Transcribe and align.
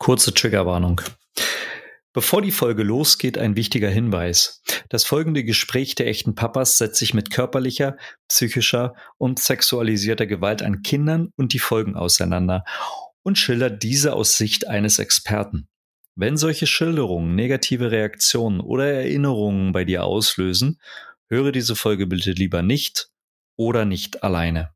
Kurze 0.00 0.32
Triggerwarnung. 0.32 1.02
Bevor 2.14 2.40
die 2.40 2.52
Folge 2.52 2.82
losgeht, 2.82 3.36
ein 3.36 3.54
wichtiger 3.54 3.90
Hinweis. 3.90 4.62
Das 4.88 5.04
folgende 5.04 5.44
Gespräch 5.44 5.94
der 5.94 6.06
echten 6.06 6.34
Papas 6.34 6.78
setzt 6.78 6.98
sich 6.98 7.12
mit 7.12 7.30
körperlicher, 7.30 7.98
psychischer 8.26 8.94
und 9.18 9.38
sexualisierter 9.38 10.26
Gewalt 10.26 10.62
an 10.62 10.82
Kindern 10.82 11.32
und 11.36 11.52
die 11.52 11.58
Folgen 11.58 11.96
auseinander 11.96 12.64
und 13.22 13.36
schildert 13.36 13.82
diese 13.82 14.14
aus 14.14 14.38
Sicht 14.38 14.66
eines 14.66 14.98
Experten. 14.98 15.68
Wenn 16.16 16.38
solche 16.38 16.66
Schilderungen 16.66 17.34
negative 17.34 17.90
Reaktionen 17.90 18.60
oder 18.60 18.90
Erinnerungen 18.90 19.72
bei 19.72 19.84
dir 19.84 20.04
auslösen, 20.04 20.80
höre 21.28 21.52
diese 21.52 21.76
Folge 21.76 22.06
bitte 22.06 22.32
lieber 22.32 22.62
nicht 22.62 23.10
oder 23.56 23.84
nicht 23.84 24.24
alleine. 24.24 24.70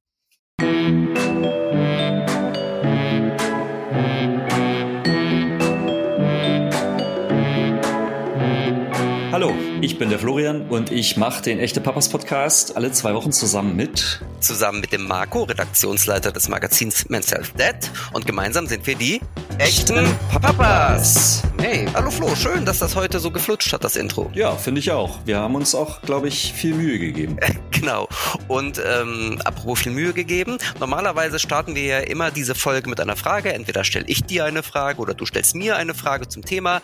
Ich 9.84 9.98
bin 9.98 10.08
der 10.08 10.18
Florian 10.18 10.62
und 10.70 10.90
ich 10.90 11.18
mache 11.18 11.42
den 11.42 11.58
Echte 11.58 11.78
Papas 11.78 12.08
Podcast 12.08 12.74
alle 12.74 12.90
zwei 12.92 13.12
Wochen 13.12 13.32
zusammen 13.32 13.76
mit. 13.76 14.22
Zusammen 14.40 14.80
mit 14.80 14.94
dem 14.94 15.06
Marco, 15.06 15.42
Redaktionsleiter 15.42 16.32
des 16.32 16.48
Magazins 16.48 17.10
Men's 17.10 17.30
Health 17.30 17.52
Dead. 17.58 17.76
Und 18.14 18.24
gemeinsam 18.24 18.66
sind 18.66 18.86
wir 18.86 18.94
die 18.94 19.20
Echten 19.58 20.06
Papas. 20.40 21.42
Hey, 21.58 21.86
hallo 21.92 22.10
Flo, 22.10 22.34
schön, 22.34 22.64
dass 22.64 22.78
das 22.78 22.96
heute 22.96 23.20
so 23.20 23.30
geflutscht 23.30 23.74
hat, 23.74 23.84
das 23.84 23.96
Intro. 23.96 24.30
Ja, 24.32 24.56
finde 24.56 24.78
ich 24.78 24.90
auch. 24.90 25.18
Wir 25.26 25.38
haben 25.38 25.54
uns 25.54 25.74
auch, 25.74 26.00
glaube 26.00 26.28
ich, 26.28 26.54
viel 26.54 26.74
Mühe 26.74 26.98
gegeben. 26.98 27.36
genau. 27.70 28.08
Und 28.48 28.80
ähm, 28.82 29.38
apropos 29.44 29.80
viel 29.80 29.92
Mühe 29.92 30.14
gegeben, 30.14 30.56
normalerweise 30.80 31.38
starten 31.38 31.74
wir 31.74 31.84
ja 31.84 31.98
immer 31.98 32.30
diese 32.30 32.54
Folge 32.54 32.88
mit 32.88 33.00
einer 33.00 33.16
Frage. 33.16 33.52
Entweder 33.52 33.84
stelle 33.84 34.06
ich 34.08 34.24
dir 34.24 34.46
eine 34.46 34.62
Frage 34.62 35.02
oder 35.02 35.12
du 35.12 35.26
stellst 35.26 35.54
mir 35.54 35.76
eine 35.76 35.92
Frage 35.92 36.26
zum 36.26 36.42
Thema. 36.42 36.80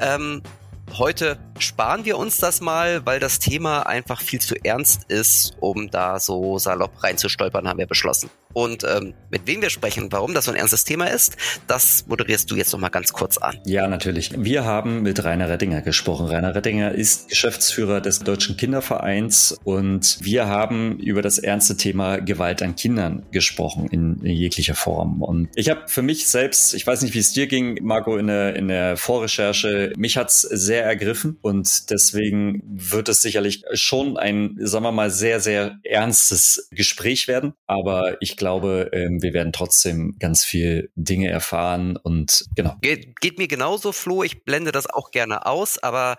Ähm, 0.00 0.42
Heute 0.92 1.38
sparen 1.58 2.04
wir 2.04 2.16
uns 2.16 2.38
das 2.38 2.60
mal, 2.60 3.04
weil 3.04 3.20
das 3.20 3.38
Thema 3.38 3.82
einfach 3.86 4.20
viel 4.20 4.40
zu 4.40 4.54
ernst 4.64 5.04
ist, 5.10 5.56
um 5.60 5.90
da 5.90 6.18
so 6.18 6.58
salopp 6.58 7.02
reinzustolpern, 7.02 7.68
haben 7.68 7.78
wir 7.78 7.86
beschlossen. 7.86 8.30
Und 8.56 8.84
ähm, 8.84 9.12
mit 9.28 9.46
wem 9.46 9.60
wir 9.60 9.68
sprechen 9.68 10.10
warum 10.12 10.32
das 10.32 10.46
so 10.46 10.50
ein 10.50 10.56
ernstes 10.56 10.84
Thema 10.84 11.08
ist, 11.08 11.36
das 11.66 12.06
moderierst 12.06 12.50
du 12.50 12.56
jetzt 12.56 12.72
noch 12.72 12.80
mal 12.80 12.88
ganz 12.88 13.12
kurz 13.12 13.36
an. 13.36 13.58
Ja, 13.66 13.86
natürlich. 13.86 14.30
Wir 14.34 14.64
haben 14.64 15.02
mit 15.02 15.22
Rainer 15.22 15.50
Rettinger 15.50 15.82
gesprochen. 15.82 16.26
Rainer 16.26 16.54
Rettinger 16.54 16.92
ist 16.92 17.28
Geschäftsführer 17.28 18.00
des 18.00 18.20
Deutschen 18.20 18.56
Kindervereins 18.56 19.58
und 19.64 20.16
wir 20.22 20.46
haben 20.46 20.98
über 21.00 21.20
das 21.20 21.38
ernste 21.38 21.76
Thema 21.76 22.16
Gewalt 22.16 22.62
an 22.62 22.76
Kindern 22.76 23.26
gesprochen 23.30 23.88
in, 23.90 24.22
in 24.22 24.32
jeglicher 24.32 24.74
Form. 24.74 25.20
Und 25.22 25.50
ich 25.54 25.68
habe 25.68 25.82
für 25.88 26.00
mich 26.00 26.26
selbst, 26.26 26.72
ich 26.72 26.86
weiß 26.86 27.02
nicht, 27.02 27.12
wie 27.12 27.18
es 27.18 27.34
dir 27.34 27.48
ging, 27.48 27.78
Marco, 27.82 28.16
in 28.16 28.28
der, 28.28 28.56
in 28.56 28.68
der 28.68 28.96
Vorrecherche, 28.96 29.92
mich 29.98 30.16
hat's 30.16 30.40
sehr 30.40 30.82
ergriffen 30.82 31.36
und 31.42 31.90
deswegen 31.90 32.62
wird 32.64 33.10
es 33.10 33.20
sicherlich 33.20 33.64
schon 33.74 34.16
ein, 34.16 34.56
sagen 34.60 34.84
wir 34.84 34.92
mal, 34.92 35.10
sehr, 35.10 35.40
sehr 35.40 35.78
ernstes 35.82 36.70
Gespräch 36.70 37.28
werden. 37.28 37.52
Aber 37.66 38.16
ich 38.22 38.38
glaube, 38.38 38.45
glaube, 38.46 38.90
ähm, 38.92 39.20
wir 39.22 39.32
werden 39.32 39.52
trotzdem 39.52 40.14
ganz 40.20 40.44
viel 40.44 40.92
Dinge 40.94 41.28
erfahren 41.28 41.96
und 41.96 42.44
genau. 42.54 42.76
Geht, 42.80 43.18
geht 43.20 43.38
mir 43.38 43.48
genauso, 43.48 43.90
Flo. 43.90 44.22
Ich 44.22 44.44
blende 44.44 44.70
das 44.70 44.88
auch 44.88 45.10
gerne 45.10 45.46
aus, 45.46 45.78
aber 45.78 46.16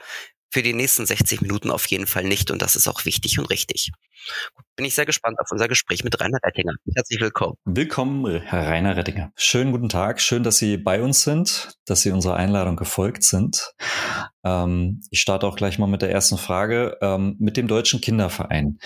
für 0.49 0.63
die 0.63 0.73
nächsten 0.73 1.05
60 1.05 1.41
Minuten 1.41 1.71
auf 1.71 1.85
jeden 1.87 2.07
Fall 2.07 2.23
nicht 2.23 2.51
und 2.51 2.61
das 2.61 2.75
ist 2.75 2.87
auch 2.87 3.05
wichtig 3.05 3.39
und 3.39 3.49
richtig. 3.49 3.91
Bin 4.75 4.85
ich 4.85 4.95
sehr 4.95 5.05
gespannt 5.05 5.37
auf 5.39 5.47
unser 5.51 5.67
Gespräch 5.67 6.03
mit 6.03 6.19
Rainer 6.19 6.39
Rettinger. 6.43 6.73
Herzlich 6.95 7.19
willkommen. 7.19 7.55
Willkommen, 7.65 8.41
Herr 8.41 8.67
Rainer 8.67 8.95
Rettinger. 8.95 9.31
Schönen 9.35 9.71
guten 9.71 9.89
Tag. 9.89 10.21
Schön, 10.21 10.43
dass 10.43 10.57
Sie 10.57 10.77
bei 10.77 11.01
uns 11.01 11.23
sind, 11.23 11.77
dass 11.85 12.01
Sie 12.01 12.11
unserer 12.11 12.35
Einladung 12.35 12.75
gefolgt 12.75 13.23
sind. 13.23 13.73
Ähm, 14.43 15.01
ich 15.11 15.21
starte 15.21 15.47
auch 15.47 15.55
gleich 15.55 15.79
mal 15.79 15.87
mit 15.87 16.01
der 16.01 16.11
ersten 16.11 16.37
Frage. 16.37 16.97
Ähm, 17.01 17.35
mit 17.39 17.57
dem 17.57 17.67
Deutschen 17.67 18.01
Kinderverein. 18.01 18.79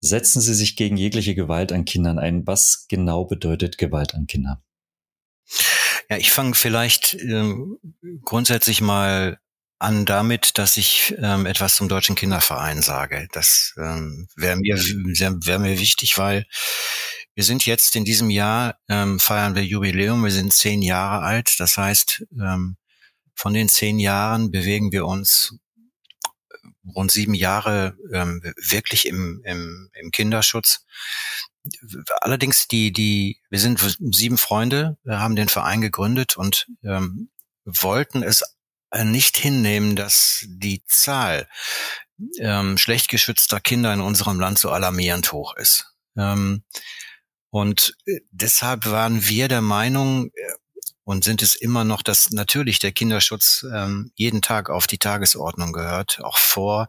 Setzen 0.00 0.40
Sie 0.40 0.54
sich 0.54 0.76
gegen 0.76 0.96
jegliche 0.96 1.34
Gewalt 1.34 1.72
an 1.72 1.84
Kindern 1.84 2.18
ein. 2.18 2.46
Was 2.46 2.86
genau 2.88 3.24
bedeutet 3.24 3.78
Gewalt 3.78 4.14
an 4.14 4.26
Kindern? 4.26 4.58
Ja, 6.10 6.16
ich 6.16 6.30
fange 6.30 6.54
vielleicht 6.54 7.14
ähm, 7.14 7.78
grundsätzlich 8.22 8.80
mal 8.80 9.38
an 9.84 10.06
damit, 10.06 10.56
dass 10.56 10.78
ich 10.78 11.14
ähm, 11.18 11.44
etwas 11.44 11.76
zum 11.76 11.88
Deutschen 11.88 12.16
Kinderverein 12.16 12.80
sage. 12.80 13.28
Das 13.32 13.74
ähm, 13.76 14.28
wäre 14.34 14.56
mir, 14.56 14.76
wär 14.76 15.58
mir 15.58 15.78
wichtig, 15.78 16.16
weil 16.16 16.46
wir 17.34 17.44
sind 17.44 17.66
jetzt 17.66 17.94
in 17.94 18.04
diesem 18.04 18.30
Jahr, 18.30 18.78
ähm, 18.88 19.20
feiern 19.20 19.54
wir 19.54 19.64
Jubiläum, 19.64 20.24
wir 20.24 20.30
sind 20.30 20.54
zehn 20.54 20.80
Jahre 20.80 21.22
alt. 21.22 21.56
Das 21.58 21.76
heißt, 21.76 22.24
ähm, 22.32 22.76
von 23.34 23.52
den 23.52 23.68
zehn 23.68 23.98
Jahren 23.98 24.50
bewegen 24.50 24.90
wir 24.90 25.04
uns 25.04 25.54
rund 26.94 27.10
sieben 27.10 27.34
Jahre 27.34 27.96
ähm, 28.12 28.40
wirklich 28.70 29.06
im, 29.06 29.42
im, 29.44 29.90
im 29.92 30.10
Kinderschutz. 30.10 30.86
Allerdings 32.20 32.68
die, 32.68 32.90
die, 32.90 33.38
wir 33.50 33.58
sind 33.58 33.80
sieben 34.14 34.38
Freunde, 34.38 34.96
haben 35.06 35.36
den 35.36 35.48
Verein 35.48 35.82
gegründet 35.82 36.36
und 36.38 36.68
ähm, 36.82 37.28
wollten 37.64 38.22
es 38.22 38.42
nicht 39.02 39.36
hinnehmen, 39.36 39.96
dass 39.96 40.44
die 40.46 40.84
Zahl 40.86 41.48
ähm, 42.38 42.78
schlecht 42.78 43.08
geschützter 43.08 43.60
Kinder 43.60 43.92
in 43.92 44.00
unserem 44.00 44.38
Land 44.38 44.58
so 44.58 44.70
alarmierend 44.70 45.32
hoch 45.32 45.56
ist. 45.56 45.86
Ähm, 46.16 46.62
und 47.50 47.96
äh, 48.06 48.20
deshalb 48.30 48.86
waren 48.86 49.26
wir 49.26 49.48
der 49.48 49.62
Meinung 49.62 50.26
äh, 50.34 50.52
und 51.04 51.24
sind 51.24 51.42
es 51.42 51.54
immer 51.54 51.84
noch, 51.84 52.02
dass 52.02 52.30
natürlich 52.30 52.78
der 52.78 52.92
Kinderschutz 52.92 53.66
ähm, 53.72 54.12
jeden 54.14 54.42
Tag 54.42 54.70
auf 54.70 54.86
die 54.86 54.98
Tagesordnung 54.98 55.72
gehört, 55.72 56.20
auch 56.22 56.38
vor 56.38 56.88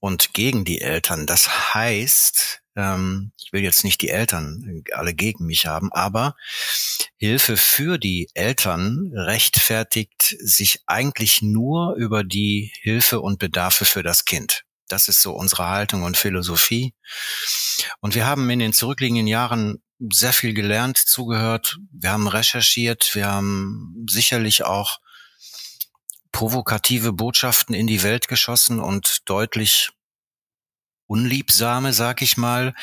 und 0.00 0.34
gegen 0.34 0.64
die 0.64 0.80
Eltern. 0.80 1.26
Das 1.26 1.74
heißt, 1.74 2.62
ähm, 2.76 3.32
ich 3.38 3.52
will 3.52 3.62
jetzt 3.62 3.84
nicht 3.84 4.00
die 4.00 4.08
Eltern 4.08 4.82
alle 4.92 5.14
gegen 5.14 5.46
mich 5.46 5.66
haben, 5.66 5.92
aber 5.92 6.34
Hilfe 7.16 7.56
für 7.56 7.98
die 7.98 8.28
Eltern 8.34 9.12
rechtfertigt 9.14 10.36
sich 10.40 10.80
eigentlich 10.86 11.42
nur 11.42 11.94
über 11.96 12.24
die 12.24 12.72
Hilfe 12.80 13.20
und 13.20 13.38
Bedarfe 13.38 13.84
für 13.84 14.02
das 14.02 14.24
Kind. 14.24 14.64
Das 14.88 15.06
ist 15.06 15.22
so 15.22 15.32
unsere 15.34 15.68
Haltung 15.68 16.02
und 16.02 16.16
Philosophie. 16.16 16.94
Und 18.00 18.14
wir 18.14 18.26
haben 18.26 18.50
in 18.50 18.58
den 18.58 18.72
zurückliegenden 18.72 19.28
Jahren 19.28 19.82
sehr 20.10 20.32
viel 20.32 20.54
gelernt, 20.54 20.96
zugehört. 20.96 21.78
Wir 21.92 22.10
haben 22.10 22.26
recherchiert. 22.26 23.14
Wir 23.14 23.28
haben 23.28 24.06
sicherlich 24.08 24.64
auch 24.64 24.98
provokative 26.32 27.12
Botschaften 27.12 27.74
in 27.74 27.86
die 27.86 28.02
Welt 28.02 28.28
geschossen 28.28 28.80
und 28.80 29.20
deutlich 29.24 29.90
unliebsame, 31.06 31.92
sag 31.92 32.22
ich 32.22 32.36
mal. 32.36 32.74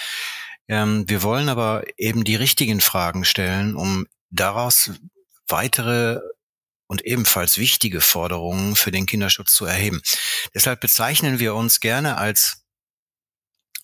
Ähm, 0.68 1.08
wir 1.08 1.24
wollen 1.24 1.50
aber 1.50 1.84
eben 1.98 2.24
die 2.24 2.36
richtigen 2.36 2.82
Fragen 2.82 3.24
stellen, 3.24 3.76
um 3.76 4.06
daraus 4.30 4.92
weitere 5.48 6.20
und 6.88 7.06
ebenfalls 7.06 7.58
wichtige 7.58 8.02
Forderungen 8.02 8.76
für 8.76 8.92
den 8.92 9.06
Kinderschutz 9.06 9.54
zu 9.54 9.66
erheben. 9.66 10.02
Deshalb 10.54 10.82
bezeichnen 10.82 11.40
wir 11.40 11.56
uns 11.56 11.80
gerne 11.80 12.18
als 12.18 12.67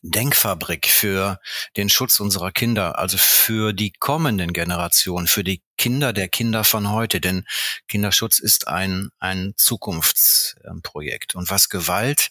Denkfabrik 0.04 0.88
für 0.88 1.40
den 1.78 1.90
Schutz 1.90 2.20
unserer 2.20 2.52
Kinder, 2.52 3.00
also 3.00 3.18
für 3.18 3.72
die 3.72 3.94
kommenden 3.94 4.52
Generationen, 4.52 5.28
für 5.28 5.46
die 5.46 5.62
Kinder 5.78 6.12
der 6.12 6.28
Kinder 6.28 6.66
von 6.66 6.92
heute. 6.92 7.22
Denn 7.22 7.46
Kinderschutz 7.88 8.40
ist 8.40 8.68
ein, 8.68 9.10
ein 9.20 9.54
Zukunftsprojekt. 9.56 11.36
Und 11.36 11.50
was 11.50 11.70
Gewalt 11.70 12.30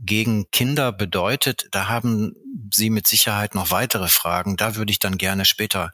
gegen 0.00 0.50
Kinder 0.50 0.92
bedeutet, 0.92 1.66
da 1.72 1.88
haben 1.88 2.34
Sie 2.72 2.90
mit 2.90 3.06
Sicherheit 3.06 3.54
noch 3.54 3.70
weitere 3.70 4.08
Fragen. 4.08 4.56
Da 4.56 4.76
würde 4.76 4.90
ich 4.90 4.98
dann 4.98 5.18
gerne 5.18 5.44
später 5.44 5.92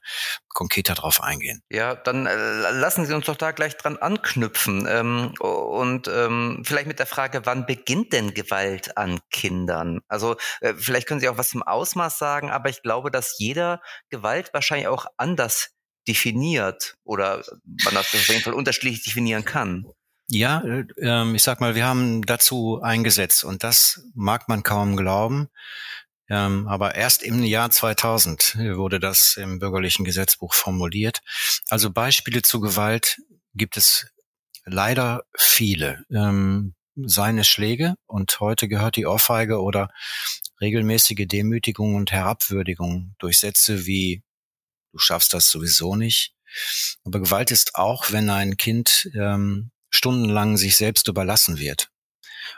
konkreter 0.48 0.94
drauf 0.94 1.22
eingehen. 1.22 1.62
Ja, 1.70 1.94
dann 1.94 2.26
äh, 2.26 2.34
lassen 2.34 3.06
Sie 3.06 3.14
uns 3.14 3.26
doch 3.26 3.36
da 3.36 3.52
gleich 3.52 3.76
dran 3.76 3.96
anknüpfen. 3.96 4.86
Ähm, 4.88 5.32
und 5.40 6.08
ähm, 6.08 6.62
vielleicht 6.64 6.86
mit 6.86 6.98
der 6.98 7.06
Frage, 7.06 7.46
wann 7.46 7.66
beginnt 7.66 8.12
denn 8.12 8.34
Gewalt 8.34 8.96
an 8.96 9.20
Kindern? 9.30 10.00
Also 10.08 10.36
äh, 10.60 10.74
vielleicht 10.74 11.06
können 11.06 11.20
Sie 11.20 11.28
auch 11.28 11.38
was 11.38 11.50
zum 11.50 11.62
Ausmaß 11.62 12.18
sagen, 12.18 12.50
aber 12.50 12.68
ich 12.68 12.82
glaube, 12.82 13.10
dass 13.10 13.38
jeder 13.38 13.80
Gewalt 14.10 14.50
wahrscheinlich 14.52 14.88
auch 14.88 15.06
anders 15.16 15.70
definiert 16.06 16.96
oder 17.04 17.42
man 17.84 17.94
das 17.94 18.14
auf 18.14 18.28
jeden 18.28 18.42
Fall 18.42 18.54
unterschiedlich 18.54 19.02
definieren 19.02 19.44
kann. 19.44 19.86
Ja, 20.28 20.62
äh, 20.62 20.84
ähm, 20.98 21.34
ich 21.34 21.42
sag 21.42 21.60
mal, 21.60 21.74
wir 21.74 21.86
haben 21.86 22.22
dazu 22.22 22.80
eingesetzt 22.82 23.44
und 23.44 23.62
das 23.62 24.02
mag 24.14 24.48
man 24.48 24.62
kaum 24.62 24.96
glauben. 24.96 25.48
Ähm, 26.30 26.66
aber 26.68 26.94
erst 26.94 27.22
im 27.22 27.42
Jahr 27.44 27.70
2000 27.70 28.56
wurde 28.76 28.98
das 29.00 29.36
im 29.36 29.58
bürgerlichen 29.58 30.04
Gesetzbuch 30.04 30.54
formuliert. 30.54 31.20
Also 31.68 31.90
Beispiele 31.90 32.40
zu 32.42 32.60
Gewalt 32.60 33.18
gibt 33.54 33.76
es 33.76 34.06
leider 34.64 35.24
viele. 35.36 36.04
Ähm, 36.10 36.74
seine 36.96 37.44
Schläge 37.44 37.94
und 38.06 38.40
heute 38.40 38.68
gehört 38.68 38.96
die 38.96 39.06
Ohrfeige 39.06 39.60
oder 39.60 39.90
regelmäßige 40.60 41.26
Demütigung 41.26 41.96
und 41.96 42.12
Herabwürdigung 42.12 43.14
durch 43.18 43.40
Sätze 43.40 43.84
wie 43.86 44.22
du 44.92 44.98
schaffst 44.98 45.34
das 45.34 45.50
sowieso 45.50 45.96
nicht, 45.96 46.34
Aber 47.04 47.20
Gewalt 47.20 47.50
ist 47.50 47.74
auch, 47.74 48.12
wenn 48.12 48.30
ein 48.30 48.56
Kind 48.56 49.10
ähm, 49.14 49.72
stundenlang 49.94 50.56
sich 50.56 50.76
selbst 50.76 51.08
überlassen 51.08 51.58
wird. 51.58 51.90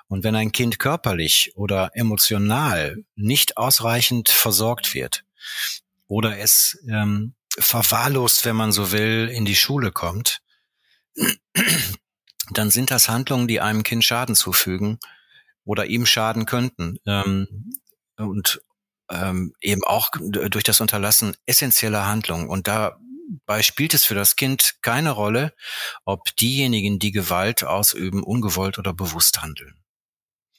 Und 0.09 0.25
wenn 0.25 0.37
ein 0.37 0.53
Kind 0.53 0.79
körperlich 0.79 1.53
oder 1.55 1.91
emotional 1.95 3.05
nicht 3.15 3.57
ausreichend 3.57 4.29
versorgt 4.29 4.95
wird 4.95 5.25
oder 6.07 6.39
es 6.39 6.79
ähm, 6.89 7.35
verwahrlost, 7.59 8.45
wenn 8.45 8.57
man 8.57 8.73
so 8.73 8.93
will, 8.93 9.29
in 9.33 9.45
die 9.45 9.57
Schule 9.57 9.93
kommt, 9.93 10.41
dann 12.51 12.71
sind 12.71 12.91
das 12.91 13.09
Handlungen, 13.09 13.49
die 13.49 13.61
einem 13.61 13.83
Kind 13.83 14.05
Schaden 14.05 14.35
zufügen 14.35 14.99
oder 15.65 15.87
ihm 15.87 16.07
schaden 16.07 16.47
könnten. 16.47 16.99
Ähm, 17.07 17.73
und 18.17 18.61
ähm, 19.11 19.53
eben 19.61 19.85
auch 19.85 20.11
durch 20.21 20.65
das 20.65 20.81
Unterlassen 20.81 21.37
essentieller 21.47 22.07
Handlungen. 22.07 22.49
Und 22.49 22.67
dabei 23.47 23.63
spielt 23.63 23.95
es 23.95 24.05
für 24.05 24.15
das 24.15 24.37
Kind 24.37 24.77
keine 24.83 25.11
Rolle, 25.11 25.55
ob 26.05 26.35
diejenigen, 26.37 26.99
die 26.99 27.13
Gewalt 27.13 27.65
ausüben, 27.65 28.23
ungewollt 28.23 28.79
oder 28.79 28.93
bewusst 28.93 29.43
handeln. 29.43 29.75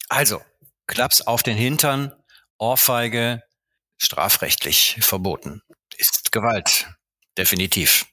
Also, 0.10 0.42
Klaps 0.88 1.22
auf 1.22 1.44
den 1.44 1.58
Hintern, 1.58 2.14
Ohrfeige, 2.58 3.44
strafrechtlich 3.98 4.98
verboten. 5.02 5.62
Ist 5.98 6.32
Gewalt. 6.32 6.88
Definitiv. 7.38 8.06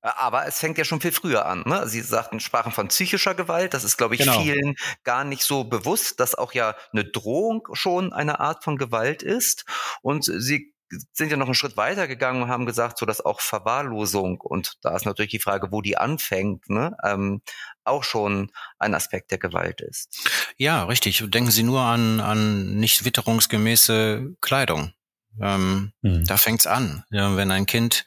Aber 0.00 0.46
es 0.46 0.58
fängt 0.58 0.78
ja 0.78 0.84
schon 0.84 1.00
viel 1.00 1.12
früher 1.12 1.46
an. 1.46 1.62
Ne? 1.64 1.86
Sie 1.86 2.00
sagten, 2.00 2.40
sprachen 2.40 2.72
von 2.72 2.88
psychischer 2.88 3.34
Gewalt. 3.34 3.72
Das 3.72 3.84
ist, 3.84 3.96
glaube 3.96 4.16
ich, 4.16 4.22
genau. 4.22 4.40
vielen 4.40 4.74
gar 5.04 5.22
nicht 5.22 5.44
so 5.44 5.62
bewusst, 5.62 6.18
dass 6.18 6.34
auch 6.34 6.54
ja 6.54 6.74
eine 6.92 7.04
Drohung 7.04 7.68
schon 7.74 8.12
eine 8.12 8.40
Art 8.40 8.64
von 8.64 8.78
Gewalt 8.78 9.22
ist. 9.22 9.64
Und 10.02 10.24
Sie 10.24 10.71
sind 11.12 11.30
ja 11.30 11.36
noch 11.36 11.46
einen 11.46 11.54
Schritt 11.54 11.76
weiter 11.76 12.06
gegangen 12.06 12.42
und 12.42 12.48
haben 12.48 12.66
gesagt, 12.66 12.98
so 12.98 13.06
dass 13.06 13.20
auch 13.20 13.40
Verwahrlosung 13.40 14.40
und 14.40 14.74
da 14.82 14.94
ist 14.94 15.06
natürlich 15.06 15.30
die 15.30 15.38
Frage, 15.38 15.72
wo 15.72 15.80
die 15.82 15.96
anfängt, 15.96 16.68
ne, 16.68 16.96
ähm, 17.04 17.42
auch 17.84 18.04
schon 18.04 18.50
ein 18.78 18.94
Aspekt 18.94 19.30
der 19.30 19.38
Gewalt 19.38 19.80
ist. 19.80 20.28
Ja, 20.56 20.84
richtig. 20.84 21.24
Denken 21.28 21.50
Sie 21.50 21.62
nur 21.62 21.80
an, 21.80 22.20
an 22.20 22.76
nicht 22.76 23.04
witterungsgemäße 23.04 24.36
Kleidung. 24.40 24.92
Ähm, 25.40 25.92
mhm. 26.02 26.24
Da 26.26 26.36
fängt's 26.36 26.66
an. 26.66 27.04
Ja, 27.10 27.36
wenn 27.36 27.50
ein 27.50 27.66
Kind 27.66 28.04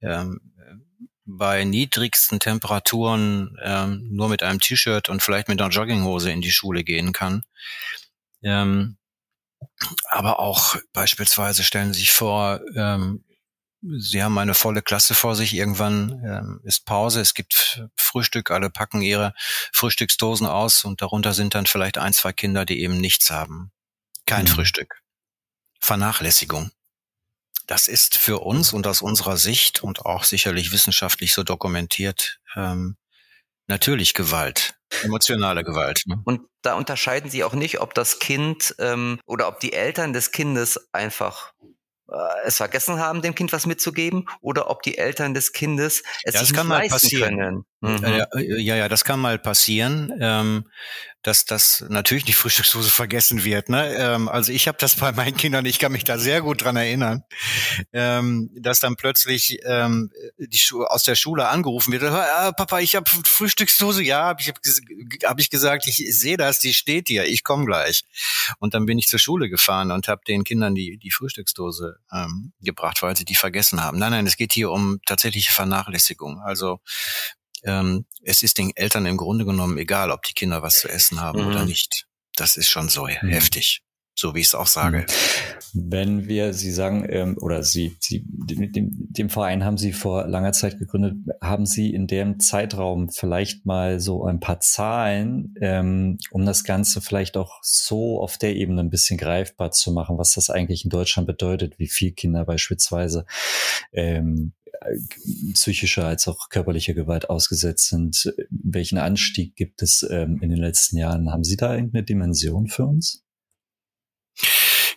ähm, 0.00 0.40
bei 1.24 1.64
niedrigsten 1.64 2.40
Temperaturen 2.40 3.56
ähm, 3.62 4.08
nur 4.10 4.28
mit 4.28 4.42
einem 4.42 4.60
T-Shirt 4.60 5.08
und 5.08 5.22
vielleicht 5.22 5.48
mit 5.48 5.60
einer 5.60 5.70
Jogginghose 5.70 6.30
in 6.30 6.40
die 6.40 6.50
Schule 6.50 6.84
gehen 6.84 7.12
kann. 7.12 7.42
Ähm, 8.42 8.98
aber 10.10 10.38
auch 10.38 10.76
beispielsweise 10.92 11.64
stellen 11.64 11.92
Sie 11.92 12.00
sich 12.00 12.12
vor, 12.12 12.60
ähm, 12.76 13.24
Sie 13.84 14.22
haben 14.22 14.38
eine 14.38 14.54
volle 14.54 14.80
Klasse 14.80 15.14
vor 15.14 15.34
sich, 15.34 15.54
irgendwann 15.54 16.22
ähm, 16.24 16.60
ist 16.62 16.84
Pause, 16.84 17.20
es 17.20 17.34
gibt 17.34 17.82
Frühstück, 17.96 18.52
alle 18.52 18.70
packen 18.70 19.02
ihre 19.02 19.34
Frühstücksdosen 19.72 20.46
aus 20.46 20.84
und 20.84 21.02
darunter 21.02 21.32
sind 21.32 21.56
dann 21.56 21.66
vielleicht 21.66 21.98
ein, 21.98 22.12
zwei 22.12 22.32
Kinder, 22.32 22.64
die 22.64 22.80
eben 22.80 22.98
nichts 22.98 23.30
haben. 23.30 23.72
Kein 24.24 24.44
mhm. 24.44 24.50
Frühstück. 24.50 25.02
Vernachlässigung. 25.80 26.70
Das 27.66 27.88
ist 27.88 28.16
für 28.16 28.38
uns 28.38 28.72
und 28.72 28.86
aus 28.86 29.02
unserer 29.02 29.36
Sicht 29.36 29.82
und 29.82 30.06
auch 30.06 30.22
sicherlich 30.24 30.70
wissenschaftlich 30.70 31.32
so 31.32 31.42
dokumentiert 31.42 32.38
ähm, 32.54 32.96
natürlich 33.72 34.12
Gewalt, 34.12 34.74
emotionale 35.02 35.64
Gewalt. 35.64 36.02
Ne? 36.04 36.20
Und 36.24 36.42
da 36.60 36.74
unterscheiden 36.74 37.30
Sie 37.30 37.42
auch 37.42 37.54
nicht, 37.54 37.80
ob 37.80 37.94
das 37.94 38.18
Kind 38.18 38.74
ähm, 38.78 39.18
oder 39.24 39.48
ob 39.48 39.60
die 39.60 39.72
Eltern 39.72 40.12
des 40.12 40.30
Kindes 40.30 40.88
einfach 40.92 41.54
äh, 42.08 42.14
es 42.44 42.58
vergessen 42.58 42.98
haben, 42.98 43.22
dem 43.22 43.34
Kind 43.34 43.50
was 43.52 43.64
mitzugeben, 43.64 44.26
oder 44.42 44.68
ob 44.68 44.82
die 44.82 44.98
Eltern 44.98 45.32
des 45.32 45.52
Kindes 45.52 46.02
es 46.24 46.34
ja, 46.34 46.40
sich 46.40 46.52
nicht 46.52 46.68
leisten 46.68 47.18
können. 47.18 47.64
Mhm. 47.80 48.04
Ja, 48.04 48.26
ja, 48.38 48.76
ja, 48.76 48.88
das 48.90 49.04
kann 49.04 49.18
mal 49.18 49.38
passieren. 49.38 50.12
Ähm, 50.20 50.70
dass 51.22 51.44
das 51.44 51.84
natürlich 51.88 52.24
die 52.24 52.32
Frühstücksdose 52.32 52.90
vergessen 52.90 53.44
wird. 53.44 53.68
Ne? 53.68 53.94
Ähm, 53.96 54.28
also 54.28 54.52
ich 54.52 54.66
habe 54.68 54.78
das 54.78 54.96
bei 54.96 55.12
meinen 55.12 55.36
Kindern, 55.36 55.64
ich 55.66 55.78
kann 55.78 55.92
mich 55.92 56.04
da 56.04 56.18
sehr 56.18 56.40
gut 56.40 56.64
dran 56.64 56.76
erinnern, 56.76 57.24
ähm, 57.92 58.50
dass 58.56 58.80
dann 58.80 58.96
plötzlich 58.96 59.58
ähm, 59.64 60.10
die 60.38 60.58
Schu 60.58 60.84
aus 60.84 61.04
der 61.04 61.14
Schule 61.14 61.48
angerufen 61.48 61.92
wird. 61.92 62.02
Ah, 62.02 62.52
Papa, 62.52 62.80
ich 62.80 62.96
habe 62.96 63.08
Frühstücksdose. 63.24 64.02
Ja, 64.02 64.24
habe 64.24 64.40
ich, 64.40 64.48
hab, 64.48 64.58
hab 65.24 65.40
ich 65.40 65.50
gesagt, 65.50 65.86
ich 65.86 65.96
sehe 65.96 66.36
das, 66.36 66.58
die 66.58 66.74
steht 66.74 67.08
hier, 67.08 67.24
ich 67.24 67.44
komme 67.44 67.66
gleich. 67.66 68.04
Und 68.58 68.74
dann 68.74 68.86
bin 68.86 68.98
ich 68.98 69.06
zur 69.06 69.18
Schule 69.18 69.48
gefahren 69.48 69.92
und 69.92 70.08
habe 70.08 70.22
den 70.26 70.44
Kindern 70.44 70.74
die, 70.74 70.98
die 70.98 71.10
Frühstücksdose 71.10 71.98
ähm, 72.12 72.52
gebracht, 72.60 73.02
weil 73.02 73.16
sie 73.16 73.24
die 73.24 73.36
vergessen 73.36 73.82
haben. 73.82 73.98
Nein, 73.98 74.10
nein, 74.10 74.26
es 74.26 74.36
geht 74.36 74.52
hier 74.52 74.70
um 74.70 75.00
tatsächliche 75.06 75.52
Vernachlässigung. 75.52 76.40
Also 76.40 76.80
ähm, 77.64 78.06
es 78.22 78.42
ist 78.42 78.58
den 78.58 78.72
Eltern 78.74 79.06
im 79.06 79.16
Grunde 79.16 79.44
genommen 79.44 79.78
egal, 79.78 80.10
ob 80.10 80.22
die 80.22 80.34
Kinder 80.34 80.62
was 80.62 80.80
zu 80.80 80.88
essen 80.88 81.20
haben 81.20 81.42
mhm. 81.42 81.48
oder 81.48 81.64
nicht. 81.64 82.06
Das 82.36 82.56
ist 82.56 82.68
schon 82.68 82.88
so 82.88 83.06
mhm. 83.06 83.28
heftig 83.28 83.82
so 84.14 84.34
wie 84.34 84.40
ich 84.40 84.46
es 84.46 84.54
auch 84.54 84.66
sage. 84.66 85.06
Mhm. 85.72 85.90
Wenn 85.90 86.28
wir, 86.28 86.52
Sie 86.52 86.70
sagen, 86.70 87.06
ähm, 87.08 87.36
oder 87.40 87.62
Sie, 87.62 87.96
Sie 87.98 88.24
dem, 88.26 88.90
dem 88.92 89.30
Verein 89.30 89.64
haben 89.64 89.78
Sie 89.78 89.92
vor 89.92 90.26
langer 90.26 90.52
Zeit 90.52 90.78
gegründet, 90.78 91.14
haben 91.40 91.64
Sie 91.64 91.92
in 91.94 92.06
dem 92.06 92.38
Zeitraum 92.38 93.08
vielleicht 93.08 93.64
mal 93.64 94.00
so 94.00 94.24
ein 94.26 94.38
paar 94.38 94.60
Zahlen, 94.60 95.54
ähm, 95.60 96.18
um 96.30 96.44
das 96.44 96.64
Ganze 96.64 97.00
vielleicht 97.00 97.36
auch 97.36 97.58
so 97.62 98.20
auf 98.20 98.36
der 98.36 98.54
Ebene 98.54 98.82
ein 98.82 98.90
bisschen 98.90 99.16
greifbar 99.16 99.70
zu 99.70 99.92
machen, 99.92 100.18
was 100.18 100.32
das 100.32 100.50
eigentlich 100.50 100.84
in 100.84 100.90
Deutschland 100.90 101.26
bedeutet, 101.26 101.78
wie 101.78 101.88
viel 101.88 102.12
Kinder 102.12 102.44
beispielsweise 102.44 103.24
ähm, 103.92 104.52
psychischer 105.52 106.06
als 106.06 106.28
auch 106.28 106.48
körperlicher 106.48 106.94
Gewalt 106.94 107.30
ausgesetzt 107.30 107.88
sind. 107.88 108.32
Welchen 108.50 108.98
Anstieg 108.98 109.56
gibt 109.56 109.82
es 109.82 110.06
ähm, 110.10 110.40
in 110.42 110.50
den 110.50 110.58
letzten 110.58 110.96
Jahren? 110.96 111.30
Haben 111.30 111.44
Sie 111.44 111.56
da 111.56 111.74
irgendeine 111.74 112.04
Dimension 112.04 112.66
für 112.68 112.86
uns? 112.86 113.24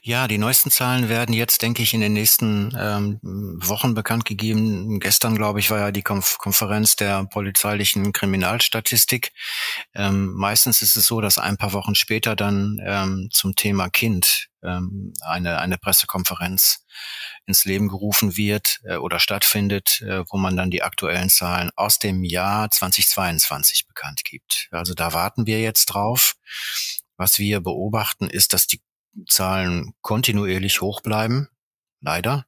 Ja, 0.07 0.27
die 0.27 0.37
neuesten 0.37 0.69
Zahlen 0.69 1.09
werden 1.09 1.33
jetzt, 1.33 1.63
denke 1.63 1.81
ich, 1.81 1.95
in 1.95 2.01
den 2.01 2.13
nächsten 2.13 2.71
ähm, 2.77 3.17
Wochen 3.23 3.95
bekannt 3.95 4.23
gegeben. 4.23 4.99
Gestern, 4.99 5.35
glaube 5.35 5.59
ich, 5.59 5.71
war 5.71 5.79
ja 5.79 5.91
die 5.91 6.03
Konf 6.03 6.37
Konferenz 6.37 6.95
der 6.95 7.25
polizeilichen 7.25 8.13
Kriminalstatistik. 8.13 9.31
Ähm, 9.95 10.31
meistens 10.35 10.83
ist 10.83 10.95
es 10.95 11.07
so, 11.07 11.21
dass 11.21 11.39
ein 11.39 11.57
paar 11.57 11.73
Wochen 11.73 11.95
später 11.95 12.35
dann 12.35 12.79
ähm, 12.85 13.29
zum 13.31 13.55
Thema 13.55 13.89
Kind 13.89 14.49
ähm, 14.61 15.11
eine, 15.21 15.57
eine 15.57 15.79
Pressekonferenz 15.79 16.85
ins 17.47 17.65
Leben 17.65 17.87
gerufen 17.87 18.37
wird 18.37 18.81
äh, 18.83 18.97
oder 18.97 19.19
stattfindet, 19.19 20.01
äh, 20.01 20.23
wo 20.29 20.37
man 20.37 20.55
dann 20.55 20.69
die 20.69 20.83
aktuellen 20.83 21.29
Zahlen 21.29 21.71
aus 21.75 21.97
dem 21.97 22.23
Jahr 22.23 22.69
2022 22.69 23.87
bekannt 23.87 24.23
gibt. 24.23 24.67
Also 24.69 24.93
da 24.93 25.13
warten 25.13 25.47
wir 25.47 25.61
jetzt 25.61 25.85
drauf. 25.87 26.35
Was 27.17 27.39
wir 27.39 27.61
beobachten, 27.61 28.29
ist, 28.29 28.53
dass 28.53 28.67
die 28.67 28.81
Zahlen 29.27 29.93
kontinuierlich 30.01 30.81
hoch 30.81 31.01
bleiben, 31.01 31.47
leider. 32.01 32.45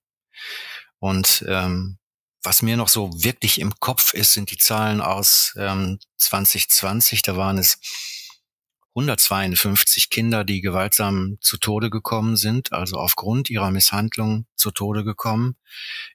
Und 1.00 1.46
ähm, 1.48 1.98
was 2.44 2.62
mir 2.62 2.78
noch 2.78 2.88
so 2.88 3.12
wirklich 3.24 3.60
im 3.60 3.74
Kopf 3.80 4.14
ist, 4.14 4.34
sind 4.34 4.52
die 4.52 4.58
Zahlen 4.58 5.02
aus 5.02 5.54
ähm, 5.58 6.00
2020. 6.18 7.22
Da 7.22 7.36
waren 7.36 7.58
es 7.58 7.80
152 8.96 10.10
Kinder, 10.10 10.44
die 10.44 10.62
gewaltsam 10.62 11.38
zu 11.40 11.58
Tode 11.58 11.90
gekommen 11.90 12.36
sind, 12.36 12.74
also 12.74 12.98
aufgrund 12.98 13.50
ihrer 13.50 13.70
Misshandlung 13.70 14.48
zu 14.56 14.72
Tode 14.72 15.04
gekommen. 15.04 15.56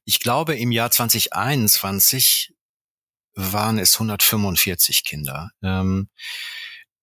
Ich 0.04 0.20
glaube, 0.20 0.56
im 0.56 0.72
Jahr 0.72 0.90
2021 0.90 2.54
waren 3.34 3.78
es 3.78 3.94
145 3.94 5.04
Kinder. 5.04 5.50
Ähm, 5.62 6.08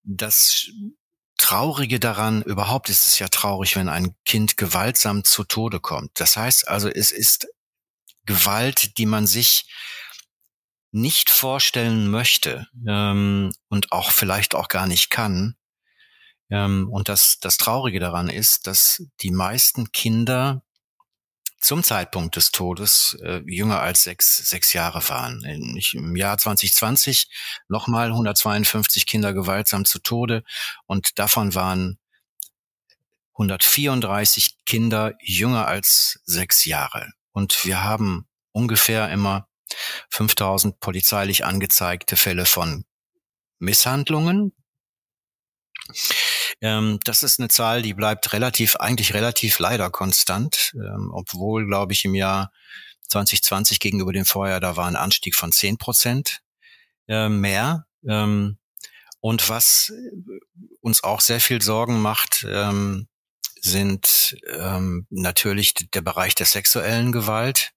das 0.02 0.70
Traurige 1.40 1.98
daran, 1.98 2.42
überhaupt 2.42 2.90
ist 2.90 3.06
es 3.06 3.18
ja 3.18 3.28
traurig, 3.28 3.74
wenn 3.74 3.88
ein 3.88 4.14
Kind 4.26 4.58
gewaltsam 4.58 5.24
zu 5.24 5.42
Tode 5.44 5.80
kommt. 5.80 6.10
Das 6.20 6.36
heißt 6.36 6.68
also, 6.68 6.88
es 6.88 7.12
ist 7.12 7.48
Gewalt, 8.26 8.98
die 8.98 9.06
man 9.06 9.26
sich 9.26 9.66
nicht 10.92 11.30
vorstellen 11.30 12.10
möchte 12.10 12.66
ähm, 12.86 13.52
und 13.68 13.90
auch 13.90 14.10
vielleicht 14.10 14.54
auch 14.54 14.68
gar 14.68 14.86
nicht 14.86 15.08
kann. 15.08 15.56
Ähm, 16.50 16.90
und 16.90 17.08
das, 17.08 17.38
das 17.40 17.56
Traurige 17.56 18.00
daran 18.00 18.28
ist, 18.28 18.66
dass 18.66 19.02
die 19.22 19.30
meisten 19.30 19.92
Kinder 19.92 20.62
zum 21.60 21.82
Zeitpunkt 21.82 22.36
des 22.36 22.52
Todes 22.52 23.16
äh, 23.22 23.42
jünger 23.46 23.80
als 23.80 24.02
sechs, 24.02 24.48
sechs 24.48 24.72
Jahre 24.72 25.06
waren. 25.08 25.44
In, 25.44 25.80
Im 25.92 26.16
Jahr 26.16 26.38
2020 26.38 27.28
nochmal 27.68 28.08
152 28.08 29.06
Kinder 29.06 29.32
gewaltsam 29.32 29.84
zu 29.84 29.98
Tode 29.98 30.42
und 30.86 31.18
davon 31.18 31.54
waren 31.54 31.98
134 33.34 34.64
Kinder 34.64 35.14
jünger 35.20 35.66
als 35.66 36.20
sechs 36.24 36.64
Jahre. 36.64 37.10
Und 37.32 37.64
wir 37.64 37.82
haben 37.82 38.26
ungefähr 38.52 39.10
immer 39.10 39.48
5000 40.10 40.80
polizeilich 40.80 41.44
angezeigte 41.44 42.16
Fälle 42.16 42.44
von 42.44 42.84
Misshandlungen. 43.58 44.52
Ähm, 46.60 46.98
das 47.04 47.22
ist 47.22 47.38
eine 47.38 47.48
Zahl, 47.48 47.82
die 47.82 47.94
bleibt 47.94 48.32
relativ, 48.32 48.76
eigentlich 48.76 49.14
relativ 49.14 49.58
leider 49.58 49.90
konstant, 49.90 50.72
ähm, 50.74 51.10
obwohl, 51.12 51.66
glaube 51.66 51.92
ich, 51.92 52.04
im 52.04 52.14
Jahr 52.14 52.52
2020 53.08 53.80
gegenüber 53.80 54.12
dem 54.12 54.24
Vorjahr, 54.24 54.60
da 54.60 54.76
war 54.76 54.86
ein 54.86 54.96
Anstieg 54.96 55.34
von 55.34 55.52
10 55.52 55.78
Prozent 55.78 56.40
äh, 57.08 57.28
mehr. 57.28 57.86
Ähm, 58.06 58.58
und 59.20 59.48
was 59.48 59.92
uns 60.80 61.04
auch 61.04 61.20
sehr 61.20 61.40
viel 61.40 61.60
Sorgen 61.60 62.00
macht, 62.00 62.46
ähm, 62.48 63.08
sind 63.60 64.36
ähm, 64.46 65.06
natürlich 65.10 65.74
der 65.74 66.00
Bereich 66.00 66.34
der 66.34 66.46
sexuellen 66.46 67.12
Gewalt. 67.12 67.72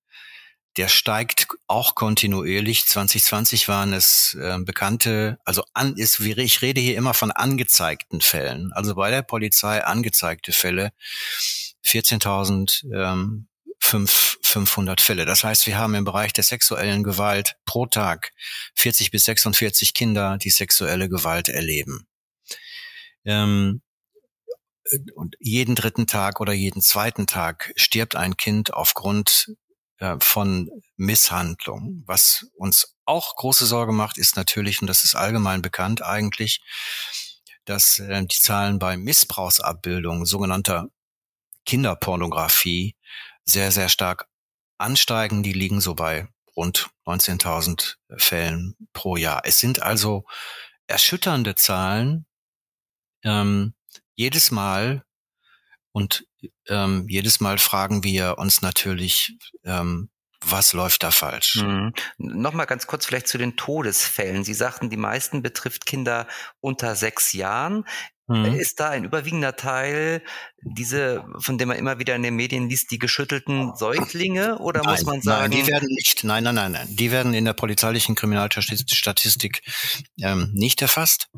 Der 0.78 0.88
steigt 0.88 1.48
auch 1.68 1.96
kontinuierlich. 1.96 2.86
2020 2.86 3.68
waren 3.68 3.94
es 3.94 4.36
äh, 4.40 4.58
bekannte, 4.60 5.38
also 5.46 5.64
an, 5.74 5.96
ist, 5.98 6.20
ich 6.20 6.62
rede 6.62 6.82
hier 6.82 6.98
immer 6.98 7.14
von 7.14 7.32
angezeigten 7.32 8.22
Fällen. 8.22 8.72
Also 8.74 8.96
bei 8.96 9.12
der 9.12 9.22
Polizei 9.22 9.84
angezeigte 9.84 10.52
Fälle 10.52 10.92
14.000 11.86 12.92
ähm, 12.94 13.48
500 13.84 15.02
Fälle. 15.02 15.26
Das 15.26 15.44
heißt, 15.44 15.68
wir 15.68 15.78
haben 15.78 15.94
im 15.96 16.06
Bereich 16.06 16.34
der 16.34 16.44
sexuellen 16.44 17.04
Gewalt 17.04 17.58
pro 17.66 17.86
Tag 17.86 18.32
40 18.76 19.12
bis 19.12 19.26
46 19.26 19.94
Kinder, 19.94 20.38
die 20.38 20.50
sexuelle 20.50 21.10
Gewalt 21.10 21.50
erleben. 21.50 22.08
Ähm, 23.26 23.82
und 25.16 25.36
jeden 25.40 25.76
dritten 25.76 26.08
Tag 26.08 26.42
oder 26.42 26.54
jeden 26.54 26.82
zweiten 26.82 27.26
Tag 27.26 27.74
stirbt 27.76 28.16
ein 28.16 28.38
Kind 28.38 28.74
aufgrund 28.74 29.56
von 30.20 30.70
Misshandlung. 30.98 32.04
Was 32.06 32.46
uns 32.56 32.96
auch 33.06 33.36
große 33.36 33.66
Sorge 33.66 33.92
macht, 33.92 34.18
ist 34.18 34.36
natürlich, 34.36 34.82
und 34.82 34.88
das 34.88 35.04
ist 35.04 35.16
allgemein 35.16 35.62
bekannt 35.62 36.02
eigentlich, 36.02 36.62
dass 37.66 38.00
äh, 38.00 38.26
die 38.26 38.40
Zahlen 38.40 38.80
bei 38.80 38.98
Missbrauchsabbildungen, 38.98 40.26
sogenannter 40.26 40.88
Kinderpornografie, 41.66 42.96
sehr, 43.46 43.72
sehr 43.72 43.90
stark 43.90 44.28
ansteigen. 44.78 45.44
Die 45.44 45.54
liegen 45.54 45.82
so 45.82 45.96
bei 45.96 46.28
rund 46.56 46.90
19.000 47.06 47.96
Fällen 48.18 48.76
pro 48.94 49.16
Jahr. 49.16 49.42
Es 49.46 49.60
sind 49.60 49.82
also 49.82 50.26
erschütternde 50.88 51.56
Zahlen. 51.56 52.26
Ähm, 53.24 53.74
jedes 54.16 54.52
Mal 54.52 55.06
und 55.94 56.26
ähm, 56.68 57.06
jedes 57.08 57.40
Mal 57.40 57.58
fragen 57.58 58.04
wir 58.04 58.38
uns 58.38 58.62
natürlich, 58.62 59.38
ähm, 59.64 60.10
was 60.46 60.74
läuft 60.74 61.04
da 61.04 61.12
falsch? 61.12 61.62
Mhm. 61.64 61.94
Nochmal 62.18 62.66
ganz 62.66 62.88
kurz 62.88 63.06
vielleicht 63.06 63.28
zu 63.28 63.38
den 63.38 63.56
Todesfällen. 63.56 64.44
Sie 64.44 64.54
sagten, 64.54 64.90
die 64.90 64.98
meisten 64.98 65.42
betrifft 65.42 65.86
Kinder 65.86 66.28
unter 66.60 66.96
sechs 66.96 67.32
Jahren. 67.32 67.86
Mhm. 68.28 68.46
Ist 68.46 68.80
da 68.80 68.90
ein 68.90 69.04
überwiegender 69.04 69.56
Teil 69.56 70.24
diese, 70.62 71.26
von 71.40 71.58
dem 71.58 71.68
man 71.68 71.78
immer 71.78 72.00
wieder 72.00 72.16
in 72.16 72.24
den 72.24 72.36
Medien 72.36 72.70
liest, 72.70 72.90
die 72.92 73.00
geschüttelten 73.00 73.76
Säuglinge? 73.76 74.60
Oder 74.60 74.82
nein, 74.82 74.92
muss 74.92 75.04
man 75.04 75.22
sagen? 75.22 75.52
Nein, 75.52 75.52
die 75.52 75.68
werden 75.68 75.90
nicht, 75.90 76.24
nein, 76.24 76.44
nein, 76.44 76.56
nein, 76.56 76.72
nein. 76.72 76.88
Die 76.90 77.12
werden 77.12 77.34
in 77.34 77.46
der 77.46 77.54
polizeilichen 77.54 78.16
Kriminalstatistik 78.16 79.62
ähm, 80.20 80.52
nicht 80.54 80.82
erfasst. 80.82 81.30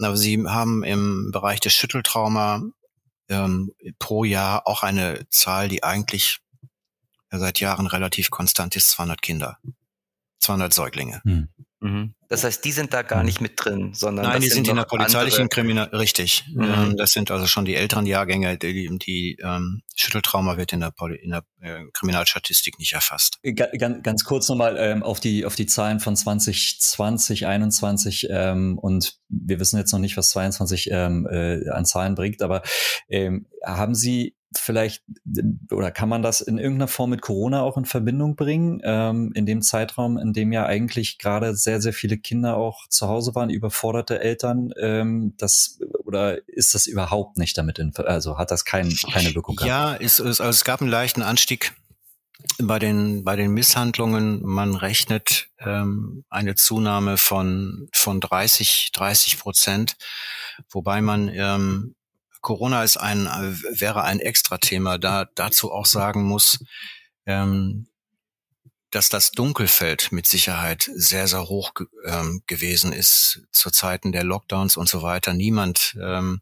Aber 0.00 0.16
sie 0.16 0.44
haben 0.46 0.84
im 0.84 1.30
Bereich 1.32 1.60
des 1.60 1.74
Schütteltrauma 1.74 2.62
ähm, 3.28 3.72
pro 3.98 4.24
Jahr 4.24 4.66
auch 4.66 4.82
eine 4.82 5.26
Zahl, 5.30 5.68
die 5.68 5.82
eigentlich 5.82 6.40
seit 7.30 7.60
Jahren 7.60 7.86
relativ 7.86 8.30
konstant 8.30 8.76
ist, 8.76 8.90
200 8.90 9.20
Kinder. 9.22 9.58
200 10.40 10.72
Säuglinge. 10.72 11.20
Hm. 11.24 11.48
Mhm. 11.80 12.14
Das 12.28 12.44
heißt, 12.44 12.64
die 12.64 12.72
sind 12.72 12.92
da 12.92 13.02
gar 13.02 13.22
nicht 13.22 13.40
mit 13.40 13.52
drin, 13.56 13.94
sondern 13.94 14.26
nein, 14.26 14.40
die 14.40 14.48
sind, 14.48 14.66
sind 14.66 14.68
in 14.68 14.76
der 14.76 14.84
polizeilichen 14.84 15.48
Kriminal 15.48 15.88
richtig. 15.88 16.44
Mhm. 16.52 16.62
Ähm, 16.62 16.96
das 16.96 17.12
sind 17.12 17.30
also 17.30 17.46
schon 17.46 17.64
die 17.64 17.74
älteren 17.74 18.04
Jahrgänge. 18.04 18.58
Die, 18.58 18.98
die 18.98 19.38
ähm, 19.42 19.82
Schütteltrauma 19.96 20.56
wird 20.56 20.72
in 20.72 20.80
der, 20.80 20.90
Poli 20.90 21.16
in 21.16 21.30
der 21.30 21.44
äh, 21.60 21.84
Kriminalstatistik 21.92 22.78
nicht 22.78 22.92
erfasst. 22.92 23.38
Ganz, 23.54 24.02
ganz 24.02 24.24
kurz 24.24 24.48
nochmal 24.48 24.76
ähm, 24.78 25.02
auf 25.02 25.20
die 25.20 25.44
auf 25.44 25.54
die 25.54 25.66
Zahlen 25.66 26.00
von 26.00 26.16
2020, 26.16 27.46
21 27.46 28.26
ähm, 28.30 28.78
und 28.78 29.18
wir 29.28 29.60
wissen 29.60 29.78
jetzt 29.78 29.92
noch 29.92 30.00
nicht, 30.00 30.16
was 30.16 30.30
22 30.30 30.90
ähm, 30.90 31.26
äh, 31.30 31.68
an 31.70 31.84
Zahlen 31.84 32.14
bringt, 32.14 32.42
aber 32.42 32.62
ähm, 33.08 33.46
haben 33.64 33.94
Sie 33.94 34.34
vielleicht 34.56 35.02
oder 35.70 35.90
kann 35.90 36.08
man 36.08 36.22
das 36.22 36.40
in 36.40 36.58
irgendeiner 36.58 36.88
Form 36.88 37.10
mit 37.10 37.20
Corona 37.20 37.62
auch 37.62 37.76
in 37.76 37.84
Verbindung 37.84 38.34
bringen, 38.34 38.80
ähm, 38.82 39.32
in 39.34 39.46
dem 39.46 39.62
Zeitraum, 39.62 40.16
in 40.16 40.32
dem 40.32 40.52
ja 40.52 40.64
eigentlich 40.64 41.18
gerade 41.18 41.54
sehr, 41.54 41.80
sehr 41.80 41.92
viele 41.92 42.16
Kinder 42.16 42.56
auch 42.56 42.88
zu 42.88 43.08
Hause 43.08 43.34
waren, 43.34 43.50
überforderte 43.50 44.20
Eltern, 44.20 44.70
ähm, 44.80 45.34
das 45.36 45.78
oder 46.04 46.48
ist 46.48 46.74
das 46.74 46.86
überhaupt 46.86 47.36
nicht 47.36 47.58
damit, 47.58 47.78
in, 47.78 47.92
also 47.96 48.38
hat 48.38 48.50
das 48.50 48.64
kein, 48.64 48.92
keine 49.12 49.34
Wirkung 49.34 49.56
gehabt? 49.56 49.68
Ja, 49.68 49.94
ist, 49.94 50.18
ist, 50.18 50.40
also 50.40 50.50
es 50.50 50.64
gab 50.64 50.80
einen 50.80 50.90
leichten 50.90 51.22
Anstieg 51.22 51.74
bei 52.58 52.78
den 52.78 53.24
bei 53.24 53.36
den 53.36 53.52
Misshandlungen. 53.52 54.40
Man 54.44 54.74
rechnet 54.74 55.50
ähm, 55.58 56.24
eine 56.30 56.54
Zunahme 56.54 57.18
von 57.18 57.88
von 57.92 58.20
30 58.20 58.90
30 58.92 59.38
Prozent, 59.38 59.96
wobei 60.70 61.00
man 61.00 61.28
ähm, 61.28 61.94
Corona 62.48 62.82
ist 62.82 62.96
ein, 62.96 63.26
wäre 63.26 64.04
ein 64.04 64.20
Extra-Thema, 64.20 64.96
da 64.96 65.26
dazu 65.34 65.70
auch 65.70 65.84
sagen 65.84 66.22
muss, 66.22 66.58
ähm, 67.26 67.88
dass 68.90 69.10
das 69.10 69.32
Dunkelfeld 69.32 70.12
mit 70.12 70.26
Sicherheit 70.26 70.90
sehr, 70.94 71.28
sehr 71.28 71.50
hoch 71.50 71.72
ähm, 72.06 72.40
gewesen 72.46 72.94
ist 72.94 73.42
zu 73.52 73.70
Zeiten 73.70 74.12
der 74.12 74.24
Lockdowns 74.24 74.78
und 74.78 74.88
so 74.88 75.02
weiter. 75.02 75.34
Niemand 75.34 75.94
ähm, 76.00 76.40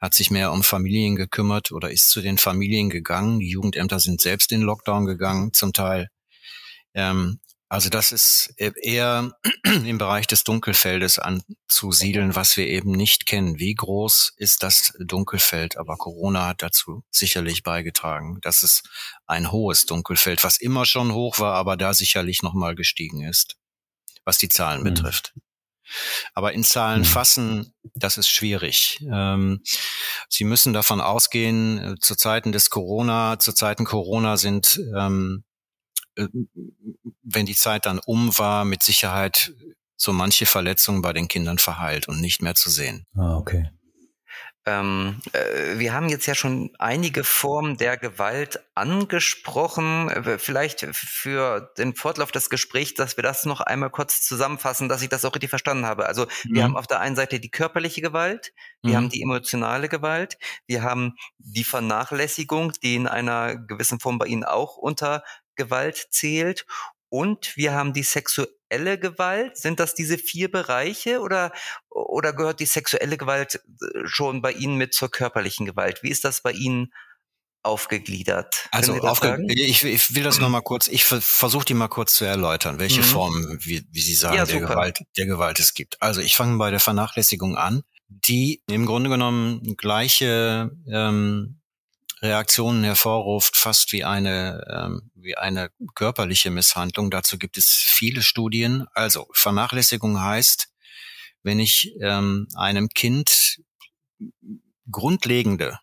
hat 0.00 0.14
sich 0.14 0.30
mehr 0.30 0.50
um 0.50 0.62
Familien 0.62 1.14
gekümmert 1.14 1.72
oder 1.72 1.90
ist 1.90 2.08
zu 2.08 2.22
den 2.22 2.38
Familien 2.38 2.88
gegangen. 2.88 3.38
Die 3.38 3.50
Jugendämter 3.50 4.00
sind 4.00 4.22
selbst 4.22 4.50
in 4.50 4.62
Lockdown 4.62 5.04
gegangen, 5.04 5.52
zum 5.52 5.74
Teil. 5.74 6.08
Ähm, 6.94 7.38
also 7.74 7.88
das 7.88 8.12
ist 8.12 8.54
e-, 8.56 8.70
eher 8.80 9.32
im 9.64 9.98
Bereich 9.98 10.28
des 10.28 10.44
Dunkelfeldes 10.44 11.18
anzusiedeln, 11.18 12.36
was 12.36 12.56
wir 12.56 12.68
eben 12.68 12.92
nicht 12.92 13.26
kennen. 13.26 13.58
Wie 13.58 13.74
groß 13.74 14.34
ist 14.36 14.62
das 14.62 14.92
Dunkelfeld? 15.00 15.76
Aber 15.76 15.96
Corona 15.96 16.46
hat 16.46 16.62
dazu 16.62 17.02
sicherlich 17.10 17.64
beigetragen, 17.64 18.38
dass 18.42 18.62
es 18.62 18.84
ein 19.26 19.50
hohes 19.50 19.86
Dunkelfeld, 19.86 20.44
was 20.44 20.58
immer 20.58 20.86
schon 20.86 21.12
hoch 21.12 21.40
war, 21.40 21.54
aber 21.54 21.76
da 21.76 21.94
sicherlich 21.94 22.44
nochmal 22.44 22.76
gestiegen 22.76 23.24
ist, 23.24 23.56
was 24.24 24.38
die 24.38 24.48
Zahlen 24.48 24.82
mhm. 24.82 24.94
betrifft. 24.94 25.34
Aber 26.32 26.52
in 26.52 26.62
Zahlen 26.62 27.00
mhm. 27.00 27.06
fassen, 27.06 27.74
das 27.94 28.18
ist 28.18 28.28
schwierig. 28.28 29.04
Ähm, 29.12 29.62
Sie 30.28 30.44
müssen 30.44 30.72
davon 30.74 31.00
ausgehen, 31.00 31.78
äh, 31.78 31.94
zu 31.98 32.14
Zeiten 32.14 32.52
des 32.52 32.70
Corona, 32.70 33.40
zu 33.40 33.52
Zeiten 33.52 33.84
Corona 33.84 34.36
sind 34.36 34.80
ähm, 34.96 35.42
äh, 35.42 35.53
wenn 36.16 37.46
die 37.46 37.54
Zeit 37.54 37.86
dann 37.86 37.98
um 37.98 38.36
war, 38.38 38.64
mit 38.64 38.82
Sicherheit 38.82 39.52
so 39.96 40.12
manche 40.12 40.46
Verletzungen 40.46 41.02
bei 41.02 41.12
den 41.12 41.28
Kindern 41.28 41.58
verheilt 41.58 42.08
und 42.08 42.20
nicht 42.20 42.42
mehr 42.42 42.54
zu 42.54 42.70
sehen. 42.70 43.06
Ah, 43.16 43.36
okay. 43.36 43.70
Ähm, 44.66 45.20
äh, 45.32 45.78
wir 45.78 45.92
haben 45.92 46.08
jetzt 46.08 46.24
ja 46.24 46.34
schon 46.34 46.70
einige 46.78 47.22
Formen 47.22 47.76
der 47.76 47.98
Gewalt 47.98 48.60
angesprochen. 48.74 50.08
Äh, 50.08 50.38
vielleicht 50.38 50.86
für 50.92 51.72
den 51.76 51.94
Fortlauf 51.94 52.32
des 52.32 52.48
Gesprächs, 52.48 52.94
dass 52.94 53.18
wir 53.18 53.22
das 53.22 53.44
noch 53.44 53.60
einmal 53.60 53.90
kurz 53.90 54.22
zusammenfassen, 54.22 54.88
dass 54.88 55.02
ich 55.02 55.10
das 55.10 55.24
auch 55.26 55.34
richtig 55.34 55.50
verstanden 55.50 55.84
habe. 55.84 56.06
Also 56.06 56.24
mhm. 56.44 56.54
wir 56.54 56.64
haben 56.64 56.76
auf 56.78 56.86
der 56.86 57.00
einen 57.00 57.14
Seite 57.14 57.40
die 57.40 57.50
körperliche 57.50 58.00
Gewalt, 58.00 58.54
wir 58.82 58.92
mhm. 58.92 58.96
haben 58.96 59.08
die 59.10 59.22
emotionale 59.22 59.90
Gewalt, 59.90 60.38
wir 60.66 60.82
haben 60.82 61.14
die 61.38 61.64
Vernachlässigung, 61.64 62.72
die 62.82 62.94
in 62.94 63.06
einer 63.06 63.56
gewissen 63.56 64.00
Form 64.00 64.16
bei 64.16 64.26
Ihnen 64.26 64.44
auch 64.44 64.78
unter 64.78 65.22
Gewalt 65.56 66.08
zählt. 66.10 66.66
Und 67.08 67.56
wir 67.56 67.72
haben 67.72 67.92
die 67.92 68.02
sexuelle 68.02 68.98
Gewalt. 68.98 69.56
Sind 69.56 69.78
das 69.78 69.94
diese 69.94 70.18
vier 70.18 70.50
Bereiche 70.50 71.20
oder, 71.20 71.52
oder 71.88 72.32
gehört 72.32 72.60
die 72.60 72.66
sexuelle 72.66 73.16
Gewalt 73.16 73.54
äh, 73.54 74.00
schon 74.04 74.42
bei 74.42 74.52
Ihnen 74.52 74.76
mit 74.76 74.94
zur 74.94 75.10
körperlichen 75.10 75.64
Gewalt? 75.64 76.02
Wie 76.02 76.10
ist 76.10 76.24
das 76.24 76.42
bei 76.42 76.52
Ihnen 76.52 76.92
aufgegliedert? 77.64 78.68
Also 78.70 78.94
aufge 79.00 79.44
ich, 79.48 79.84
ich, 79.84 80.14
will 80.14 80.22
das 80.22 80.38
nochmal 80.38 80.62
kurz, 80.62 80.88
ich 80.88 81.04
versuche 81.04 81.64
die 81.64 81.74
mal 81.74 81.88
kurz 81.88 82.14
zu 82.14 82.24
erläutern, 82.24 82.78
welche 82.78 83.00
mhm. 83.00 83.04
Formen, 83.04 83.58
wie, 83.62 83.86
wie 83.90 84.00
Sie 84.00 84.14
sagen, 84.14 84.36
ja, 84.36 84.44
der, 84.44 84.60
Gewalt, 84.60 85.00
der 85.16 85.26
Gewalt 85.26 85.58
es 85.60 85.74
gibt. 85.74 86.00
Also 86.02 86.20
ich 86.20 86.36
fange 86.36 86.58
bei 86.58 86.70
der 86.70 86.80
Vernachlässigung 86.80 87.56
an, 87.56 87.82
die 88.08 88.62
im 88.68 88.86
Grunde 88.86 89.10
genommen 89.10 89.76
gleiche 89.76 90.70
ähm, 90.90 91.60
Reaktionen 92.24 92.82
hervorruft, 92.84 93.56
fast 93.56 93.92
wie 93.92 94.02
eine, 94.02 94.64
ähm, 94.68 95.10
wie 95.14 95.36
eine 95.36 95.70
körperliche 95.94 96.50
Misshandlung. 96.50 97.10
Dazu 97.10 97.38
gibt 97.38 97.58
es 97.58 97.66
viele 97.66 98.22
Studien. 98.22 98.86
Also 98.94 99.28
Vernachlässigung 99.32 100.20
heißt, 100.20 100.68
wenn 101.42 101.60
ich 101.60 101.94
ähm, 102.00 102.48
einem 102.56 102.88
Kind 102.88 103.60
grundlegende 104.90 105.78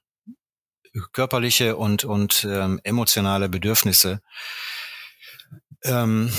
körperliche 1.14 1.78
und, 1.78 2.04
und 2.04 2.44
ähm, 2.50 2.82
emotionale 2.84 3.48
Bedürfnisse, 3.48 4.22
ähm, 5.84 6.32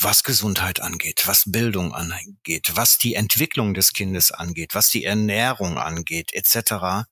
was 0.00 0.24
Gesundheit 0.24 0.80
angeht, 0.80 1.22
was 1.26 1.44
Bildung 1.46 1.94
angeht, 1.94 2.72
was 2.74 2.98
die 2.98 3.14
Entwicklung 3.14 3.74
des 3.74 3.92
Kindes 3.92 4.30
angeht, 4.30 4.74
was 4.74 4.90
die 4.90 5.04
Ernährung 5.04 5.78
angeht, 5.78 6.32
etc., 6.32 7.06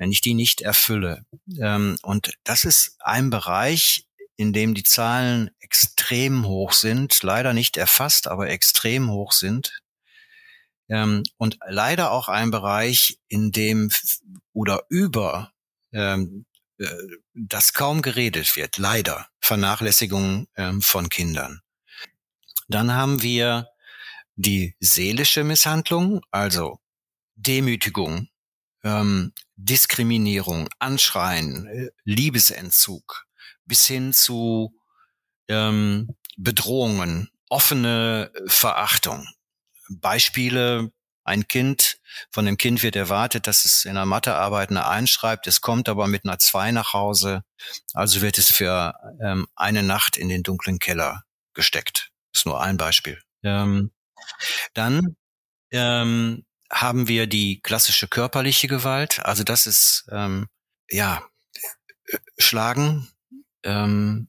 wenn 0.00 0.12
ich 0.12 0.22
die 0.22 0.32
nicht 0.32 0.62
erfülle. 0.62 1.26
Ähm, 1.60 1.98
und 2.00 2.32
das 2.42 2.64
ist 2.64 2.96
ein 3.00 3.28
Bereich, 3.28 4.06
in 4.36 4.54
dem 4.54 4.72
die 4.72 4.82
Zahlen 4.82 5.50
extrem 5.60 6.46
hoch 6.46 6.72
sind, 6.72 7.22
leider 7.22 7.52
nicht 7.52 7.76
erfasst, 7.76 8.26
aber 8.26 8.48
extrem 8.48 9.10
hoch 9.10 9.32
sind. 9.32 9.82
Ähm, 10.88 11.22
und 11.36 11.58
leider 11.68 12.12
auch 12.12 12.30
ein 12.30 12.50
Bereich, 12.50 13.18
in 13.28 13.52
dem 13.52 13.90
oder 14.54 14.84
über 14.88 15.52
ähm, 15.92 16.46
äh, 16.78 16.86
das 17.34 17.74
kaum 17.74 18.00
geredet 18.00 18.56
wird, 18.56 18.78
leider 18.78 19.28
Vernachlässigung 19.42 20.48
ähm, 20.56 20.80
von 20.80 21.10
Kindern. 21.10 21.60
Dann 22.68 22.94
haben 22.94 23.20
wir 23.20 23.68
die 24.36 24.74
seelische 24.80 25.44
Misshandlung, 25.44 26.22
also 26.30 26.80
Demütigung, 27.34 28.30
ähm, 28.82 29.34
Diskriminierung, 29.64 30.68
Anschreien, 30.78 31.66
äh, 31.66 31.90
Liebesentzug 32.04 33.26
bis 33.64 33.86
hin 33.86 34.12
zu 34.12 34.74
ähm, 35.48 36.16
Bedrohungen, 36.36 37.30
offene 37.48 38.32
Verachtung. 38.46 39.26
Beispiele, 39.88 40.90
ein 41.24 41.46
Kind, 41.46 41.98
von 42.32 42.46
dem 42.46 42.56
Kind 42.56 42.82
wird 42.82 42.96
erwartet, 42.96 43.46
dass 43.46 43.64
es 43.64 43.84
in 43.84 43.94
der 43.94 44.06
Mathearbeit 44.06 44.70
eine 44.70 44.88
einschreibt, 44.88 45.46
es 45.46 45.60
kommt 45.60 45.88
aber 45.88 46.06
mit 46.06 46.24
einer 46.24 46.38
zwei 46.38 46.72
nach 46.72 46.92
Hause, 46.92 47.44
also 47.92 48.22
wird 48.22 48.38
es 48.38 48.50
für 48.50 48.94
ähm, 49.22 49.46
eine 49.54 49.82
Nacht 49.82 50.16
in 50.16 50.28
den 50.28 50.42
dunklen 50.42 50.78
Keller 50.78 51.22
gesteckt. 51.54 52.10
Das 52.32 52.40
ist 52.40 52.46
nur 52.46 52.60
ein 52.60 52.76
Beispiel. 52.76 53.20
Ähm, 53.42 53.92
dann 54.74 55.16
ähm, 55.70 56.44
haben 56.70 57.08
wir 57.08 57.26
die 57.26 57.60
klassische 57.60 58.08
körperliche 58.08 58.68
Gewalt. 58.68 59.24
Also 59.24 59.44
das 59.44 59.66
ist 59.66 60.06
ähm, 60.10 60.48
ja 60.88 61.22
Schlagen, 62.38 63.08
ähm, 63.64 64.28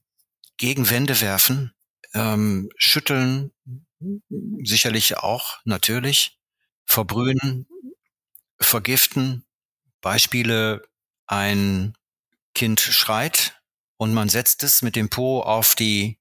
gegen 0.57 0.89
Wände 0.89 1.21
werfen, 1.21 1.73
ähm, 2.13 2.69
schütteln, 2.77 3.51
sicherlich 4.63 5.17
auch 5.17 5.59
natürlich, 5.65 6.39
verbrühen, 6.85 7.67
vergiften. 8.59 9.45
Beispiele: 10.01 10.83
Ein 11.27 11.93
Kind 12.53 12.79
schreit 12.79 13.61
und 13.97 14.13
man 14.13 14.29
setzt 14.29 14.63
es 14.63 14.81
mit 14.81 14.95
dem 14.95 15.09
Po 15.09 15.41
auf 15.41 15.75
die 15.75 16.20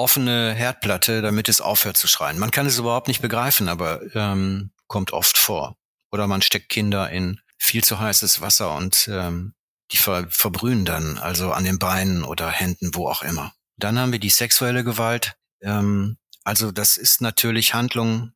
offene 0.00 0.54
Herdplatte, 0.54 1.20
damit 1.20 1.48
es 1.48 1.60
aufhört 1.60 1.98
zu 1.98 2.08
schreien. 2.08 2.38
Man 2.38 2.50
kann 2.50 2.66
es 2.66 2.78
überhaupt 2.78 3.06
nicht 3.06 3.20
begreifen, 3.20 3.68
aber 3.68 4.00
ähm, 4.14 4.70
kommt 4.86 5.12
oft 5.12 5.36
vor. 5.36 5.76
Oder 6.10 6.26
man 6.26 6.42
steckt 6.42 6.70
Kinder 6.70 7.10
in 7.10 7.40
viel 7.58 7.84
zu 7.84 8.00
heißes 8.00 8.40
Wasser 8.40 8.74
und 8.74 9.08
ähm, 9.12 9.52
die 9.92 9.98
ver 9.98 10.26
verbrühen 10.30 10.86
dann, 10.86 11.18
also 11.18 11.52
an 11.52 11.64
den 11.64 11.78
Beinen 11.78 12.24
oder 12.24 12.48
Händen, 12.48 12.94
wo 12.94 13.08
auch 13.08 13.22
immer. 13.22 13.52
Dann 13.76 13.98
haben 13.98 14.12
wir 14.12 14.18
die 14.18 14.30
sexuelle 14.30 14.84
Gewalt. 14.84 15.36
Ähm, 15.60 16.16
also 16.44 16.72
das 16.72 16.96
ist 16.96 17.20
natürlich 17.20 17.74
Handlung 17.74 18.32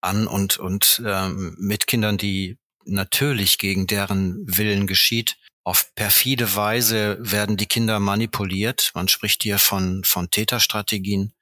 an 0.00 0.26
und 0.26 0.56
und 0.56 1.02
ähm, 1.04 1.54
mit 1.58 1.86
Kindern, 1.86 2.16
die 2.16 2.58
natürlich 2.86 3.58
gegen 3.58 3.86
deren 3.86 4.38
Willen 4.46 4.86
geschieht. 4.86 5.36
Auf 5.64 5.94
perfide 5.94 6.54
Weise 6.54 7.16
werden 7.20 7.56
die 7.56 7.66
Kinder 7.66 7.98
manipuliert. 7.98 8.90
Man 8.94 9.08
spricht 9.08 9.42
hier 9.42 9.58
von, 9.58 10.04
von 10.04 10.30
Täterstrategien. 10.30 11.32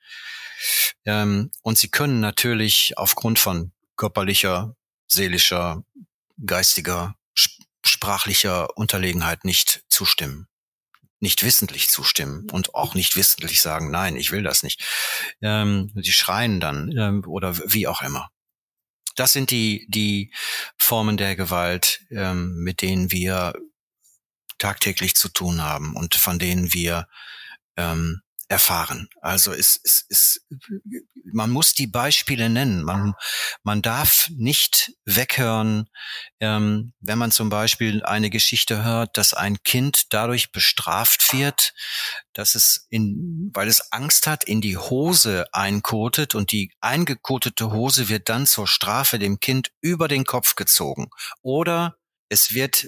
Ähm, 1.05 1.51
und 1.63 1.77
sie 1.77 1.89
können 1.89 2.21
natürlich 2.21 2.97
aufgrund 2.97 3.41
von 3.41 3.73
körperlicher, 3.97 4.77
seelischer, 5.09 5.85
geistiger, 6.47 7.17
sprachlicher 7.85 8.77
Unterlegenheit 8.77 9.45
nicht 9.45 9.83
zustimmen. 9.89 10.47
Nicht 11.19 11.43
wissentlich 11.43 11.89
zustimmen 11.89 12.49
und 12.51 12.77
auch 12.77 12.95
nicht 12.95 13.17
wissentlich 13.17 13.61
sagen, 13.61 13.91
nein, 13.91 14.17
ich 14.17 14.31
will 14.31 14.45
das 14.45 14.63
nicht. 14.63 14.85
Ähm, 15.41 15.91
sie 15.97 16.13
schreien 16.13 16.61
dann 16.61 16.97
ähm, 16.97 17.25
oder 17.27 17.59
wie 17.73 17.89
auch 17.89 18.03
immer. 18.03 18.31
Das 19.17 19.33
sind 19.33 19.51
die, 19.51 19.87
die 19.89 20.33
Formen 20.79 21.17
der 21.17 21.35
Gewalt, 21.37 22.05
ähm, 22.11 22.55
mit 22.63 22.83
denen 22.83 23.11
wir 23.11 23.53
tagtäglich 24.59 25.15
zu 25.15 25.29
tun 25.29 25.63
haben 25.63 25.97
und 25.97 26.15
von 26.15 26.39
denen 26.39 26.73
wir 26.73 27.07
ähm, 27.77 28.23
erfahren. 28.53 29.09
Also 29.23 29.53
es, 29.53 29.81
es, 29.83 30.05
es, 30.11 30.47
man 31.33 31.51
muss 31.51 31.73
die 31.73 31.87
Beispiele 31.87 32.51
nennen. 32.51 32.85
Man, 32.85 33.15
man 33.63 33.81
darf 33.81 34.29
nicht 34.37 34.93
weghören, 35.07 35.89
ähm, 36.39 36.93
wenn 37.01 37.19
man 37.19 37.31
zum 37.31 37.49
Beispiel 37.49 38.05
eine 38.05 38.29
Geschichte 38.29 38.85
hört, 38.85 39.17
dass 39.17 39.33
ein 39.33 39.63
Kind 39.63 40.13
dadurch 40.13 40.53
bestraft 40.53 41.33
wird, 41.33 41.73
dass 42.35 42.55
es 42.55 42.87
in, 42.91 43.51
weil 43.55 43.69
es 43.69 43.91
Angst 43.91 44.27
hat, 44.27 44.45
in 44.45 44.61
die 44.61 44.77
Hose 44.77 45.47
einkotet 45.53 46.35
und 46.35 46.53
die 46.53 46.73
eingekotete 46.83 47.73
Hose 47.73 48.11
wird 48.11 48.29
dann 48.29 48.47
zur 48.47 48.69
Strafe 48.69 49.19
dem 49.19 49.41
Kind 49.41 49.73
über 49.81 50.09
den 50.09 50.25
Kopf 50.25 50.57
gezogen. 50.57 51.09
Oder 51.41 51.97
es 52.29 52.53
wird 52.53 52.87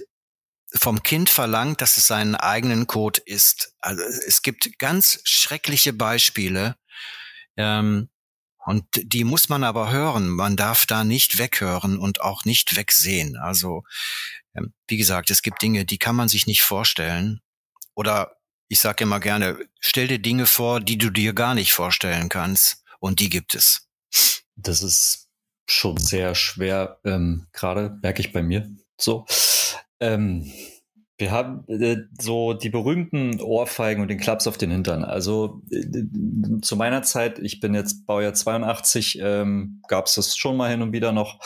vom 0.74 1.02
Kind 1.02 1.30
verlangt, 1.30 1.80
dass 1.80 1.96
es 1.96 2.06
seinen 2.06 2.34
eigenen 2.34 2.86
Code 2.86 3.20
isst. 3.24 3.74
Also 3.80 4.02
es 4.02 4.42
gibt 4.42 4.78
ganz 4.78 5.20
schreckliche 5.24 5.92
Beispiele. 5.92 6.76
Ähm, 7.56 8.08
und 8.66 8.84
die 8.94 9.24
muss 9.24 9.48
man 9.48 9.62
aber 9.62 9.92
hören. 9.92 10.30
Man 10.30 10.56
darf 10.56 10.86
da 10.86 11.04
nicht 11.04 11.38
weghören 11.38 11.98
und 11.98 12.22
auch 12.22 12.44
nicht 12.44 12.76
wegsehen. 12.76 13.36
Also, 13.36 13.82
ähm, 14.54 14.72
wie 14.88 14.96
gesagt, 14.96 15.30
es 15.30 15.42
gibt 15.42 15.60
Dinge, 15.60 15.84
die 15.84 15.98
kann 15.98 16.16
man 16.16 16.28
sich 16.28 16.46
nicht 16.46 16.62
vorstellen. 16.62 17.40
Oder 17.94 18.36
ich 18.68 18.80
sage 18.80 19.04
immer 19.04 19.20
gerne, 19.20 19.58
stell 19.80 20.08
dir 20.08 20.18
Dinge 20.18 20.46
vor, 20.46 20.80
die 20.80 20.96
du 20.96 21.10
dir 21.10 21.34
gar 21.34 21.54
nicht 21.54 21.72
vorstellen 21.72 22.28
kannst. 22.28 22.82
Und 22.98 23.20
die 23.20 23.28
gibt 23.28 23.54
es. 23.54 23.86
Das 24.56 24.82
ist 24.82 25.28
schon 25.66 25.98
sehr 25.98 26.34
schwer, 26.34 27.00
ähm, 27.04 27.46
gerade 27.52 27.98
merke 28.02 28.20
ich 28.20 28.32
bei 28.32 28.42
mir 28.42 28.70
so. 28.98 29.26
Ähm, 30.00 30.50
wir 31.16 31.30
haben 31.30 31.64
äh, 31.68 31.96
so 32.20 32.54
die 32.54 32.70
berühmten 32.70 33.40
Ohrfeigen 33.40 34.02
und 34.02 34.08
den 34.08 34.18
Klaps 34.18 34.48
auf 34.48 34.58
den 34.58 34.72
Hintern. 34.72 35.04
Also 35.04 35.62
äh, 35.70 36.60
zu 36.60 36.76
meiner 36.76 37.02
Zeit, 37.02 37.38
ich 37.38 37.60
bin 37.60 37.72
jetzt 37.72 38.04
Baujahr 38.06 38.34
82, 38.34 39.18
ähm, 39.20 39.80
gab 39.86 40.06
es 40.06 40.16
das 40.16 40.36
schon 40.36 40.56
mal 40.56 40.70
hin 40.70 40.82
und 40.82 40.92
wieder 40.92 41.12
noch. 41.12 41.38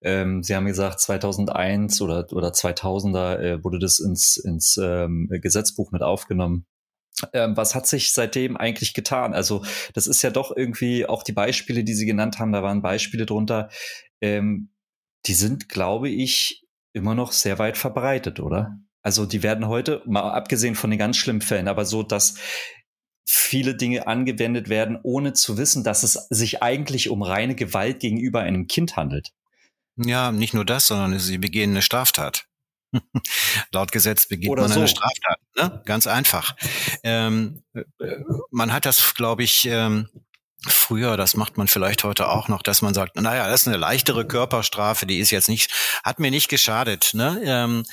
Ähm, 0.00 0.44
Sie 0.44 0.54
haben 0.54 0.66
gesagt, 0.66 1.00
2001 1.00 2.00
oder, 2.02 2.26
oder 2.32 2.50
2000er 2.50 3.38
äh, 3.38 3.64
wurde 3.64 3.80
das 3.80 3.98
ins, 3.98 4.36
ins 4.36 4.78
ähm, 4.80 5.28
Gesetzbuch 5.28 5.90
mit 5.90 6.02
aufgenommen. 6.02 6.64
Ähm, 7.32 7.56
was 7.56 7.74
hat 7.74 7.86
sich 7.86 8.12
seitdem 8.12 8.56
eigentlich 8.56 8.94
getan? 8.94 9.34
Also 9.34 9.64
das 9.94 10.06
ist 10.06 10.22
ja 10.22 10.30
doch 10.30 10.54
irgendwie 10.54 11.06
auch 11.06 11.24
die 11.24 11.32
Beispiele, 11.32 11.82
die 11.82 11.94
Sie 11.94 12.06
genannt 12.06 12.38
haben, 12.38 12.52
da 12.52 12.62
waren 12.62 12.82
Beispiele 12.82 13.26
drunter. 13.26 13.70
Ähm, 14.20 14.70
die 15.26 15.34
sind, 15.34 15.68
glaube 15.68 16.08
ich, 16.08 16.65
immer 16.96 17.14
noch 17.14 17.30
sehr 17.32 17.58
weit 17.58 17.76
verbreitet, 17.76 18.40
oder? 18.40 18.78
Also 19.02 19.26
die 19.26 19.44
werden 19.44 19.68
heute, 19.68 20.02
mal 20.06 20.32
abgesehen 20.32 20.74
von 20.74 20.90
den 20.90 20.98
ganz 20.98 21.16
schlimmen 21.16 21.40
Fällen, 21.40 21.68
aber 21.68 21.84
so, 21.84 22.02
dass 22.02 22.38
viele 23.24 23.76
Dinge 23.76 24.06
angewendet 24.06 24.68
werden, 24.68 24.98
ohne 25.02 25.32
zu 25.32 25.58
wissen, 25.58 25.84
dass 25.84 26.02
es 26.02 26.14
sich 26.30 26.62
eigentlich 26.62 27.08
um 27.10 27.22
reine 27.22 27.54
Gewalt 27.54 28.00
gegenüber 28.00 28.40
einem 28.40 28.66
Kind 28.66 28.96
handelt. 28.96 29.32
Ja, 29.96 30.32
nicht 30.32 30.54
nur 30.54 30.64
das, 30.64 30.88
sondern 30.88 31.18
sie 31.18 31.38
begehen 31.38 31.70
eine 31.70 31.82
Straftat. 31.82 32.46
Laut 33.72 33.92
Gesetz 33.92 34.26
begeht 34.26 34.50
Oder 34.50 34.62
man 34.62 34.72
so. 34.72 34.80
eine 34.80 34.88
Straftat. 34.88 35.38
Ne? 35.56 35.82
Ganz 35.84 36.06
einfach. 36.06 36.56
Ähm, 37.02 37.62
äh, 37.74 37.84
man 38.50 38.72
hat 38.72 38.86
das, 38.86 39.14
glaube 39.14 39.42
ich, 39.42 39.66
ähm, 39.66 40.08
früher, 40.68 41.16
das 41.16 41.36
macht 41.36 41.56
man 41.56 41.68
vielleicht 41.68 42.04
heute 42.04 42.28
auch 42.28 42.48
noch, 42.48 42.62
dass 42.62 42.82
man 42.82 42.94
sagt, 42.94 43.16
naja, 43.16 43.48
das 43.48 43.62
ist 43.62 43.68
eine 43.68 43.76
leichtere 43.76 44.26
Körperstrafe, 44.26 45.06
die 45.06 45.18
ist 45.18 45.30
jetzt 45.30 45.48
nicht, 45.48 45.70
hat 46.04 46.18
mir 46.18 46.30
nicht 46.30 46.48
geschadet. 46.48 47.10
Ne? 47.14 47.40
Ähm, 47.44 47.84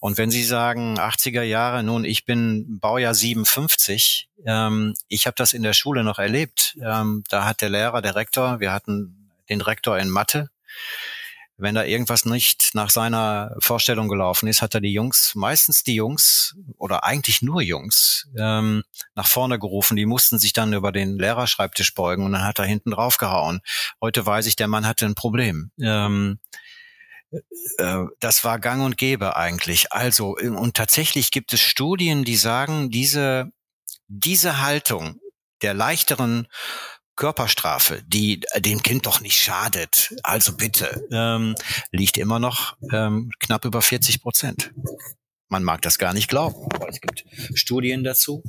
und 0.00 0.18
wenn 0.18 0.30
Sie 0.30 0.44
sagen 0.44 0.98
80er 0.98 1.42
Jahre, 1.42 1.82
nun, 1.82 2.04
ich 2.04 2.24
bin 2.24 2.78
Baujahr 2.80 3.14
57, 3.14 4.28
ähm, 4.46 4.94
ich 5.08 5.26
habe 5.26 5.34
das 5.36 5.52
in 5.52 5.62
der 5.62 5.72
Schule 5.72 6.04
noch 6.04 6.18
erlebt. 6.18 6.76
Ähm, 6.82 7.24
da 7.28 7.44
hat 7.44 7.60
der 7.60 7.70
Lehrer, 7.70 8.02
der 8.02 8.14
Rektor, 8.14 8.60
wir 8.60 8.72
hatten 8.72 9.30
den 9.48 9.60
Rektor 9.60 9.98
in 9.98 10.08
Mathe, 10.08 10.50
wenn 11.58 11.74
da 11.74 11.84
irgendwas 11.84 12.24
nicht 12.24 12.70
nach 12.74 12.88
seiner 12.88 13.54
Vorstellung 13.58 14.08
gelaufen 14.08 14.46
ist, 14.48 14.62
hat 14.62 14.74
er 14.74 14.80
die 14.80 14.92
Jungs, 14.92 15.34
meistens 15.34 15.82
die 15.82 15.96
Jungs 15.96 16.54
oder 16.78 17.02
eigentlich 17.02 17.42
nur 17.42 17.60
Jungs, 17.60 18.28
ähm, 18.38 18.84
nach 19.16 19.26
vorne 19.26 19.58
gerufen. 19.58 19.96
Die 19.96 20.06
mussten 20.06 20.38
sich 20.38 20.52
dann 20.52 20.72
über 20.72 20.92
den 20.92 21.18
Lehrerschreibtisch 21.18 21.94
beugen 21.94 22.24
und 22.24 22.32
dann 22.32 22.44
hat 22.44 22.60
er 22.60 22.64
hinten 22.64 22.92
drauf 22.92 23.18
gehauen. 23.18 23.60
Heute 24.00 24.24
weiß 24.24 24.46
ich, 24.46 24.54
der 24.54 24.68
Mann 24.68 24.86
hatte 24.86 25.04
ein 25.04 25.16
Problem. 25.16 25.72
Ähm, 25.82 26.38
äh, 27.78 28.04
das 28.20 28.44
war 28.44 28.60
gang 28.60 28.84
und 28.84 28.96
gäbe 28.96 29.36
eigentlich. 29.36 29.92
Also, 29.92 30.36
und 30.36 30.76
tatsächlich 30.76 31.32
gibt 31.32 31.52
es 31.52 31.60
Studien, 31.60 32.24
die 32.24 32.36
sagen, 32.36 32.90
diese, 32.90 33.50
diese 34.06 34.60
Haltung 34.60 35.20
der 35.62 35.74
leichteren 35.74 36.46
Körperstrafe, 37.18 38.02
die 38.06 38.40
dem 38.56 38.82
Kind 38.82 39.04
doch 39.04 39.20
nicht 39.20 39.38
schadet, 39.38 40.14
also 40.22 40.56
bitte, 40.56 41.06
ähm, 41.12 41.54
liegt 41.90 42.16
immer 42.16 42.38
noch 42.38 42.76
ähm, 42.92 43.30
knapp 43.40 43.64
über 43.64 43.82
40 43.82 44.22
Prozent. 44.22 44.72
Man 45.48 45.64
mag 45.64 45.82
das 45.82 45.98
gar 45.98 46.14
nicht 46.14 46.28
glauben, 46.28 46.68
aber 46.74 46.88
es 46.88 47.00
gibt 47.00 47.24
Studien 47.54 48.04
dazu. 48.04 48.42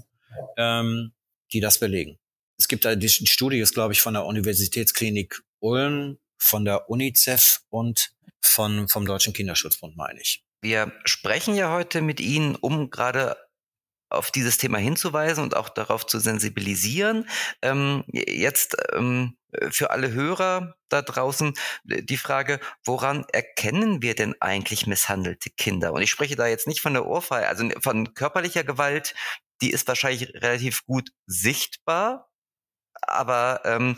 Ähm, 0.58 1.14
die 1.52 1.60
das 1.60 1.80
belegen. 1.80 2.18
Es 2.58 2.68
gibt 2.68 2.86
da 2.86 2.96
die 2.96 3.10
Studie, 3.10 3.60
ist 3.60 3.74
glaube 3.74 3.94
ich 3.94 4.02
von 4.02 4.14
der 4.14 4.26
Universitätsklinik 4.26 5.42
Ulm, 5.60 6.18
von 6.38 6.66
der 6.66 6.90
UNICEF 6.90 7.62
und 7.70 8.12
von, 8.42 8.88
vom 8.88 9.06
Deutschen 9.06 9.34
Kinderschutzbund, 9.34 9.96
meine 9.98 10.22
ich. 10.22 10.44
Wir 10.62 10.92
sprechen 11.06 11.56
ja 11.56 11.72
heute 11.72 12.02
mit 12.02 12.20
Ihnen, 12.20 12.56
um 12.56 12.90
gerade 12.90 13.38
auf 14.10 14.32
dieses 14.32 14.58
Thema 14.58 14.78
hinzuweisen 14.78 15.44
und 15.44 15.56
auch 15.56 15.70
darauf 15.70 16.06
zu 16.06 16.20
sensibilisieren. 16.20 17.28
Ähm, 17.62 18.04
jetzt 18.08 18.78
ähm, 18.94 19.38
für 19.72 19.92
alle 19.92 20.12
Hörer 20.12 20.76
da 20.90 21.02
draußen 21.02 21.54
die 21.84 22.18
Frage, 22.18 22.60
woran 22.84 23.26
erkennen 23.32 24.02
wir 24.02 24.16
denn 24.16 24.36
eigentlich 24.40 24.88
misshandelte 24.88 25.50
Kinder? 25.50 25.94
Und 25.94 26.02
ich 26.02 26.12
spreche 26.12 26.36
da 26.36 26.48
jetzt 26.48 26.68
nicht 26.68 26.82
von 26.82 26.94
der 26.94 27.06
Ohrfeige, 27.06 27.48
also 27.48 27.70
von 27.82 28.14
körperlicher 28.14 28.64
Gewalt, 28.64 29.16
die 29.62 29.72
ist 29.72 29.88
wahrscheinlich 29.88 30.34
relativ 30.36 30.86
gut 30.86 31.10
sichtbar. 31.26 32.28
Aber 33.02 33.62
ähm, 33.64 33.98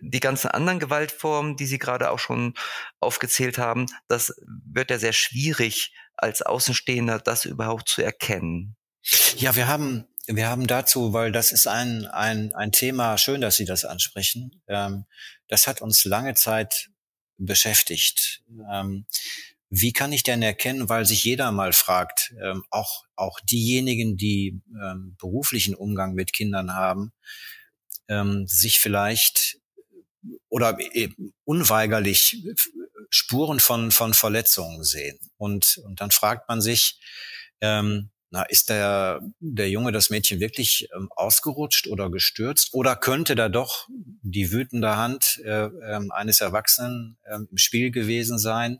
die 0.00 0.20
ganzen 0.20 0.48
anderen 0.48 0.78
Gewaltformen, 0.78 1.56
die 1.56 1.66
Sie 1.66 1.78
gerade 1.78 2.10
auch 2.10 2.18
schon 2.18 2.54
aufgezählt 3.00 3.58
haben, 3.58 3.86
das 4.08 4.34
wird 4.46 4.90
ja 4.90 4.98
sehr 4.98 5.14
schwierig 5.14 5.94
als 6.16 6.42
Außenstehender, 6.42 7.18
das 7.18 7.46
überhaupt 7.46 7.88
zu 7.88 8.02
erkennen. 8.02 8.76
Ja, 9.36 9.56
wir 9.56 9.66
haben 9.66 10.06
wir 10.26 10.48
haben 10.48 10.66
dazu, 10.66 11.12
weil 11.12 11.32
das 11.32 11.52
ist 11.52 11.66
ein, 11.66 12.06
ein, 12.06 12.54
ein 12.54 12.70
Thema, 12.70 13.18
schön, 13.18 13.40
dass 13.40 13.56
Sie 13.56 13.64
das 13.64 13.84
ansprechen. 13.84 14.62
Ähm, 14.68 15.04
das 15.48 15.66
hat 15.66 15.82
uns 15.82 16.04
lange 16.04 16.34
Zeit 16.34 16.90
beschäftigt. 17.38 18.42
Ähm, 18.72 19.06
wie 19.68 19.92
kann 19.92 20.12
ich 20.12 20.22
denn 20.22 20.42
erkennen, 20.42 20.88
weil 20.88 21.06
sich 21.06 21.24
jeder 21.24 21.50
mal 21.50 21.72
fragt, 21.72 22.34
ähm, 22.42 22.64
auch, 22.70 23.04
auch 23.16 23.40
diejenigen, 23.40 24.16
die 24.16 24.60
ähm, 24.80 25.16
beruflichen 25.18 25.74
Umgang 25.74 26.14
mit 26.14 26.32
Kindern 26.32 26.74
haben, 26.74 27.12
ähm, 28.08 28.46
sich 28.46 28.78
vielleicht 28.78 29.58
oder 30.48 30.78
unweigerlich 31.44 32.44
Spuren 33.10 33.58
von, 33.58 33.90
von 33.90 34.14
Verletzungen 34.14 34.84
sehen. 34.84 35.18
Und, 35.36 35.78
und 35.78 36.00
dann 36.00 36.10
fragt 36.10 36.48
man 36.48 36.60
sich, 36.60 37.00
ähm, 37.60 38.10
na, 38.32 38.44
ist 38.44 38.70
der, 38.70 39.20
der 39.40 39.68
Junge, 39.68 39.92
das 39.92 40.08
Mädchen 40.08 40.40
wirklich 40.40 40.88
ähm, 40.96 41.10
ausgerutscht 41.14 41.86
oder 41.86 42.10
gestürzt? 42.10 42.72
Oder 42.72 42.96
könnte 42.96 43.34
da 43.34 43.50
doch 43.50 43.86
die 43.90 44.50
wütende 44.50 44.96
Hand 44.96 45.38
äh, 45.44 45.66
äh, 45.66 46.00
eines 46.10 46.40
Erwachsenen 46.40 47.18
äh, 47.24 47.34
im 47.34 47.58
Spiel 47.58 47.90
gewesen 47.90 48.38
sein? 48.38 48.78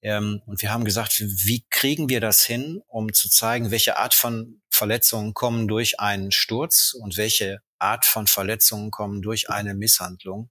Ähm, 0.00 0.42
und 0.46 0.62
wir 0.62 0.72
haben 0.72 0.84
gesagt, 0.84 1.18
wie 1.18 1.66
kriegen 1.70 2.08
wir 2.08 2.20
das 2.20 2.44
hin, 2.44 2.80
um 2.86 3.12
zu 3.12 3.28
zeigen, 3.28 3.72
welche 3.72 3.96
Art 3.96 4.14
von 4.14 4.62
Verletzungen 4.70 5.34
kommen 5.34 5.66
durch 5.66 5.98
einen 5.98 6.30
Sturz 6.30 6.94
und 6.94 7.16
welche 7.16 7.58
Art 7.80 8.04
von 8.04 8.28
Verletzungen 8.28 8.92
kommen 8.92 9.22
durch 9.22 9.50
eine 9.50 9.74
Misshandlung? 9.74 10.50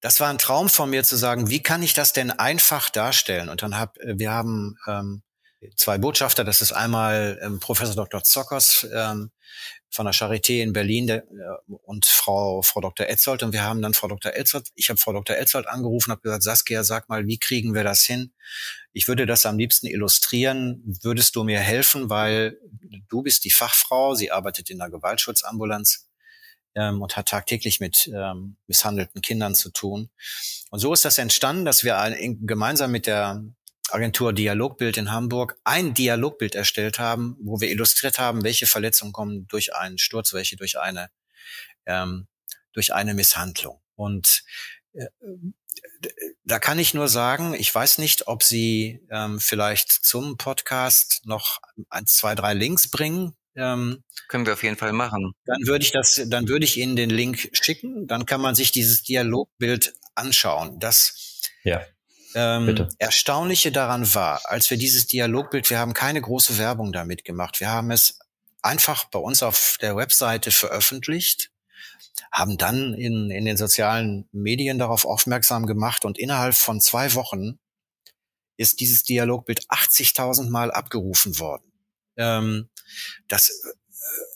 Das 0.00 0.18
war 0.18 0.28
ein 0.28 0.38
Traum 0.38 0.68
von 0.68 0.90
mir 0.90 1.04
zu 1.04 1.14
sagen, 1.14 1.50
wie 1.50 1.62
kann 1.62 1.84
ich 1.84 1.94
das 1.94 2.12
denn 2.12 2.32
einfach 2.32 2.90
darstellen? 2.90 3.48
Und 3.48 3.62
dann 3.62 3.78
hab, 3.78 3.96
äh, 3.98 4.18
wir 4.18 4.32
haben 4.32 4.76
ähm, 4.88 5.22
zwei 5.76 5.98
Botschafter. 5.98 6.44
Das 6.44 6.62
ist 6.62 6.72
einmal 6.72 7.38
ähm, 7.42 7.60
Professor 7.60 7.94
Dr. 7.94 8.22
Zockers 8.22 8.86
ähm, 8.94 9.30
von 9.90 10.06
der 10.06 10.14
Charité 10.14 10.62
in 10.62 10.72
Berlin 10.72 11.06
der, 11.06 11.24
äh, 11.24 11.72
und 11.84 12.06
Frau, 12.06 12.62
Frau 12.62 12.80
Dr. 12.80 13.06
Etzold. 13.08 13.42
Und 13.42 13.52
wir 13.52 13.62
haben 13.62 13.82
dann 13.82 13.94
Frau 13.94 14.08
Dr. 14.08 14.32
Etzold, 14.32 14.68
ich 14.74 14.88
habe 14.88 14.98
Frau 14.98 15.12
Dr. 15.12 15.36
Etzold 15.36 15.66
angerufen, 15.66 16.12
habe 16.12 16.22
gesagt, 16.22 16.42
Saskia, 16.42 16.84
sag 16.84 17.08
mal, 17.08 17.26
wie 17.26 17.38
kriegen 17.38 17.74
wir 17.74 17.84
das 17.84 18.02
hin? 18.02 18.32
Ich 18.92 19.08
würde 19.08 19.26
das 19.26 19.46
am 19.46 19.58
liebsten 19.58 19.86
illustrieren. 19.86 20.82
Würdest 21.02 21.36
du 21.36 21.44
mir 21.44 21.60
helfen, 21.60 22.10
weil 22.10 22.58
du 23.08 23.22
bist 23.22 23.44
die 23.44 23.50
Fachfrau, 23.50 24.14
sie 24.14 24.30
arbeitet 24.30 24.70
in 24.70 24.78
der 24.78 24.90
Gewaltschutzambulanz 24.90 26.08
ähm, 26.74 27.02
und 27.02 27.16
hat 27.16 27.28
tagtäglich 27.28 27.80
mit 27.80 28.08
ähm, 28.14 28.56
misshandelten 28.66 29.20
Kindern 29.22 29.54
zu 29.54 29.70
tun. 29.70 30.10
Und 30.70 30.78
so 30.78 30.92
ist 30.92 31.04
das 31.04 31.18
entstanden, 31.18 31.64
dass 31.64 31.84
wir 31.84 31.98
ein, 31.98 32.46
gemeinsam 32.46 32.92
mit 32.92 33.06
der 33.06 33.42
Agentur 33.92 34.32
Dialogbild 34.32 34.96
in 34.96 35.10
Hamburg 35.10 35.58
ein 35.64 35.94
Dialogbild 35.94 36.54
erstellt 36.54 36.98
haben, 36.98 37.36
wo 37.42 37.60
wir 37.60 37.70
illustriert 37.70 38.18
haben, 38.18 38.44
welche 38.44 38.66
Verletzungen 38.66 39.12
kommen 39.12 39.46
durch 39.48 39.74
einen 39.74 39.98
Sturz, 39.98 40.32
welche 40.32 40.56
durch 40.56 40.78
eine 40.78 41.10
ähm, 41.86 42.26
durch 42.72 42.94
eine 42.94 43.14
Misshandlung. 43.14 43.80
Und 43.94 44.44
äh, 44.92 45.06
da 46.44 46.58
kann 46.58 46.78
ich 46.78 46.94
nur 46.94 47.08
sagen, 47.08 47.54
ich 47.54 47.74
weiß 47.74 47.98
nicht, 47.98 48.28
ob 48.28 48.42
Sie 48.42 49.00
ähm, 49.10 49.40
vielleicht 49.40 49.90
zum 49.90 50.36
Podcast 50.36 51.22
noch 51.24 51.60
ein, 51.88 52.06
zwei, 52.06 52.34
drei 52.34 52.54
Links 52.54 52.90
bringen. 52.90 53.36
Ähm, 53.54 54.02
Können 54.28 54.46
wir 54.46 54.54
auf 54.54 54.62
jeden 54.62 54.76
Fall 54.76 54.92
machen. 54.92 55.32
Dann 55.44 55.66
würde 55.66 55.84
ich 55.84 55.92
das, 55.92 56.20
dann 56.26 56.48
würde 56.48 56.64
ich 56.64 56.76
Ihnen 56.76 56.96
den 56.96 57.10
Link 57.10 57.50
schicken. 57.52 58.06
Dann 58.06 58.26
kann 58.26 58.40
man 58.40 58.54
sich 58.54 58.72
dieses 58.72 59.02
Dialogbild 59.02 59.94
anschauen. 60.14 60.78
Das 60.80 61.40
ja. 61.64 61.82
Ähm, 62.34 62.88
Erstaunliche 62.98 63.72
daran 63.72 64.14
war, 64.14 64.40
als 64.44 64.70
wir 64.70 64.76
dieses 64.76 65.06
Dialogbild, 65.06 65.68
wir 65.70 65.78
haben 65.78 65.94
keine 65.94 66.20
große 66.20 66.58
Werbung 66.58 66.92
damit 66.92 67.24
gemacht. 67.24 67.60
Wir 67.60 67.70
haben 67.70 67.90
es 67.90 68.18
einfach 68.62 69.04
bei 69.06 69.18
uns 69.18 69.42
auf 69.42 69.78
der 69.80 69.96
Webseite 69.96 70.50
veröffentlicht, 70.50 71.50
haben 72.32 72.56
dann 72.56 72.94
in, 72.94 73.30
in 73.30 73.44
den 73.44 73.56
sozialen 73.56 74.28
Medien 74.32 74.78
darauf 74.78 75.04
aufmerksam 75.04 75.66
gemacht 75.66 76.04
und 76.04 76.18
innerhalb 76.18 76.54
von 76.54 76.80
zwei 76.80 77.14
Wochen 77.14 77.58
ist 78.56 78.80
dieses 78.80 79.04
Dialogbild 79.04 79.66
80.000 79.68 80.50
Mal 80.50 80.70
abgerufen 80.70 81.38
worden. 81.38 81.72
Ähm, 82.16 82.68
das 83.28 83.50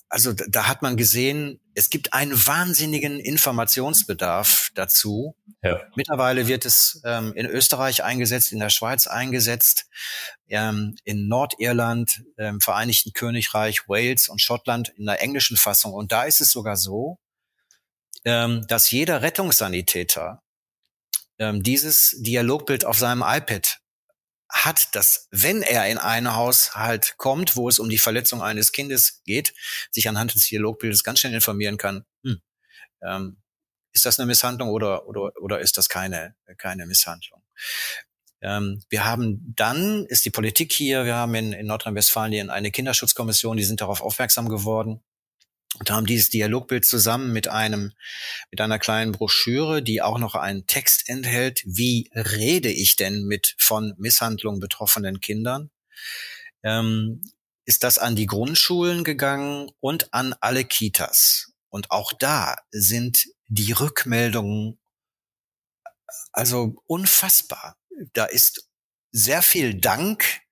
also 0.09 0.33
da 0.33 0.69
hat 0.69 0.81
man 0.81 0.97
gesehen, 0.97 1.61
es 1.75 1.91
gibt 1.91 2.13
einen 2.13 2.35
wahnsinnigen 2.47 3.19
Informationsbedarf 3.19 4.71
dazu. 4.75 5.35
Ja. 5.63 5.81
Mittlerweile 5.97 6.47
wird 6.47 6.65
es 6.65 7.03
ähm, 7.05 7.33
in 7.35 7.47
Österreich 7.47 8.05
eingesetzt, 8.05 8.53
in 8.53 8.61
der 8.61 8.71
Schweiz 8.71 9.09
eingesetzt, 9.09 9.87
ähm, 10.49 10.95
in 11.05 11.27
Nordirland, 11.27 12.23
im 12.37 12.61
Vereinigten 12.61 13.13
Königreich, 13.13 13.89
Wales 13.89 14.29
und 14.29 14.41
Schottland 14.41 14.91
in 14.91 15.07
der 15.07 15.21
englischen 15.21 15.57
Fassung. 15.57 15.93
Und 15.95 16.13
da 16.13 16.23
ist 16.25 16.41
es 16.41 16.51
sogar 16.51 16.77
so, 16.77 17.19
ähm, 18.25 18.65
dass 18.69 18.91
jeder 18.93 19.23
Rettungssanitäter 19.23 20.43
ähm, 21.39 21.63
dieses 21.63 22.15
Dialogbild 22.21 22.85
auf 22.85 22.99
seinem 22.99 23.25
iPad 23.27 23.81
hat, 24.55 24.95
dass 24.95 25.27
wenn 25.31 25.63
er 25.63 25.89
in 25.89 25.99
ein 25.99 26.35
Haushalt 26.35 27.17
kommt, 27.17 27.57
wo 27.57 27.69
es 27.69 27.79
um 27.79 27.89
die 27.89 27.99
Verletzung 27.99 28.41
eines 28.41 28.73
Kindes 28.73 29.23
geht, 29.25 29.53
sich 29.91 30.09
anhand 30.09 30.35
des 30.35 30.47
Dialogbildes 30.47 31.03
ganz 31.03 31.21
schnell 31.21 31.35
informieren 31.35 31.77
kann, 31.77 32.05
hm, 32.23 32.41
ähm, 33.03 33.37
ist 33.93 34.07
das 34.07 34.19
eine 34.19 34.27
Misshandlung 34.27 34.71
oder, 34.71 35.07
oder, 35.09 35.33
oder 35.41 35.61
ist 35.61 35.77
das 35.77 35.89
keine, 35.89 36.35
keine 36.57 36.87
Misshandlung? 36.87 37.43
Ähm, 38.41 38.83
wir 38.89 39.05
haben 39.05 39.55
dann, 39.57 40.07
ist 40.07 40.25
die 40.25 40.31
Politik 40.31 40.73
hier, 40.73 41.05
wir 41.05 41.15
haben 41.17 41.35
in, 41.35 41.53
in 41.53 41.67
Nordrhein-Westfalen 41.67 42.51
eine 42.51 42.71
Kinderschutzkommission, 42.71 43.57
die 43.57 43.65
sind 43.65 43.81
darauf 43.81 44.01
aufmerksam 44.01 44.49
geworden 44.49 45.03
und 45.79 45.91
haben 45.91 46.07
dieses 46.07 46.31
Dialogbild 46.31 46.85
zusammen 46.85 47.33
mit 47.33 47.49
einem, 47.49 47.93
mit 48.51 48.61
einer 48.61 48.79
kleinen 48.79 49.13
Broschüre, 49.13 49.83
die 49.83 50.03
auch 50.03 50.19
noch 50.19 50.35
einen 50.35 50.67
Text 50.67 51.09
enthält. 51.09 51.63
Wie 51.67 52.11
rede 52.15 52.71
ich 52.71 52.97
denn 52.97 53.25
mit 53.25 53.55
von 53.59 53.95
Misshandlung 53.99 54.61
betroffenen 54.61 55.21
Kindern? 55.21 55.71
Ähm, 56.63 57.23
ist 57.67 57.83
das 57.83 57.99
an 57.99 58.15
die 58.15 58.27
Grundschulen 58.27 59.05
gegangen 59.05 59.71
und 59.81 60.13
an 60.13 60.35
alle 60.41 60.65
Kitas. 60.65 61.53
Und 61.71 61.91
auch 61.91 62.13
da 62.13 62.57
sind 62.71 63.27
die 63.49 63.73
Rückmeldungen 63.73 64.79
also 66.33 66.77
unfassbar. 66.87 67.77
Da 68.13 68.25
ist 68.25 68.69
sehr 69.13 69.43
viel 69.43 69.81
Dank 69.81 70.43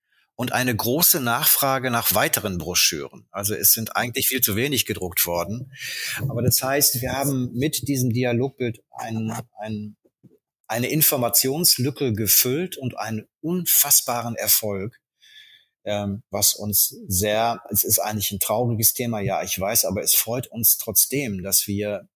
und 0.42 0.50
eine 0.50 0.74
große 0.74 1.20
Nachfrage 1.20 1.92
nach 1.92 2.16
weiteren 2.16 2.59
Broschüren. 2.59 3.28
Also 3.31 3.55
es 3.55 3.72
sind 3.72 3.94
eigentlich 3.94 4.26
viel 4.26 4.40
zu 4.40 4.57
wenig 4.57 4.87
gedruckt 4.87 5.24
worden. 5.24 5.70
Aber 6.28 6.42
das 6.42 6.61
heißt, 6.61 7.00
wir 7.00 7.12
haben 7.12 7.52
mit 7.52 7.87
diesem 7.87 8.11
Dialogbild 8.11 8.83
ein, 8.90 9.33
ein, 9.61 9.96
eine 10.66 10.88
Informationslücke 10.88 12.12
gefüllt 12.12 12.76
und 12.76 12.98
einen 12.98 13.28
unfassbaren 13.40 14.35
Erfolg, 14.35 14.98
ähm, 15.85 16.24
was 16.31 16.55
uns 16.55 16.96
sehr, 17.07 17.62
es 17.70 17.85
ist 17.85 18.00
eigentlich 18.00 18.33
ein 18.33 18.40
trauriges 18.40 18.94
Thema, 18.94 19.20
ja, 19.20 19.44
ich 19.44 19.57
weiß, 19.61 19.85
aber 19.85 20.02
es 20.02 20.12
freut 20.12 20.48
uns 20.48 20.76
trotzdem, 20.76 21.44
dass 21.44 21.68
wir 21.68 22.09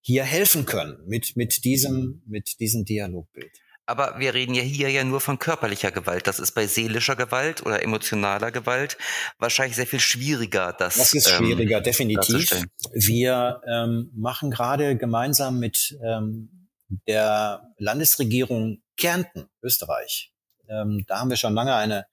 hier 0.00 0.22
helfen 0.22 0.66
können 0.66 0.98
mit, 1.08 1.34
mit 1.34 1.64
diesem, 1.64 2.22
mit 2.26 2.60
diesem 2.60 2.84
Dialogbild. 2.84 3.61
Aber 3.84 4.18
wir 4.18 4.32
reden 4.32 4.54
ja 4.54 4.62
hier 4.62 4.90
ja 4.90 5.02
nur 5.02 5.20
von 5.20 5.38
körperlicher 5.38 5.90
Gewalt. 5.90 6.26
Das 6.26 6.38
ist 6.38 6.52
bei 6.52 6.66
seelischer 6.66 7.16
Gewalt 7.16 7.66
oder 7.66 7.82
emotionaler 7.82 8.52
Gewalt 8.52 8.96
wahrscheinlich 9.38 9.76
sehr 9.76 9.86
viel 9.86 10.00
schwieriger. 10.00 10.72
Das, 10.72 10.96
das 10.96 11.14
ist 11.14 11.28
ähm, 11.28 11.38
schwieriger, 11.38 11.78
ähm, 11.78 11.82
definitiv. 11.82 12.64
Wir 12.92 13.60
ähm, 13.66 14.10
machen 14.14 14.50
gerade 14.50 14.96
gemeinsam 14.96 15.58
mit 15.58 15.98
ähm, 16.04 16.68
der 17.08 17.74
Landesregierung 17.78 18.82
Kärnten, 18.96 19.48
Österreich. 19.62 20.32
Ähm, 20.68 21.04
da 21.08 21.18
haben 21.18 21.30
wir 21.30 21.36
schon 21.36 21.54
lange 21.54 21.74
eine, 21.74 22.06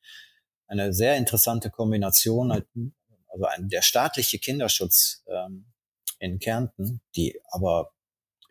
eine 0.67 0.91
sehr 0.93 1.17
interessante 1.17 1.69
Kombination, 1.69 2.51
also 2.51 3.45
ein, 3.45 3.69
der 3.69 3.83
staatliche 3.83 4.39
Kinderschutz 4.39 5.23
ähm, 5.27 5.65
in 6.19 6.39
Kärnten, 6.39 7.01
die 7.15 7.39
aber, 7.51 7.91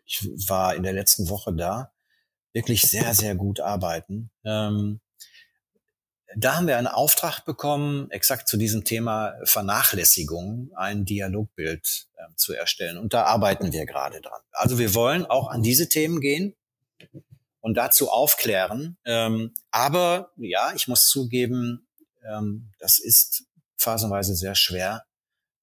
ich 0.05 0.27
war 0.47 0.75
in 0.75 0.83
der 0.83 0.93
letzten 0.93 1.29
Woche 1.29 1.53
da, 1.53 1.91
wirklich 2.53 2.81
sehr, 2.81 3.13
sehr 3.13 3.35
gut 3.35 3.59
arbeiten. 3.59 4.31
Ähm, 4.43 4.99
da 6.35 6.55
haben 6.55 6.67
wir 6.67 6.77
einen 6.77 6.87
Auftrag 6.87 7.43
bekommen, 7.43 8.09
exakt 8.11 8.47
zu 8.47 8.57
diesem 8.57 8.83
Thema 8.83 9.33
Vernachlässigung 9.43 10.71
ein 10.75 11.05
Dialogbild 11.05 12.07
äh, 12.15 12.35
zu 12.35 12.53
erstellen. 12.53 12.97
Und 12.97 13.13
da 13.13 13.23
arbeiten 13.23 13.73
wir 13.73 13.85
gerade 13.85 14.21
dran. 14.21 14.41
Also 14.51 14.77
wir 14.77 14.93
wollen 14.93 15.25
auch 15.25 15.49
an 15.49 15.63
diese 15.63 15.89
Themen 15.89 16.21
gehen 16.21 16.55
und 17.61 17.75
dazu 17.75 18.09
aufklären. 18.09 18.97
Ähm, 19.05 19.53
aber 19.71 20.31
ja, 20.37 20.71
ich 20.75 20.87
muss 20.87 21.07
zugeben, 21.07 21.87
ähm, 22.23 22.71
das 22.79 22.99
ist 22.99 23.45
phasenweise 23.77 24.35
sehr 24.35 24.55
schwer, 24.55 25.05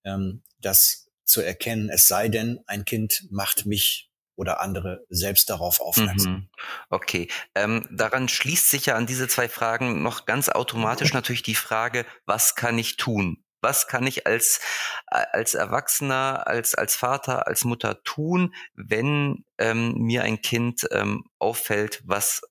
ähm, 0.04 0.42
das 0.60 1.08
zu 1.24 1.42
erkennen. 1.42 1.90
Es 1.90 2.08
sei 2.08 2.28
denn, 2.28 2.60
ein 2.66 2.84
Kind 2.84 3.26
macht 3.30 3.66
mich 3.66 4.05
oder 4.36 4.60
andere 4.60 5.04
selbst 5.08 5.50
darauf 5.50 5.80
aufmerksam. 5.80 6.32
Mhm. 6.32 6.48
Okay, 6.90 7.28
ähm, 7.54 7.88
daran 7.90 8.28
schließt 8.28 8.70
sich 8.70 8.86
ja 8.86 8.94
an 8.94 9.06
diese 9.06 9.28
zwei 9.28 9.48
Fragen 9.48 10.02
noch 10.02 10.26
ganz 10.26 10.48
automatisch 10.48 11.12
natürlich 11.14 11.42
die 11.42 11.54
Frage, 11.54 12.06
was 12.26 12.54
kann 12.54 12.78
ich 12.78 12.96
tun? 12.96 13.42
Was 13.62 13.88
kann 13.88 14.06
ich 14.06 14.26
als, 14.26 14.60
als 15.06 15.54
Erwachsener, 15.54 16.46
als, 16.46 16.74
als 16.74 16.94
Vater, 16.94 17.48
als 17.48 17.64
Mutter 17.64 18.02
tun, 18.04 18.54
wenn 18.74 19.44
ähm, 19.58 19.94
mir 19.94 20.22
ein 20.22 20.40
Kind 20.40 20.86
ähm, 20.92 21.24
auffällt, 21.38 22.02
was 22.04 22.42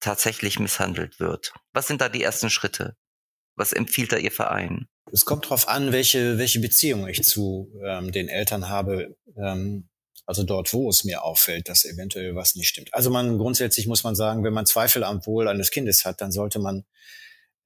tatsächlich 0.00 0.58
misshandelt 0.60 1.20
wird? 1.20 1.52
Was 1.72 1.86
sind 1.86 2.00
da 2.00 2.08
die 2.08 2.22
ersten 2.22 2.50
Schritte? 2.50 2.96
Was 3.56 3.72
empfiehlt 3.72 4.12
da 4.12 4.16
Ihr 4.16 4.32
Verein? 4.32 4.88
Es 5.12 5.24
kommt 5.24 5.44
darauf 5.44 5.68
an, 5.68 5.92
welche, 5.92 6.38
welche 6.38 6.60
Beziehung 6.60 7.06
ich 7.08 7.22
zu 7.22 7.70
ähm, 7.84 8.10
den 8.10 8.28
Eltern 8.28 8.68
habe. 8.68 9.16
Ähm, 9.36 9.88
also 10.26 10.42
dort, 10.42 10.72
wo 10.72 10.88
es 10.88 11.04
mir 11.04 11.22
auffällt, 11.22 11.68
dass 11.68 11.84
eventuell 11.84 12.34
was 12.34 12.54
nicht 12.54 12.68
stimmt. 12.68 12.92
Also 12.94 13.10
man 13.10 13.38
grundsätzlich 13.38 13.86
muss 13.86 14.04
man 14.04 14.14
sagen, 14.14 14.44
wenn 14.44 14.54
man 14.54 14.66
Zweifel 14.66 15.04
am 15.04 15.24
Wohl 15.26 15.48
eines 15.48 15.70
Kindes 15.70 16.04
hat, 16.04 16.20
dann 16.20 16.32
sollte 16.32 16.58
man 16.58 16.84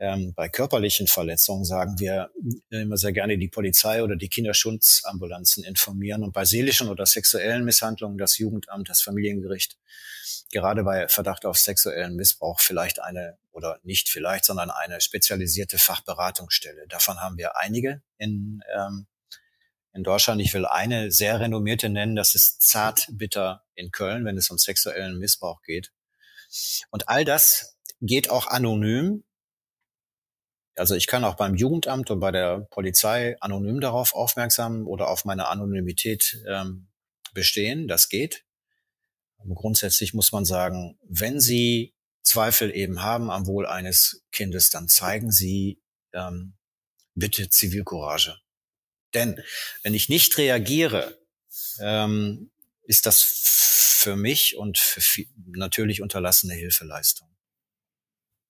ähm, 0.01 0.33
bei 0.35 0.49
körperlichen 0.49 1.09
Verletzungen 1.09 1.64
sagen 1.64 1.99
wir 1.99 2.31
immer 2.71 2.97
sehr 2.97 3.12
gerne 3.12 3.37
die 3.37 3.49
Polizei 3.49 4.03
oder 4.03 4.14
die 4.14 4.29
Kinderschutzambulanzen 4.29 5.64
informieren 5.64 6.23
und 6.23 6.33
bei 6.33 6.44
seelischen 6.44 6.88
oder 6.88 7.05
sexuellen 7.05 7.64
Misshandlungen 7.64 8.16
das 8.16 8.38
Jugendamt, 8.38 8.88
das 8.88 9.03
Familiengericht. 9.03 9.77
Gerade 10.53 10.85
bei 10.85 11.09
Verdacht 11.09 11.44
auf 11.44 11.59
sexuellen 11.59 12.14
Missbrauch 12.14 12.61
vielleicht 12.61 13.03
eine 13.03 13.38
oder 13.51 13.81
nicht 13.83 14.09
vielleicht, 14.09 14.44
sondern 14.44 14.71
eine 14.71 15.01
spezialisierte 15.01 15.79
Fachberatungsstelle. 15.79 16.87
Davon 16.88 17.21
haben 17.21 17.37
wir 17.37 17.57
einige 17.57 18.01
in 18.18 18.61
ähm, 18.73 19.07
in 19.99 20.05
Deutschland. 20.05 20.41
Ich 20.41 20.55
will 20.55 20.65
eine 20.65 21.11
sehr 21.11 21.41
renommierte 21.41 21.89
nennen, 21.89 22.15
das 22.15 22.35
ist 22.35 22.63
Zartbitter 22.63 23.65
in 23.75 23.91
Köln, 23.91 24.25
wenn 24.25 24.39
es 24.39 24.49
um 24.49 24.57
sexuellen 24.57 25.19
Missbrauch 25.19 25.61
geht. 25.63 25.93
Und 26.91 27.09
all 27.09 27.25
das 27.25 27.77
geht 28.01 28.31
auch 28.31 28.47
anonym. 28.47 29.25
Also 30.77 30.95
ich 30.95 31.09
kann 31.09 31.25
auch 31.25 31.35
beim 31.35 31.57
Jugendamt 31.57 32.11
und 32.11 32.21
bei 32.21 32.31
der 32.31 32.61
Polizei 32.71 33.37
anonym 33.41 33.81
darauf 33.81 34.15
aufmerksam 34.15 34.87
oder 34.87 35.09
auf 35.09 35.25
meine 35.25 35.49
Anonymität 35.49 36.39
ähm, 36.49 36.89
bestehen. 37.35 37.89
Das 37.89 38.09
geht. 38.09 38.45
Grundsätzlich 39.55 40.15
muss 40.15 40.31
man 40.31 40.45
sagen, 40.45 40.99
wenn 41.03 41.41
Sie 41.41 41.95
Zweifel 42.23 42.75
eben 42.75 43.03
haben 43.03 43.31
am 43.31 43.47
Wohl 43.47 43.67
eines 43.67 44.25
Kindes, 44.31 44.71
dann 44.71 44.89
zeigen 44.89 45.33
Sie 45.33 45.83
ähm, 46.13 46.57
bitte 47.15 47.49
Zivilcourage. 47.51 48.39
Denn 49.14 49.40
wenn 49.83 49.94
ich 49.94 50.09
nicht 50.09 50.37
reagiere, 50.38 51.18
ähm, 51.81 52.51
ist 52.85 53.07
das 53.07 53.23
für 53.23 54.16
mich 54.16 54.57
und 54.57 54.79
für 54.79 55.01
viel, 55.01 55.27
natürlich 55.47 56.03
unterlassene 56.03 56.55
Hilfeleistung. 56.55 57.29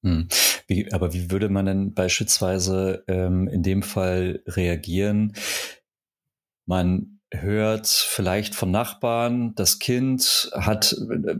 Hm. 0.02 0.28
Wie, 0.66 0.92
aber 0.92 1.12
wie 1.12 1.30
würde 1.30 1.48
man 1.48 1.66
denn 1.66 1.94
beispielsweise 1.94 3.04
ähm, 3.08 3.48
in 3.48 3.62
dem 3.62 3.82
Fall 3.82 4.42
reagieren? 4.46 5.34
Man 6.66 7.20
hört 7.32 7.88
vielleicht 7.88 8.54
von 8.54 8.70
Nachbarn, 8.70 9.54
das 9.54 9.78
Kind 9.78 10.50
hat, 10.54 10.92
äh, 10.92 11.36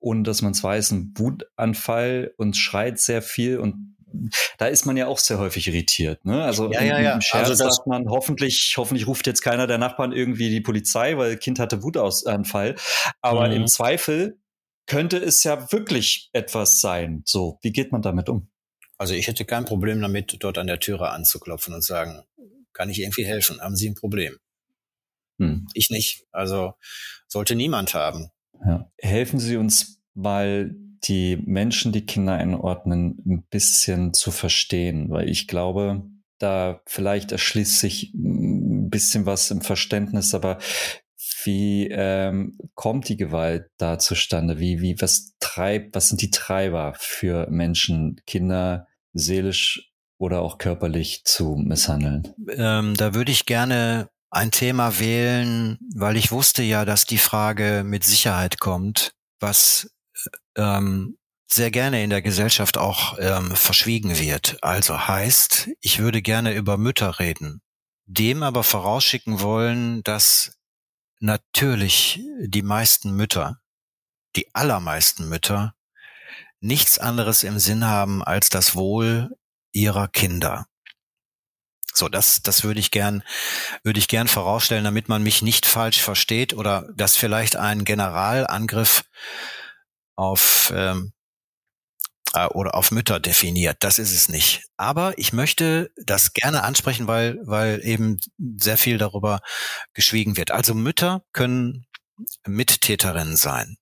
ohne 0.00 0.22
dass 0.22 0.42
man 0.42 0.52
es 0.52 0.62
weiß, 0.62 0.92
einen 0.92 1.12
Wutanfall 1.16 2.34
und 2.36 2.56
schreit 2.56 2.98
sehr 2.98 3.22
viel 3.22 3.58
und 3.58 3.96
da 4.58 4.66
ist 4.66 4.86
man 4.86 4.96
ja 4.96 5.06
auch 5.06 5.18
sehr 5.18 5.38
häufig 5.38 5.66
irritiert. 5.66 6.24
Ne? 6.24 6.42
Also 6.42 6.70
ja, 6.72 6.82
ja, 6.82 7.00
ja. 7.00 7.14
im 7.14 7.20
Scherz 7.20 7.48
also 7.48 7.68
sagt 7.68 7.86
man, 7.86 8.08
hoffentlich, 8.08 8.74
hoffentlich 8.76 9.06
ruft 9.06 9.26
jetzt 9.26 9.42
keiner 9.42 9.66
der 9.66 9.78
Nachbarn 9.78 10.12
irgendwie 10.12 10.50
die 10.50 10.60
Polizei, 10.60 11.16
weil 11.16 11.36
Kind 11.36 11.58
hatte 11.58 11.82
Wutausfall. 11.82 12.76
Aber 13.20 13.48
mhm. 13.48 13.54
im 13.54 13.66
Zweifel 13.66 14.38
könnte 14.86 15.18
es 15.18 15.44
ja 15.44 15.70
wirklich 15.72 16.30
etwas 16.32 16.80
sein. 16.80 17.22
So, 17.24 17.58
wie 17.62 17.72
geht 17.72 17.92
man 17.92 18.02
damit 18.02 18.28
um? 18.28 18.48
Also 18.98 19.14
ich 19.14 19.28
hätte 19.28 19.44
kein 19.44 19.64
Problem 19.64 20.00
damit, 20.02 20.36
dort 20.40 20.58
an 20.58 20.66
der 20.66 20.78
Türe 20.78 21.10
anzuklopfen 21.10 21.72
und 21.72 21.82
sagen, 21.82 22.22
kann 22.72 22.90
ich 22.90 23.00
irgendwie 23.00 23.24
helfen? 23.24 23.60
Haben 23.60 23.76
Sie 23.76 23.88
ein 23.88 23.94
Problem? 23.94 24.36
Hm. 25.38 25.66
Ich 25.74 25.90
nicht. 25.90 26.24
Also 26.32 26.74
sollte 27.28 27.54
niemand 27.54 27.94
haben. 27.94 28.30
Ja. 28.64 28.90
Helfen 28.98 29.38
Sie 29.38 29.56
uns 29.56 30.02
mal 30.14 30.74
die 31.04 31.36
Menschen, 31.46 31.92
die 31.92 32.04
Kinder 32.04 32.34
einordnen, 32.34 33.22
ein 33.26 33.42
bisschen 33.50 34.12
zu 34.12 34.30
verstehen, 34.30 35.10
weil 35.10 35.28
ich 35.28 35.48
glaube, 35.48 36.02
da 36.38 36.80
vielleicht 36.86 37.32
erschließt 37.32 37.78
sich 37.78 38.14
ein 38.14 38.90
bisschen 38.90 39.26
was 39.26 39.50
im 39.50 39.60
Verständnis, 39.60 40.34
aber 40.34 40.58
wie 41.44 41.88
ähm, 41.90 42.58
kommt 42.74 43.08
die 43.08 43.16
Gewalt 43.16 43.66
da 43.78 43.98
zustande? 43.98 44.58
Wie, 44.58 44.80
wie, 44.80 45.00
was 45.00 45.36
treibt, 45.40 45.94
was 45.94 46.08
sind 46.08 46.20
die 46.20 46.30
Treiber 46.30 46.94
für 46.98 47.48
Menschen, 47.50 48.20
Kinder 48.26 48.86
seelisch 49.12 49.90
oder 50.18 50.42
auch 50.42 50.58
körperlich 50.58 51.22
zu 51.24 51.56
misshandeln? 51.56 52.34
Ähm, 52.50 52.94
da 52.94 53.14
würde 53.14 53.32
ich 53.32 53.46
gerne 53.46 54.08
ein 54.30 54.50
Thema 54.50 54.98
wählen, 54.98 55.78
weil 55.94 56.16
ich 56.16 56.30
wusste 56.30 56.62
ja, 56.62 56.84
dass 56.84 57.04
die 57.04 57.18
Frage 57.18 57.82
mit 57.84 58.04
Sicherheit 58.04 58.60
kommt. 58.60 59.12
Was 59.40 59.90
ähm, 60.56 61.18
sehr 61.52 61.70
gerne 61.70 62.02
in 62.02 62.10
der 62.10 62.22
Gesellschaft 62.22 62.78
auch 62.78 63.18
ähm, 63.18 63.56
verschwiegen 63.56 64.18
wird. 64.18 64.58
Also 64.62 65.08
heißt, 65.08 65.70
ich 65.80 65.98
würde 65.98 66.22
gerne 66.22 66.54
über 66.54 66.76
Mütter 66.76 67.18
reden, 67.18 67.60
dem 68.06 68.42
aber 68.42 68.62
vorausschicken 68.62 69.40
wollen, 69.40 70.02
dass 70.04 70.58
natürlich 71.18 72.20
die 72.40 72.62
meisten 72.62 73.12
Mütter, 73.12 73.60
die 74.36 74.54
allermeisten 74.54 75.28
Mütter, 75.28 75.74
nichts 76.60 76.98
anderes 76.98 77.42
im 77.42 77.58
Sinn 77.58 77.84
haben 77.84 78.22
als 78.22 78.48
das 78.48 78.76
Wohl 78.76 79.36
ihrer 79.72 80.08
Kinder. 80.08 80.66
So, 81.92 82.08
das, 82.08 82.42
das 82.42 82.62
würde 82.62 82.80
ich 82.80 82.90
gern, 82.90 83.24
würde 83.82 83.98
ich 83.98 84.08
gern 84.08 84.28
vorausstellen, 84.28 84.84
damit 84.84 85.08
man 85.08 85.22
mich 85.22 85.42
nicht 85.42 85.66
falsch 85.66 86.00
versteht 86.00 86.54
oder 86.54 86.88
dass 86.94 87.16
vielleicht 87.16 87.56
ein 87.56 87.84
Generalangriff 87.84 89.04
auf 90.20 90.70
ähm, 90.76 91.12
äh, 92.34 92.46
oder 92.46 92.74
auf 92.74 92.90
Mütter 92.90 93.18
definiert. 93.20 93.78
Das 93.80 93.98
ist 93.98 94.12
es 94.12 94.28
nicht. 94.28 94.64
Aber 94.76 95.16
ich 95.18 95.32
möchte 95.32 95.90
das 95.96 96.34
gerne 96.34 96.62
ansprechen, 96.62 97.06
weil, 97.06 97.38
weil 97.42 97.80
eben 97.84 98.18
sehr 98.38 98.76
viel 98.76 98.98
darüber 98.98 99.40
geschwiegen 99.94 100.36
wird. 100.36 100.50
Also 100.50 100.74
Mütter 100.74 101.22
können 101.32 101.86
Mittäterinnen 102.46 103.36
sein. 103.36 103.76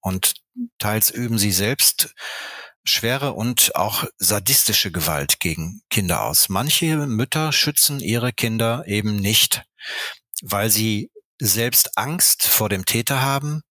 Und 0.00 0.34
teils 0.78 1.10
üben 1.10 1.38
sie 1.38 1.52
selbst 1.52 2.14
schwere 2.84 3.32
und 3.32 3.74
auch 3.74 4.04
sadistische 4.18 4.92
Gewalt 4.92 5.40
gegen 5.40 5.80
Kinder 5.88 6.22
aus. 6.24 6.50
Manche 6.50 6.96
Mütter 7.06 7.52
schützen 7.52 8.00
ihre 8.00 8.32
Kinder 8.32 8.84
eben 8.86 9.16
nicht, 9.16 9.62
weil 10.42 10.68
sie 10.68 11.10
selbst 11.40 11.96
Angst 11.96 12.46
vor 12.46 12.68
dem 12.68 12.84
Täter 12.84 13.22
haben 13.22 13.62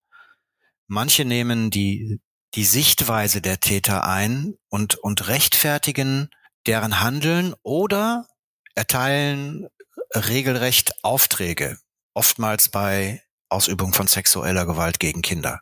Manche 0.93 1.23
nehmen 1.23 1.69
die, 1.69 2.19
die 2.53 2.65
Sichtweise 2.65 3.41
der 3.41 3.61
Täter 3.61 4.03
ein 4.03 4.55
und, 4.67 4.95
und 4.95 5.29
rechtfertigen 5.29 6.29
deren 6.67 6.99
Handeln 6.99 7.55
oder 7.63 8.27
erteilen 8.75 9.69
regelrecht 10.13 11.01
Aufträge, 11.01 11.79
oftmals 12.13 12.67
bei 12.67 13.23
Ausübung 13.47 13.93
von 13.93 14.07
sexueller 14.07 14.65
Gewalt 14.65 14.99
gegen 14.99 15.21
Kinder. 15.21 15.61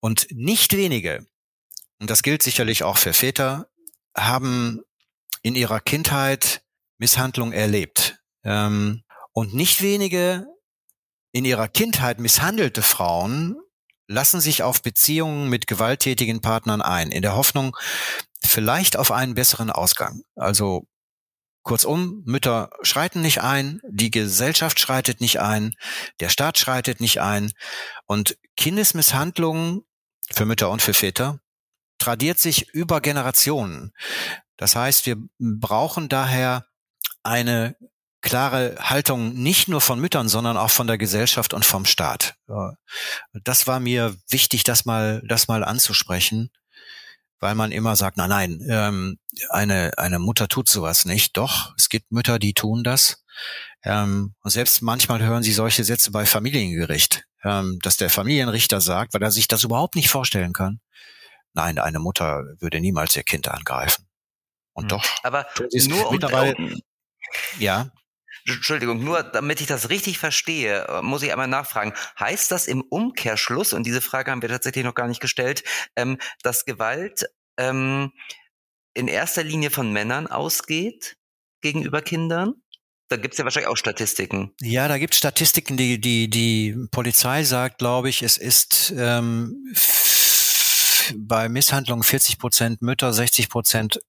Und 0.00 0.26
nicht 0.30 0.76
wenige, 0.76 1.26
und 1.98 2.10
das 2.10 2.22
gilt 2.22 2.42
sicherlich 2.42 2.82
auch 2.82 2.98
für 2.98 3.14
Väter, 3.14 3.70
haben 4.14 4.82
in 5.40 5.54
ihrer 5.54 5.80
Kindheit 5.80 6.62
Misshandlung 6.98 7.52
erlebt. 7.52 8.18
Ähm, 8.44 9.02
und 9.32 9.54
nicht 9.54 9.80
wenige 9.80 10.46
in 11.32 11.46
ihrer 11.46 11.68
Kindheit 11.68 12.20
misshandelte 12.20 12.82
Frauen 12.82 13.56
lassen 14.10 14.40
sich 14.40 14.64
auf 14.64 14.82
Beziehungen 14.82 15.48
mit 15.48 15.68
gewalttätigen 15.68 16.40
Partnern 16.40 16.82
ein, 16.82 17.12
in 17.12 17.22
der 17.22 17.36
Hoffnung, 17.36 17.76
vielleicht 18.42 18.96
auf 18.96 19.12
einen 19.12 19.34
besseren 19.34 19.70
Ausgang. 19.70 20.22
Also 20.34 20.88
Kurzum, 21.62 22.22
Mütter 22.26 22.70
schreiten 22.82 23.20
nicht 23.20 23.40
ein, 23.40 23.80
die 23.88 24.10
Gesellschaft 24.10 24.80
schreitet 24.80 25.20
nicht 25.20 25.40
ein, 25.40 25.76
der 26.18 26.28
Staat 26.28 26.58
schreitet 26.58 27.00
nicht 27.00 27.20
ein 27.20 27.52
und 28.06 28.36
Kindesmisshandlungen 28.56 29.82
für 30.32 30.44
Mütter 30.44 30.70
und 30.70 30.82
für 30.82 30.94
Väter 30.94 31.38
tradiert 31.98 32.40
sich 32.40 32.70
über 32.70 33.00
Generationen. 33.00 33.92
Das 34.56 34.74
heißt, 34.74 35.06
wir 35.06 35.18
brauchen 35.38 36.08
daher 36.08 36.66
eine 37.22 37.76
klare 38.20 38.76
Haltung 38.78 39.34
nicht 39.34 39.68
nur 39.68 39.80
von 39.80 40.00
Müttern, 40.00 40.28
sondern 40.28 40.56
auch 40.56 40.70
von 40.70 40.86
der 40.86 40.98
Gesellschaft 40.98 41.54
und 41.54 41.64
vom 41.64 41.84
Staat. 41.84 42.34
Das 43.32 43.66
war 43.66 43.80
mir 43.80 44.16
wichtig, 44.28 44.64
das 44.64 44.84
mal, 44.84 45.22
das 45.26 45.48
mal 45.48 45.64
anzusprechen, 45.64 46.50
weil 47.38 47.54
man 47.54 47.72
immer 47.72 47.96
sagt, 47.96 48.18
nein, 48.18 48.28
nein, 48.28 48.60
ähm, 48.68 49.18
eine, 49.48 49.92
eine 49.96 50.18
Mutter 50.18 50.48
tut 50.48 50.68
sowas 50.68 51.06
nicht. 51.06 51.36
Doch, 51.36 51.72
es 51.76 51.88
gibt 51.88 52.12
Mütter, 52.12 52.38
die 52.38 52.52
tun 52.52 52.84
das. 52.84 53.24
Ähm, 53.82 54.34
und 54.42 54.50
selbst 54.50 54.82
manchmal 54.82 55.22
hören 55.22 55.42
Sie 55.42 55.52
solche 55.52 55.84
Sätze 55.84 56.10
bei 56.10 56.26
Familiengericht, 56.26 57.24
ähm, 57.42 57.78
dass 57.82 57.96
der 57.96 58.10
Familienrichter 58.10 58.82
sagt, 58.82 59.14
weil 59.14 59.22
er 59.22 59.32
sich 59.32 59.48
das 59.48 59.64
überhaupt 59.64 59.94
nicht 59.94 60.10
vorstellen 60.10 60.52
kann. 60.52 60.80
Nein, 61.54 61.78
eine 61.78 61.98
Mutter 61.98 62.44
würde 62.58 62.80
niemals 62.80 63.16
ihr 63.16 63.22
Kind 63.22 63.48
angreifen. 63.48 64.06
Und 64.74 64.84
hm. 64.84 64.88
doch. 64.88 65.04
Aber 65.22 65.46
nur 65.88 66.12
mittlerweile, 66.12 66.76
ja. 67.58 67.90
Entschuldigung, 68.56 69.02
nur 69.02 69.22
damit 69.22 69.60
ich 69.60 69.66
das 69.66 69.90
richtig 69.90 70.18
verstehe, 70.18 70.86
äh, 70.86 71.02
muss 71.02 71.22
ich 71.22 71.32
einmal 71.32 71.48
nachfragen. 71.48 71.92
Heißt 72.18 72.50
das 72.50 72.66
im 72.66 72.82
Umkehrschluss, 72.82 73.72
und 73.72 73.84
diese 73.84 74.00
Frage 74.00 74.30
haben 74.30 74.42
wir 74.42 74.48
tatsächlich 74.48 74.84
noch 74.84 74.94
gar 74.94 75.08
nicht 75.08 75.20
gestellt, 75.20 75.64
ähm, 75.96 76.18
dass 76.42 76.64
Gewalt 76.64 77.26
ähm, 77.58 78.12
in 78.94 79.08
erster 79.08 79.42
Linie 79.42 79.70
von 79.70 79.92
Männern 79.92 80.26
ausgeht 80.26 81.16
gegenüber 81.60 82.02
Kindern? 82.02 82.54
Da 83.08 83.16
gibt's 83.16 83.38
ja 83.38 83.44
wahrscheinlich 83.44 83.68
auch 83.68 83.76
Statistiken. 83.76 84.52
Ja, 84.60 84.86
da 84.86 84.96
gibt's 84.98 85.18
Statistiken, 85.18 85.76
die 85.76 86.00
die 86.00 86.30
die 86.30 86.76
Polizei 86.92 87.42
sagt, 87.42 87.78
glaube 87.78 88.08
ich, 88.08 88.22
es 88.22 88.38
ist 88.38 88.94
ähm, 88.96 89.74
bei 91.16 91.48
Misshandlungen 91.48 92.04
40 92.04 92.38
Prozent 92.38 92.82
Mütter, 92.82 93.12
60 93.12 93.48
Prozent 93.48 94.00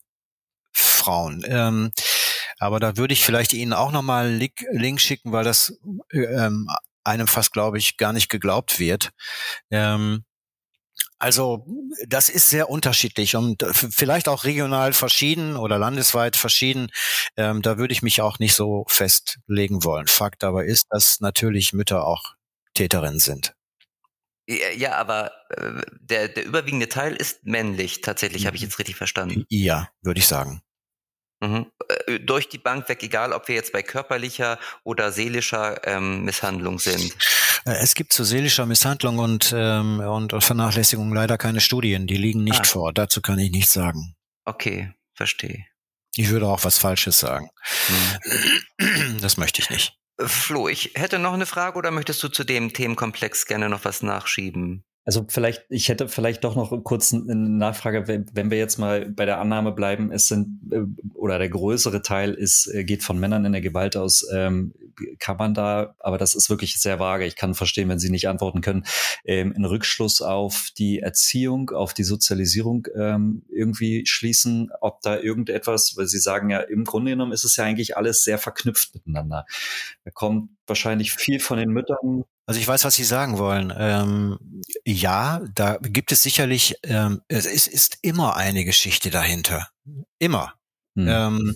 Frauen. 0.72 1.44
Ähm, 1.48 1.92
aber 2.62 2.80
da 2.80 2.96
würde 2.96 3.14
ich 3.14 3.26
vielleicht 3.26 3.54
Ihnen 3.54 3.74
auch 3.74 3.92
nochmal 3.92 4.32
Link, 4.32 4.64
Link 4.72 5.02
schicken, 5.02 5.32
weil 5.32 5.44
das 5.44 5.80
ähm, 6.14 6.70
einem 7.04 7.26
fast, 7.26 7.54
glaube 7.54 7.80
ich, 7.80 7.98
gar 7.98 8.14
nicht 8.14 8.30
geglaubt 8.30 8.78
wird. 8.78 9.10
Ähm, 9.72 10.26
also 11.18 11.66
das 12.08 12.30
ist 12.30 12.50
sehr 12.52 12.70
unterschiedlich 12.70 13.36
und 13.36 13.66
vielleicht 13.74 14.30
auch 14.30 14.44
regional 14.44 14.94
verschieden 14.94 15.56
oder 15.56 15.80
landesweit 15.80 16.36
verschieden. 16.36 16.92
Ähm, 17.36 17.64
da 17.64 17.80
würde 17.80 17.94
ich 17.94 18.04
mich 18.04 18.22
auch 18.22 18.38
nicht 18.38 18.54
so 18.54 18.86
festlegen 18.88 19.84
wollen. 19.84 20.06
Fakt 20.06 20.44
aber 20.44 20.64
ist, 20.64 20.86
dass 20.92 21.20
natürlich 21.20 21.74
Mütter 21.74 22.06
auch 22.06 22.36
Täterinnen 22.76 23.20
sind. 23.20 23.56
Ja, 24.48 24.98
aber 24.98 25.32
äh, 25.50 25.82
der, 26.00 26.28
der 26.28 26.46
überwiegende 26.46 26.90
Teil 26.90 27.16
ist 27.16 27.44
männlich, 27.44 28.02
tatsächlich, 28.02 28.46
habe 28.46 28.56
ich 28.56 28.62
mhm. 28.62 28.68
jetzt 28.68 28.78
richtig 28.78 28.98
verstanden. 28.98 29.46
Ja, 29.50 29.90
würde 30.04 30.20
ich 30.20 30.28
sagen. 30.28 30.62
Mhm. 31.42 31.72
Äh, 32.08 32.20
durch 32.20 32.50
die 32.50 32.58
Bank 32.58 32.88
weg, 32.90 33.04
egal 33.04 33.34
ob 33.34 33.48
wir 33.48 33.56
jetzt 33.56 33.74
bei 33.74 33.84
körperlicher 33.84 34.60
oder 34.84 35.12
seelischer 35.12 35.86
ähm, 35.88 36.24
Misshandlung 36.24 36.80
sind. 36.80 37.16
Äh, 37.66 37.78
es 37.82 37.94
gibt 37.94 38.14
zu 38.14 38.24
seelischer 38.24 38.66
Misshandlung 38.66 39.20
und, 39.20 39.54
ähm, 39.56 40.00
und, 40.00 40.34
und 40.34 40.44
Vernachlässigung 40.44 41.14
leider 41.14 41.38
keine 41.38 41.62
Studien, 41.62 42.08
die 42.08 42.18
liegen 42.18 42.44
nicht 42.44 42.62
ah. 42.62 42.66
vor. 42.66 42.94
Dazu 42.94 43.22
kann 43.22 43.40
ich 43.40 43.52
nichts 43.52 43.74
sagen. 43.74 44.16
Okay, 44.46 44.94
verstehe. 45.14 45.66
Ich 46.16 46.30
würde 46.30 46.48
auch 46.48 46.64
was 46.64 46.78
Falsches 46.78 47.20
sagen. 47.20 47.50
Mhm. 48.80 49.22
Das 49.22 49.38
möchte 49.38 49.62
ich 49.62 49.70
nicht. 49.70 49.94
Flo, 50.20 50.68
ich 50.68 50.92
hätte 50.96 51.20
noch 51.20 51.34
eine 51.34 51.46
Frage 51.46 51.78
oder 51.78 51.92
möchtest 51.92 52.22
du 52.22 52.28
zu 52.28 52.44
dem 52.44 52.74
Themenkomplex 52.74 53.46
gerne 53.46 53.70
noch 53.70 53.86
was 53.86 54.04
nachschieben? 54.04 54.84
Also 55.04 55.26
vielleicht, 55.28 55.66
ich 55.70 55.90
hätte 55.90 56.08
vielleicht 56.08 56.44
doch 56.44 56.56
noch 56.56 56.72
kurz 56.84 57.12
eine 57.12 57.36
Nachfrage, 57.36 58.08
wenn 58.08 58.52
wir 58.52 58.58
jetzt 58.60 58.78
mal 58.78 59.10
bei 59.10 59.26
der 59.26 59.40
Annahme 59.40 59.72
bleiben, 59.72 60.12
es 60.12 60.28
sind 60.28 60.60
äh, 60.72 60.82
oder 61.16 61.40
der 61.40 61.50
größere 61.50 62.04
Teil 62.04 62.34
ist, 62.34 62.68
äh, 62.68 62.84
geht 62.84 63.04
von 63.04 63.20
Männern 63.20 63.46
in 63.46 63.52
der 63.52 63.62
Gewalt 63.62 63.98
aus, 63.98 64.28
ähm, 64.32 64.74
kann 65.18 65.38
man 65.38 65.56
da, 65.56 65.96
aber 66.00 66.20
das 66.20 66.36
ist 66.36 66.52
wirklich 66.52 66.80
sehr 66.80 67.00
vage. 67.00 67.26
Ich 67.26 67.36
kann 67.36 67.56
verstehen, 67.56 67.90
wenn 67.90 67.98
Sie 67.98 68.12
nicht 68.12 68.28
antworten 68.28 68.62
können, 68.62 68.86
ähm, 69.26 69.54
einen 69.56 69.66
Rückschluss 69.66 70.22
auf 70.22 70.70
die 70.78 71.00
Erziehung, 71.00 71.72
auf 71.72 71.96
die 71.96 72.04
Sozialisierung 72.04 72.88
ähm, 72.96 73.44
irgendwie 73.50 74.06
schließen, 74.06 74.70
ob 74.82 75.02
da 75.02 75.18
irgendetwas, 75.18 75.94
weil 75.98 76.06
Sie 76.06 76.20
sagen 76.20 76.52
ja, 76.52 76.60
im 76.60 76.84
Grunde 76.84 77.12
genommen 77.12 77.32
ist 77.32 77.44
es 77.44 77.56
ja 77.56 77.64
eigentlich 77.64 77.98
alles 77.98 78.24
sehr 78.24 78.38
verknüpft 78.38 78.94
miteinander. 78.94 79.46
Da 80.06 80.12
kommt 80.12 80.52
wahrscheinlich 80.68 81.12
viel 81.12 81.40
von 81.40 81.58
den 81.58 81.72
Müttern 81.72 82.24
also 82.46 82.60
ich 82.60 82.68
weiß, 82.68 82.84
was 82.84 82.96
Sie 82.96 83.04
sagen 83.04 83.38
wollen. 83.38 83.74
Ähm, 83.76 84.38
ja, 84.86 85.42
da 85.54 85.78
gibt 85.82 86.12
es 86.12 86.24
sicherlich, 86.24 86.76
ähm, 86.84 87.22
es 87.28 87.46
ist, 87.46 87.68
ist, 87.68 87.98
immer 88.02 88.36
eine 88.36 88.66
Geschichte 88.66 89.10
dahinter. 89.10 89.70
Immer. 90.20 90.56
Hm. 90.96 91.08
Ähm, 91.08 91.56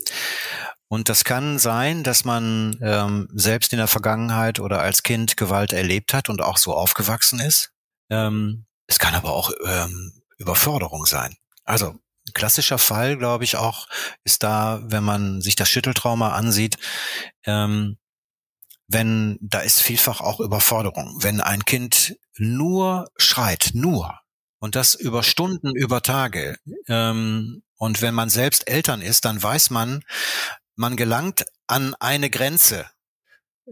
und 0.87 1.09
das 1.09 1.23
kann 1.23 1.59
sein, 1.59 2.03
dass 2.03 2.23
man 2.23 2.77
ähm, 2.81 3.27
selbst 3.33 3.73
in 3.73 3.79
der 3.79 3.87
Vergangenheit 3.87 4.59
oder 4.59 4.81
als 4.81 5.03
Kind 5.03 5.35
Gewalt 5.35 5.73
erlebt 5.73 6.13
hat 6.13 6.29
und 6.29 6.41
auch 6.41 6.57
so 6.57 6.73
aufgewachsen 6.73 7.39
ist. 7.39 7.71
Ähm, 8.09 8.65
es 8.87 8.99
kann 8.99 9.15
aber 9.15 9.33
auch 9.33 9.51
ähm, 9.65 10.21
Überforderung 10.37 11.05
sein. 11.05 11.35
Also 11.63 11.95
klassischer 12.33 12.77
Fall, 12.77 13.17
glaube 13.17 13.43
ich, 13.43 13.57
auch 13.57 13.87
ist 14.23 14.43
da, 14.43 14.81
wenn 14.83 15.03
man 15.03 15.41
sich 15.41 15.55
das 15.55 15.69
Schütteltrauma 15.69 16.33
ansieht, 16.33 16.77
ähm, 17.45 17.97
wenn 18.87 19.37
da 19.41 19.59
ist 19.59 19.81
vielfach 19.81 20.21
auch 20.21 20.39
Überforderung. 20.39 21.17
Wenn 21.21 21.41
ein 21.41 21.65
Kind 21.65 22.17
nur 22.37 23.09
schreit, 23.17 23.71
nur 23.73 24.19
und 24.59 24.75
das 24.75 24.95
über 24.95 25.23
Stunden, 25.23 25.75
über 25.75 26.01
Tage. 26.01 26.57
Ähm, 26.87 27.63
und 27.77 28.01
wenn 28.01 28.13
man 28.13 28.29
selbst 28.29 28.67
Eltern 28.67 29.01
ist, 29.01 29.25
dann 29.25 29.41
weiß 29.41 29.69
man, 29.69 30.03
man 30.75 30.95
gelangt 30.95 31.45
an 31.67 31.95
eine 31.99 32.29
Grenze. 32.29 32.85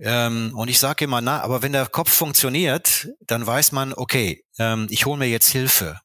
Ähm, 0.01 0.51
und 0.55 0.67
ich 0.69 0.79
sage 0.79 1.05
immer, 1.05 1.21
na, 1.21 1.41
aber 1.41 1.61
wenn 1.61 1.71
der 1.71 1.87
Kopf 1.87 2.11
funktioniert, 2.11 3.09
dann 3.21 3.45
weiß 3.45 3.71
man, 3.71 3.93
okay, 3.93 4.43
ähm, 4.57 4.87
ich 4.89 5.05
hole 5.05 5.19
mir 5.19 5.27
jetzt 5.27 5.49
Hilfe. 5.49 5.99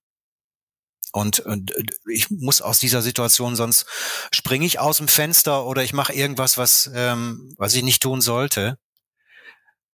Und, 1.12 1.40
und 1.40 1.72
ich 2.10 2.30
muss 2.30 2.60
aus 2.60 2.78
dieser 2.78 3.00
Situation, 3.00 3.56
sonst 3.56 3.86
springe 4.30 4.66
ich 4.66 4.78
aus 4.78 4.98
dem 4.98 5.08
Fenster 5.08 5.64
oder 5.64 5.82
ich 5.82 5.94
mache 5.94 6.12
irgendwas, 6.12 6.58
was, 6.58 6.90
ähm, 6.94 7.54
was 7.56 7.74
ich 7.74 7.82
nicht 7.82 8.02
tun 8.02 8.20
sollte 8.20 8.78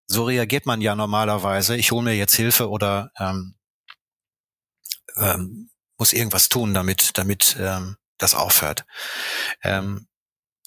so 0.06 0.24
reagiert 0.24 0.66
man 0.66 0.80
ja 0.80 0.94
normalerweise. 0.94 1.76
Ich 1.76 1.92
hole 1.92 2.04
mir 2.04 2.16
jetzt 2.16 2.34
Hilfe 2.34 2.68
oder 2.68 3.10
ähm, 3.18 3.54
ähm, 5.16 5.70
muss 5.98 6.12
irgendwas 6.12 6.48
tun, 6.48 6.74
damit, 6.74 7.16
damit 7.18 7.56
ähm, 7.58 7.96
das 8.18 8.34
aufhört. 8.34 8.84
Ähm, 9.62 10.06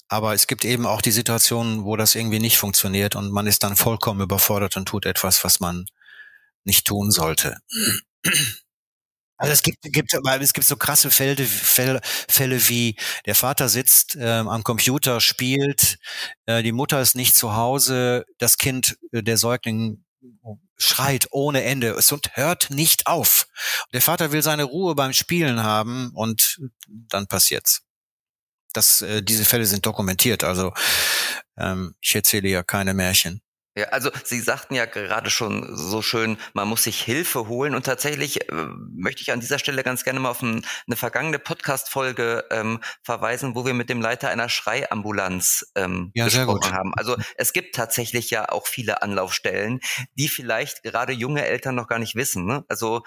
aber 0.08 0.32
es 0.34 0.46
gibt 0.46 0.64
eben 0.64 0.86
auch 0.86 1.02
die 1.02 1.10
Situationen, 1.10 1.84
wo 1.84 1.96
das 1.96 2.14
irgendwie 2.14 2.38
nicht 2.38 2.56
funktioniert 2.56 3.14
und 3.14 3.30
man 3.30 3.46
ist 3.46 3.62
dann 3.62 3.76
vollkommen 3.76 4.22
überfordert 4.22 4.76
und 4.76 4.86
tut 4.86 5.04
etwas, 5.04 5.44
was 5.44 5.60
man 5.60 5.84
nicht 6.64 6.86
tun 6.86 7.10
sollte. 7.10 7.58
Also 9.38 9.52
es 9.52 9.62
gibt, 9.62 9.78
gibt, 9.82 10.12
es 10.14 10.52
gibt 10.52 10.66
so 10.66 10.76
krasse 10.76 11.10
Fälle, 11.10 11.36
Fälle, 11.46 12.00
Fälle 12.28 12.68
wie 12.68 12.96
der 13.26 13.34
Vater 13.34 13.68
sitzt 13.68 14.16
äh, 14.16 14.24
am 14.28 14.64
Computer, 14.64 15.20
spielt, 15.20 15.98
äh, 16.46 16.62
die 16.62 16.72
Mutter 16.72 17.00
ist 17.00 17.14
nicht 17.14 17.36
zu 17.36 17.54
Hause, 17.54 18.24
das 18.38 18.58
Kind, 18.58 18.98
äh, 19.12 19.22
der 19.22 19.36
Säugling 19.38 20.04
schreit 20.76 21.26
ohne 21.30 21.62
Ende 21.64 21.96
und 21.96 22.36
hört 22.36 22.70
nicht 22.70 23.06
auf. 23.06 23.46
Der 23.92 24.02
Vater 24.02 24.32
will 24.32 24.42
seine 24.42 24.64
Ruhe 24.64 24.94
beim 24.94 25.12
Spielen 25.12 25.62
haben 25.62 26.10
und 26.14 26.58
dann 26.88 27.26
passiert's. 27.26 27.82
Das, 28.72 29.02
äh, 29.02 29.22
diese 29.22 29.44
Fälle 29.44 29.66
sind 29.66 29.86
dokumentiert. 29.86 30.44
Also 30.44 30.72
ähm, 31.58 31.94
ich 32.00 32.14
erzähle 32.14 32.48
ja 32.48 32.62
keine 32.62 32.94
Märchen. 32.94 33.42
Ja, 33.78 33.86
also 33.90 34.10
Sie 34.24 34.40
sagten 34.40 34.74
ja 34.74 34.86
gerade 34.86 35.30
schon 35.30 35.76
so 35.76 36.02
schön, 36.02 36.36
man 36.52 36.66
muss 36.66 36.82
sich 36.82 37.00
Hilfe 37.00 37.46
holen 37.46 37.76
und 37.76 37.86
tatsächlich 37.86 38.48
äh, 38.50 38.54
möchte 38.90 39.22
ich 39.22 39.30
an 39.30 39.38
dieser 39.38 39.60
Stelle 39.60 39.84
ganz 39.84 40.02
gerne 40.02 40.18
mal 40.18 40.30
auf 40.30 40.42
ein, 40.42 40.66
eine 40.88 40.96
vergangene 40.96 41.38
Podcast-Folge 41.38 42.44
ähm, 42.50 42.80
verweisen, 43.04 43.54
wo 43.54 43.64
wir 43.64 43.74
mit 43.74 43.88
dem 43.88 44.00
Leiter 44.00 44.30
einer 44.30 44.48
Schreiambulanz 44.48 45.70
ähm, 45.76 46.10
ja, 46.14 46.24
gesprochen 46.24 46.72
haben. 46.72 46.92
Also 46.96 47.16
es 47.36 47.52
gibt 47.52 47.76
tatsächlich 47.76 48.30
ja 48.30 48.48
auch 48.48 48.66
viele 48.66 49.00
Anlaufstellen, 49.02 49.78
die 50.16 50.28
vielleicht 50.28 50.82
gerade 50.82 51.12
junge 51.12 51.46
Eltern 51.46 51.76
noch 51.76 51.86
gar 51.86 52.00
nicht 52.00 52.16
wissen. 52.16 52.46
Ne? 52.46 52.64
Also 52.68 53.04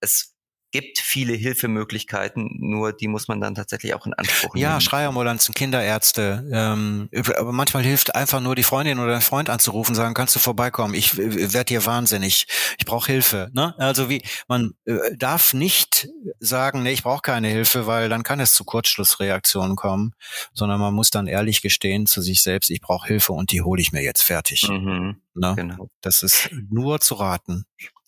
es 0.00 0.33
gibt 0.74 0.98
viele 0.98 1.34
Hilfemöglichkeiten, 1.34 2.50
nur 2.58 2.92
die 2.92 3.06
muss 3.06 3.28
man 3.28 3.40
dann 3.40 3.54
tatsächlich 3.54 3.94
auch 3.94 4.06
in 4.06 4.14
Anspruch 4.14 4.54
nehmen. 4.54 4.62
Ja, 4.62 4.80
Schreiambulanzen, 4.80 5.54
Kinderärzte. 5.54 6.44
Ähm, 6.52 7.08
aber 7.36 7.52
manchmal 7.52 7.84
hilft 7.84 8.16
einfach 8.16 8.40
nur 8.40 8.56
die 8.56 8.64
Freundin 8.64 8.98
oder 8.98 9.12
der 9.12 9.20
Freund 9.20 9.50
anzurufen, 9.50 9.94
sagen, 9.94 10.14
kannst 10.14 10.34
du 10.34 10.40
vorbeikommen? 10.40 10.94
Ich, 10.94 11.16
ich 11.16 11.52
werde 11.52 11.68
hier 11.68 11.86
wahnsinnig. 11.86 12.48
Ich 12.76 12.86
brauche 12.86 13.06
Hilfe. 13.06 13.52
Ne? 13.52 13.72
Also 13.78 14.10
wie 14.10 14.22
man 14.48 14.72
äh, 14.84 15.16
darf 15.16 15.54
nicht 15.54 16.08
sagen, 16.40 16.82
nee, 16.82 16.90
ich 16.90 17.04
brauche 17.04 17.22
keine 17.22 17.46
Hilfe, 17.46 17.86
weil 17.86 18.08
dann 18.08 18.24
kann 18.24 18.40
es 18.40 18.52
zu 18.52 18.64
Kurzschlussreaktionen 18.64 19.76
kommen, 19.76 20.14
sondern 20.54 20.80
man 20.80 20.92
muss 20.92 21.10
dann 21.10 21.28
ehrlich 21.28 21.62
gestehen 21.62 22.06
zu 22.06 22.20
sich 22.20 22.42
selbst, 22.42 22.68
ich 22.70 22.80
brauche 22.80 23.06
Hilfe 23.06 23.32
und 23.32 23.52
die 23.52 23.62
hole 23.62 23.80
ich 23.80 23.92
mir 23.92 24.02
jetzt 24.02 24.24
fertig. 24.24 24.68
Mhm, 24.68 25.22
ne? 25.34 25.52
Genau. 25.54 25.88
Das 26.00 26.24
ist 26.24 26.50
nur 26.68 26.98
zu 26.98 27.14
raten. 27.14 27.64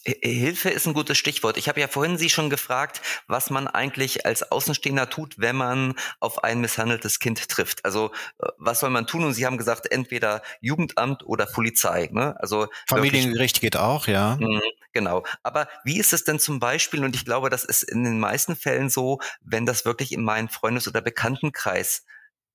Hilfe 0.06 0.70
ist 0.70 0.86
ein 0.86 0.94
gutes 0.94 1.18
Stichwort. 1.18 1.56
Ich 1.56 1.68
habe 1.68 1.80
ja 1.80 1.88
vorhin 1.88 2.16
Sie 2.16 2.30
schon 2.30 2.48
gefragt, 2.48 3.00
was 3.26 3.50
man 3.50 3.66
eigentlich 3.66 4.24
als 4.24 4.50
Außenstehender 4.50 5.10
tut, 5.10 5.34
wenn 5.38 5.56
man 5.56 5.94
auf 6.20 6.44
ein 6.44 6.60
misshandeltes 6.60 7.18
Kind 7.18 7.48
trifft. 7.48 7.84
Also 7.84 8.12
äh, 8.38 8.46
was 8.58 8.80
soll 8.80 8.90
man 8.90 9.06
tun? 9.06 9.24
Und 9.24 9.34
Sie 9.34 9.46
haben 9.46 9.58
gesagt, 9.58 9.90
entweder 9.90 10.42
Jugendamt 10.60 11.24
oder 11.26 11.46
Polizei. 11.46 12.08
Ne? 12.12 12.36
Also 12.38 12.68
Familiengericht 12.86 13.60
geht 13.60 13.76
auch, 13.76 14.06
ja. 14.06 14.36
Mhm, 14.40 14.62
genau. 14.92 15.24
Aber 15.42 15.68
wie 15.84 15.98
ist 15.98 16.12
es 16.12 16.24
denn 16.24 16.38
zum 16.38 16.60
Beispiel? 16.60 17.04
Und 17.04 17.16
ich 17.16 17.24
glaube, 17.24 17.50
das 17.50 17.64
ist 17.64 17.82
in 17.82 18.04
den 18.04 18.20
meisten 18.20 18.54
Fällen 18.54 18.90
so, 18.90 19.20
wenn 19.40 19.66
das 19.66 19.84
wirklich 19.84 20.12
in 20.12 20.22
meinen 20.22 20.48
Freundes- 20.48 20.86
oder 20.86 21.00
Bekanntenkreis 21.00 22.04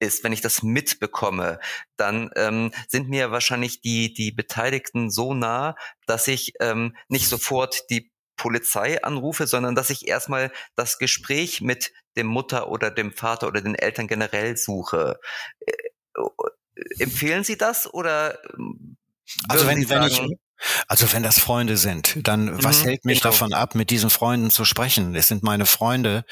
ist, 0.02 0.24
wenn 0.24 0.34
ich 0.34 0.41
das 0.41 0.64
mitbekomme, 0.64 1.60
dann 1.95 2.32
ähm, 2.36 2.72
sind 2.88 3.10
mir 3.10 3.32
wahrscheinlich 3.32 3.82
die, 3.82 4.14
die 4.14 4.32
Beteiligten 4.32 5.10
so 5.10 5.34
nah, 5.34 5.76
dass 6.08 6.28
ich 6.28 6.54
ähm, 6.60 6.95
nicht 7.08 7.28
sofort 7.28 7.89
die 7.89 8.12
Polizei 8.36 9.04
anrufe, 9.04 9.45
sondern 9.45 9.76
dass 9.76 9.91
ich 9.91 10.08
erstmal 10.08 10.52
das 10.76 10.97
Gespräch 10.97 11.62
mit 11.62 11.93
dem 12.18 12.28
Mutter 12.28 12.70
oder 12.70 12.89
dem 12.89 13.14
Vater 13.14 13.47
oder 13.47 13.62
den 13.62 13.76
Eltern 13.76 14.08
generell 14.08 14.58
suche. 14.58 15.20
Äh, 15.60 15.72
äh 16.16 16.24
empfehlen 16.99 17.43
Sie 17.43 17.58
das 17.58 17.93
oder? 17.93 18.39
Also 19.47 19.68
wenn, 19.68 19.88
wenn 19.88 20.04
ich 20.04 20.20
also 20.88 21.12
wenn 21.14 21.24
das 21.24 21.39
Freunde 21.39 21.78
sind, 21.78 22.18
dann 22.28 22.64
was 22.64 22.82
mhm, 22.82 22.89
hält 22.89 23.05
mich 23.05 23.22
genau. 23.22 23.32
davon 23.32 23.53
ab, 23.53 23.76
mit 23.76 23.89
diesen 23.89 24.09
Freunden 24.09 24.51
zu 24.51 24.66
sprechen? 24.66 25.16
Es 25.16 25.28
sind 25.28 25.43
meine 25.43 25.66
Freunde. 25.66 26.24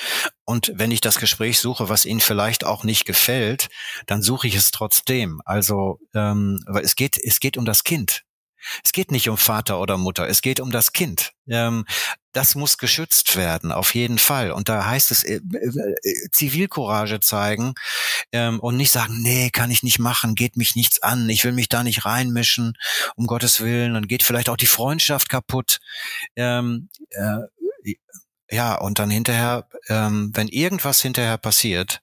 Und 0.45 0.71
wenn 0.75 0.91
ich 0.91 1.01
das 1.01 1.19
Gespräch 1.19 1.59
suche, 1.59 1.89
was 1.89 2.05
ihnen 2.05 2.19
vielleicht 2.19 2.65
auch 2.65 2.83
nicht 2.83 3.05
gefällt, 3.05 3.69
dann 4.07 4.21
suche 4.21 4.47
ich 4.47 4.55
es 4.55 4.71
trotzdem. 4.71 5.41
Also 5.45 5.99
ähm, 6.13 6.63
es 6.81 6.95
geht, 6.95 7.17
es 7.17 7.39
geht 7.39 7.57
um 7.57 7.65
das 7.65 7.83
Kind. 7.83 8.23
Es 8.83 8.91
geht 8.91 9.11
nicht 9.11 9.29
um 9.29 9.37
Vater 9.37 9.79
oder 9.79 9.97
Mutter, 9.97 10.27
es 10.27 10.41
geht 10.41 10.59
um 10.59 10.71
das 10.71 10.93
Kind. 10.93 11.33
Ähm, 11.47 11.85
das 12.33 12.55
muss 12.55 12.77
geschützt 12.77 13.35
werden, 13.35 13.71
auf 13.71 13.95
jeden 13.95 14.19
Fall. 14.19 14.51
Und 14.51 14.69
da 14.69 14.85
heißt 14.85 15.11
es 15.11 15.23
äh, 15.23 15.35
äh, 15.37 16.29
Zivilcourage 16.31 17.19
zeigen 17.19 17.73
ähm, 18.31 18.59
und 18.59 18.77
nicht 18.77 18.91
sagen, 18.91 19.21
nee, 19.21 19.49
kann 19.49 19.71
ich 19.71 19.83
nicht 19.83 19.99
machen, 19.99 20.35
geht 20.35 20.55
mich 20.55 20.75
nichts 20.75 21.01
an, 21.01 21.27
ich 21.29 21.43
will 21.43 21.53
mich 21.53 21.69
da 21.69 21.83
nicht 21.83 22.05
reinmischen, 22.05 22.73
um 23.15 23.25
Gottes 23.25 23.61
Willen, 23.61 23.95
dann 23.95 24.07
geht 24.07 24.23
vielleicht 24.23 24.49
auch 24.49 24.57
die 24.57 24.67
Freundschaft 24.67 25.29
kaputt. 25.29 25.79
Ähm, 26.35 26.89
äh, 27.11 27.39
ja, 28.51 28.75
und 28.75 28.99
dann 28.99 29.11
hinterher, 29.11 29.67
ähm, 29.87 30.31
wenn 30.33 30.47
irgendwas 30.47 31.01
hinterher 31.01 31.37
passiert, 31.37 32.01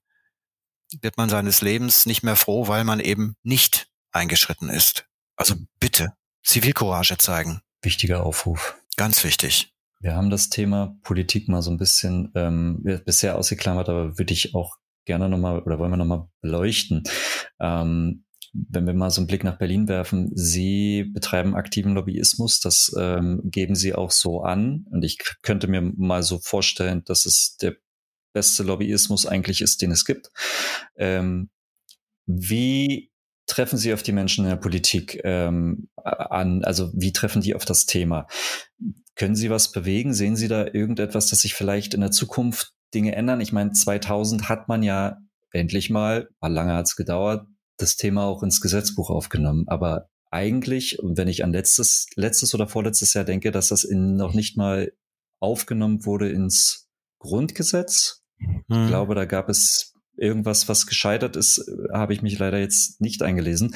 wird 1.01 1.17
man 1.17 1.29
seines 1.29 1.61
Lebens 1.61 2.07
nicht 2.07 2.23
mehr 2.23 2.37
froh, 2.37 2.69
weil 2.69 2.85
man 2.85 3.01
eben 3.01 3.37
nicht 3.43 3.89
eingeschritten 4.13 4.71
ist. 4.71 5.07
Also 5.37 5.57
bitte 5.81 6.16
Zivilcourage 6.47 7.19
zeigen. 7.19 7.61
Wichtiger 7.83 8.25
Aufruf. 8.25 8.81
Ganz 8.97 9.25
wichtig. 9.25 9.75
Wir 9.99 10.15
haben 10.15 10.31
das 10.31 10.49
Thema 10.49 10.97
Politik 11.03 11.49
mal 11.49 11.61
so 11.61 11.73
ein 11.73 11.77
bisschen 11.77 12.31
ähm, 12.37 12.83
bisher 13.05 13.37
ausgeklammert, 13.37 13.89
aber 13.89 14.17
würde 14.17 14.33
ich 14.33 14.55
auch 14.55 14.77
gerne 15.05 15.29
nochmal 15.29 15.61
oder 15.61 15.81
wollen 15.81 15.91
wir 15.91 15.97
nochmal 15.97 16.29
beleuchten. 16.41 17.03
Ähm, 17.59 18.25
wenn 18.53 18.87
wir 18.87 18.95
mal 18.95 19.11
so 19.11 19.21
einen 19.21 19.27
Blick 19.27 19.43
nach 19.43 19.59
Berlin 19.59 19.89
werfen, 19.89 20.31
Sie 20.35 21.05
betreiben 21.13 21.57
aktiven 21.57 21.95
Lobbyismus, 21.95 22.61
das 22.61 22.95
ähm, 22.97 23.41
geben 23.45 23.75
Sie 23.75 23.95
auch 23.95 24.13
so 24.13 24.43
an. 24.43 24.87
Und 24.91 25.05
ich 25.05 25.19
könnte 25.43 25.67
mir 25.67 25.83
mal 25.83 26.23
so 26.23 26.39
vorstellen, 26.39 27.03
dass 27.05 27.27
es 27.27 27.57
der 27.61 27.75
beste 28.33 28.63
Lobbyismus 28.63 29.27
eigentlich 29.27 29.63
ist, 29.63 29.83
den 29.83 29.91
es 29.91 30.05
gibt. 30.05 30.31
Ähm, 30.97 31.51
wie 32.27 33.11
treffen 33.47 33.79
Sie 33.79 33.93
auf 33.93 34.03
die 34.03 34.13
Menschen 34.13 34.45
in 34.45 34.51
der 34.51 34.57
Politik 34.57 35.21
ähm, 35.25 35.89
an? 35.97 36.65
Also 36.65 36.91
wie 36.95 37.13
treffen 37.13 37.43
die 37.43 37.55
auf 37.55 37.65
das 37.65 37.87
Thema? 37.87 38.27
Können 39.15 39.37
Sie 39.37 39.51
was 39.51 39.73
bewegen? 39.73 40.13
Sehen 40.13 40.37
Sie 40.37 40.49
da 40.49 40.67
irgendetwas, 40.67 41.29
dass 41.29 41.41
sich 41.41 41.55
vielleicht 41.55 41.95
in 41.95 42.01
der 42.01 42.11
Zukunft 42.11 42.73
Dinge 42.95 43.15
ändern? 43.15 43.41
Ich 43.41 43.53
meine, 43.53 43.73
2000 43.73 44.49
hat 44.49 44.69
man 44.69 44.83
ja 44.83 45.19
endlich 45.53 45.91
mal, 45.91 46.29
mal 46.41 46.53
lange 46.53 46.75
hat 46.75 46.87
es 46.87 46.97
gedauert, 46.97 47.47
das 47.79 47.97
Thema 47.97 48.25
auch 48.25 48.43
ins 48.43 48.61
Gesetzbuch 48.61 49.11
aufgenommen. 49.11 49.65
Aber 49.69 50.09
eigentlich, 50.31 50.99
wenn 51.03 51.29
ich 51.29 51.45
an 51.45 51.53
letztes, 51.53 52.07
letztes 52.15 52.55
oder 52.55 52.69
vorletztes 52.69 53.15
Jahr 53.15 53.25
denke, 53.25 53.53
dass 53.53 53.69
das 53.69 53.85
in, 53.85 54.17
noch 54.17 54.35
nicht 54.35 54.57
mal 54.57 54.93
aufgenommen 55.41 56.05
wurde 56.05 56.29
ins 56.31 56.89
Grundgesetz. 57.19 58.25
Hm. 58.39 58.83
Ich 58.83 58.89
glaube, 58.89 59.15
da 59.15 59.25
gab 59.25 59.49
es 59.49 59.95
irgendwas, 60.17 60.69
was 60.69 60.87
gescheitert 60.87 61.37
ist, 61.37 61.71
habe 61.93 62.13
ich 62.13 62.23
mich 62.23 62.39
leider 62.39 62.59
jetzt 62.59 63.01
nicht 63.01 63.23
eingelesen. 63.23 63.75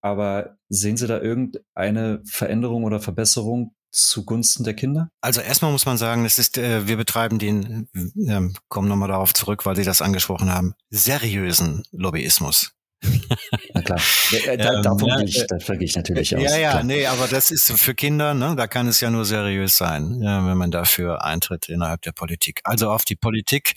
Aber 0.00 0.56
sehen 0.68 0.96
Sie 0.96 1.06
da 1.06 1.20
irgendeine 1.20 2.22
Veränderung 2.24 2.84
oder 2.84 3.00
Verbesserung 3.00 3.74
zugunsten 3.92 4.64
der 4.64 4.74
Kinder? 4.74 5.08
Also 5.20 5.40
erstmal 5.40 5.70
muss 5.70 5.86
man 5.86 5.98
sagen, 5.98 6.24
es 6.24 6.38
ist, 6.38 6.58
äh, 6.58 6.86
wir 6.86 6.96
betreiben 6.96 7.38
den, 7.38 7.88
äh, 7.94 8.40
kommen 8.68 8.88
nochmal 8.88 9.08
darauf 9.08 9.34
zurück, 9.34 9.66
weil 9.66 9.76
Sie 9.76 9.84
das 9.84 10.02
angesprochen 10.02 10.50
haben, 10.50 10.74
seriösen 10.90 11.84
Lobbyismus. 11.92 12.72
Na 13.74 13.82
klar, 13.82 14.00
äh, 14.32 14.56
da, 14.56 14.74
ähm, 14.74 14.82
davon 14.82 15.08
ja, 15.08 15.16
gehe 15.16 15.24
ich, 15.26 15.40
äh, 15.40 15.46
da 15.48 15.74
gehe 15.74 15.84
ich 15.84 15.96
natürlich 15.96 16.36
aus. 16.36 16.42
Ja, 16.42 16.56
ja, 16.56 16.70
klar. 16.70 16.84
nee, 16.84 17.06
aber 17.06 17.26
das 17.28 17.50
ist 17.50 17.72
für 17.72 17.94
Kinder, 17.94 18.34
ne, 18.34 18.54
da 18.56 18.66
kann 18.66 18.86
es 18.86 19.00
ja 19.00 19.10
nur 19.10 19.24
seriös 19.24 19.76
sein, 19.76 20.20
ja, 20.22 20.46
wenn 20.46 20.56
man 20.56 20.70
dafür 20.70 21.24
eintritt 21.24 21.68
innerhalb 21.68 22.02
der 22.02 22.12
Politik. 22.12 22.60
Also 22.64 22.90
auf 22.90 23.04
die 23.04 23.16
Politik, 23.16 23.74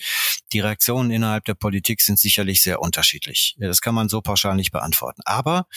die 0.53 0.59
Reaktionen 0.59 1.11
innerhalb 1.11 1.45
der 1.45 1.55
Politik 1.55 2.01
sind 2.01 2.19
sicherlich 2.19 2.61
sehr 2.61 2.81
unterschiedlich. 2.81 3.55
Das 3.59 3.81
kann 3.81 3.95
man 3.95 4.09
so 4.09 4.21
pauschal 4.21 4.55
nicht 4.55 4.71
beantworten. 4.71 5.21
Aber 5.25 5.67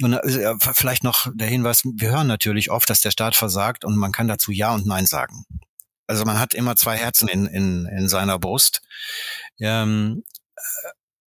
und 0.00 0.12
äh, 0.12 0.54
vielleicht 0.60 1.02
noch 1.02 1.26
der 1.34 1.48
Hinweis, 1.48 1.82
wir 1.84 2.10
hören 2.10 2.28
natürlich 2.28 2.70
oft, 2.70 2.88
dass 2.88 3.00
der 3.00 3.10
Staat 3.10 3.34
versagt 3.34 3.84
und 3.84 3.96
man 3.96 4.12
kann 4.12 4.28
dazu 4.28 4.52
Ja 4.52 4.72
und 4.72 4.86
Nein 4.86 5.06
sagen. 5.06 5.44
Also 6.06 6.24
man 6.24 6.38
hat 6.38 6.54
immer 6.54 6.76
zwei 6.76 6.96
Herzen 6.96 7.28
in, 7.28 7.46
in, 7.46 7.86
in 7.86 8.08
seiner 8.08 8.38
Brust. 8.38 8.80
Ähm, 9.60 10.22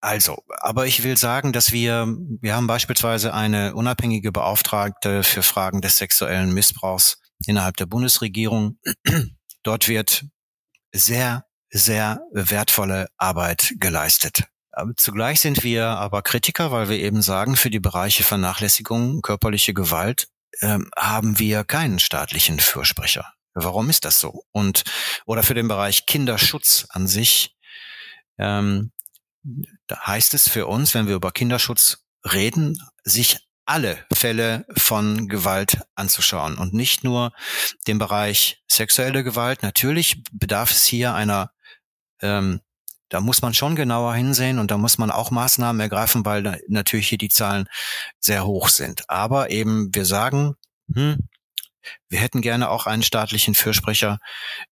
also, 0.00 0.42
aber 0.60 0.86
ich 0.86 1.02
will 1.02 1.16
sagen, 1.16 1.52
dass 1.52 1.72
wir, 1.72 2.06
wir 2.40 2.54
haben 2.54 2.66
beispielsweise 2.66 3.34
eine 3.34 3.74
unabhängige 3.74 4.32
Beauftragte 4.32 5.22
für 5.22 5.42
Fragen 5.42 5.82
des 5.82 5.98
sexuellen 5.98 6.52
Missbrauchs 6.54 7.20
innerhalb 7.46 7.76
der 7.76 7.86
Bundesregierung. 7.86 8.78
Dort 9.62 9.88
wird 9.88 10.24
sehr, 10.92 11.44
sehr 11.68 12.20
wertvolle 12.32 13.08
Arbeit 13.18 13.74
geleistet. 13.78 14.44
Zugleich 14.96 15.40
sind 15.40 15.64
wir 15.64 15.86
aber 15.86 16.22
Kritiker, 16.22 16.70
weil 16.70 16.88
wir 16.88 16.98
eben 16.98 17.20
sagen, 17.22 17.56
für 17.56 17.70
die 17.70 17.80
Bereiche 17.80 18.22
Vernachlässigung, 18.22 19.20
körperliche 19.20 19.74
Gewalt 19.74 20.28
äh, 20.60 20.78
haben 20.96 21.38
wir 21.38 21.64
keinen 21.64 21.98
staatlichen 21.98 22.60
Fürsprecher. 22.60 23.32
Warum 23.52 23.90
ist 23.90 24.04
das 24.04 24.20
so? 24.20 24.44
Und 24.52 24.84
oder 25.26 25.42
für 25.42 25.54
den 25.54 25.68
Bereich 25.68 26.06
Kinderschutz 26.06 26.86
an 26.90 27.06
sich 27.08 27.56
ähm, 28.38 28.92
heißt 29.92 30.34
es 30.34 30.48
für 30.48 30.66
uns, 30.66 30.94
wenn 30.94 31.06
wir 31.06 31.14
über 31.14 31.32
Kinderschutz 31.32 32.04
reden, 32.24 32.76
sich 33.04 33.38
alle 33.64 33.98
Fälle 34.12 34.66
von 34.76 35.28
Gewalt 35.28 35.80
anzuschauen 35.94 36.58
und 36.58 36.74
nicht 36.74 37.04
nur 37.04 37.32
den 37.86 37.98
Bereich 37.98 38.62
sexuelle 38.66 39.22
Gewalt. 39.22 39.62
Natürlich 39.62 40.24
bedarf 40.32 40.72
es 40.72 40.84
hier 40.84 41.14
einer, 41.14 41.52
ähm, 42.20 42.60
da 43.10 43.20
muss 43.20 43.42
man 43.42 43.54
schon 43.54 43.76
genauer 43.76 44.14
hinsehen 44.14 44.58
und 44.58 44.70
da 44.70 44.78
muss 44.78 44.98
man 44.98 45.10
auch 45.10 45.30
Maßnahmen 45.30 45.80
ergreifen, 45.80 46.24
weil 46.24 46.60
natürlich 46.68 47.08
hier 47.08 47.18
die 47.18 47.28
Zahlen 47.28 47.68
sehr 48.18 48.44
hoch 48.44 48.68
sind. 48.68 49.08
Aber 49.08 49.50
eben 49.50 49.94
wir 49.94 50.04
sagen, 50.04 50.56
hm, 50.92 51.28
wir 52.08 52.20
hätten 52.20 52.40
gerne 52.40 52.70
auch 52.70 52.86
einen 52.86 53.02
staatlichen 53.02 53.54
Fürsprecher, 53.54 54.18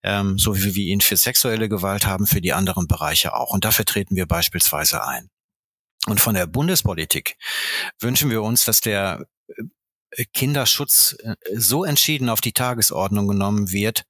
ähm, 0.03 0.39
so 0.39 0.57
wie 0.57 0.75
wir 0.75 0.85
ihn 0.85 1.01
für 1.01 1.17
sexuelle 1.17 1.69
Gewalt 1.69 2.07
haben, 2.07 2.27
für 2.27 2.41
die 2.41 2.53
anderen 2.53 2.87
Bereiche 2.87 3.35
auch. 3.35 3.53
Und 3.53 3.65
dafür 3.65 3.85
treten 3.85 4.17
wir 4.17 4.27
beispielsweise 4.27 5.05
ein. 5.07 5.31
Und 6.07 6.21
von 6.21 6.35
der 6.35 6.47
Bundespolitik 6.47 7.37
wünschen 8.01 8.31
wir 8.31 8.43
uns, 8.43 8.65
dass 8.65 8.81
der 8.81 9.27
äh, 10.11 10.25
Kinderschutz 10.33 11.17
äh, 11.23 11.35
so 11.55 11.85
entschieden 11.85 12.29
auf 12.31 12.41
die 12.41 12.53
Tagesordnung 12.53 13.29
genommen 13.29 13.71
wird, 13.73 14.05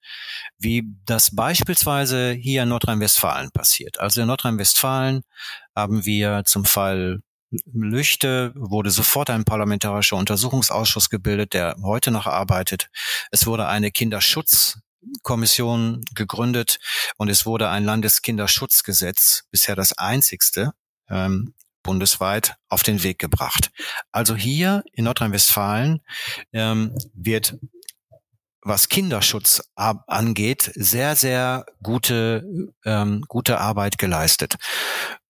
wie 0.59 0.84
das 1.05 1.34
beispielsweise 1.34 2.32
hier 2.32 2.62
in 2.62 2.68
Nordrhein-Westfalen 2.68 3.51
passiert. 3.51 3.99
Also 3.99 4.20
in 4.20 4.28
Nordrhein-Westfalen 4.28 5.22
haben 5.74 6.05
wir 6.05 6.42
zum 6.44 6.64
Fall 6.64 7.20
Lüchte 7.51 8.53
wurde 8.55 8.90
sofort 8.90 9.30
ein 9.30 9.44
parlamentarischer 9.44 10.16
Untersuchungsausschuss 10.16 11.09
gebildet, 11.09 11.55
der 11.55 11.76
heute 11.82 12.11
noch 12.11 12.26
arbeitet. 12.26 12.90
Es 13.30 13.46
wurde 13.46 13.66
eine 13.66 13.90
Kinderschutz 13.90 14.80
Kommission 15.22 16.03
gegründet 16.14 16.78
und 17.16 17.28
es 17.28 17.46
wurde 17.46 17.68
ein 17.68 17.84
Landeskinderschutzgesetz, 17.84 19.44
bisher 19.51 19.76
das 19.76 19.92
einzigste, 19.96 20.72
ähm, 21.09 21.55
bundesweit 21.82 22.57
auf 22.68 22.82
den 22.82 23.03
Weg 23.03 23.18
gebracht. 23.18 23.70
Also 24.12 24.36
hier 24.36 24.82
in 24.92 25.05
Nordrhein-Westfalen 25.05 26.01
ähm, 26.53 26.94
wird 27.14 27.57
was 28.61 28.88
Kinderschutz 28.88 29.62
angeht, 29.76 30.70
sehr, 30.74 31.16
sehr 31.16 31.64
gute, 31.82 32.44
ähm, 32.84 33.24
gute 33.26 33.61
Arbeit 33.61 33.96
geleistet. 33.96 34.57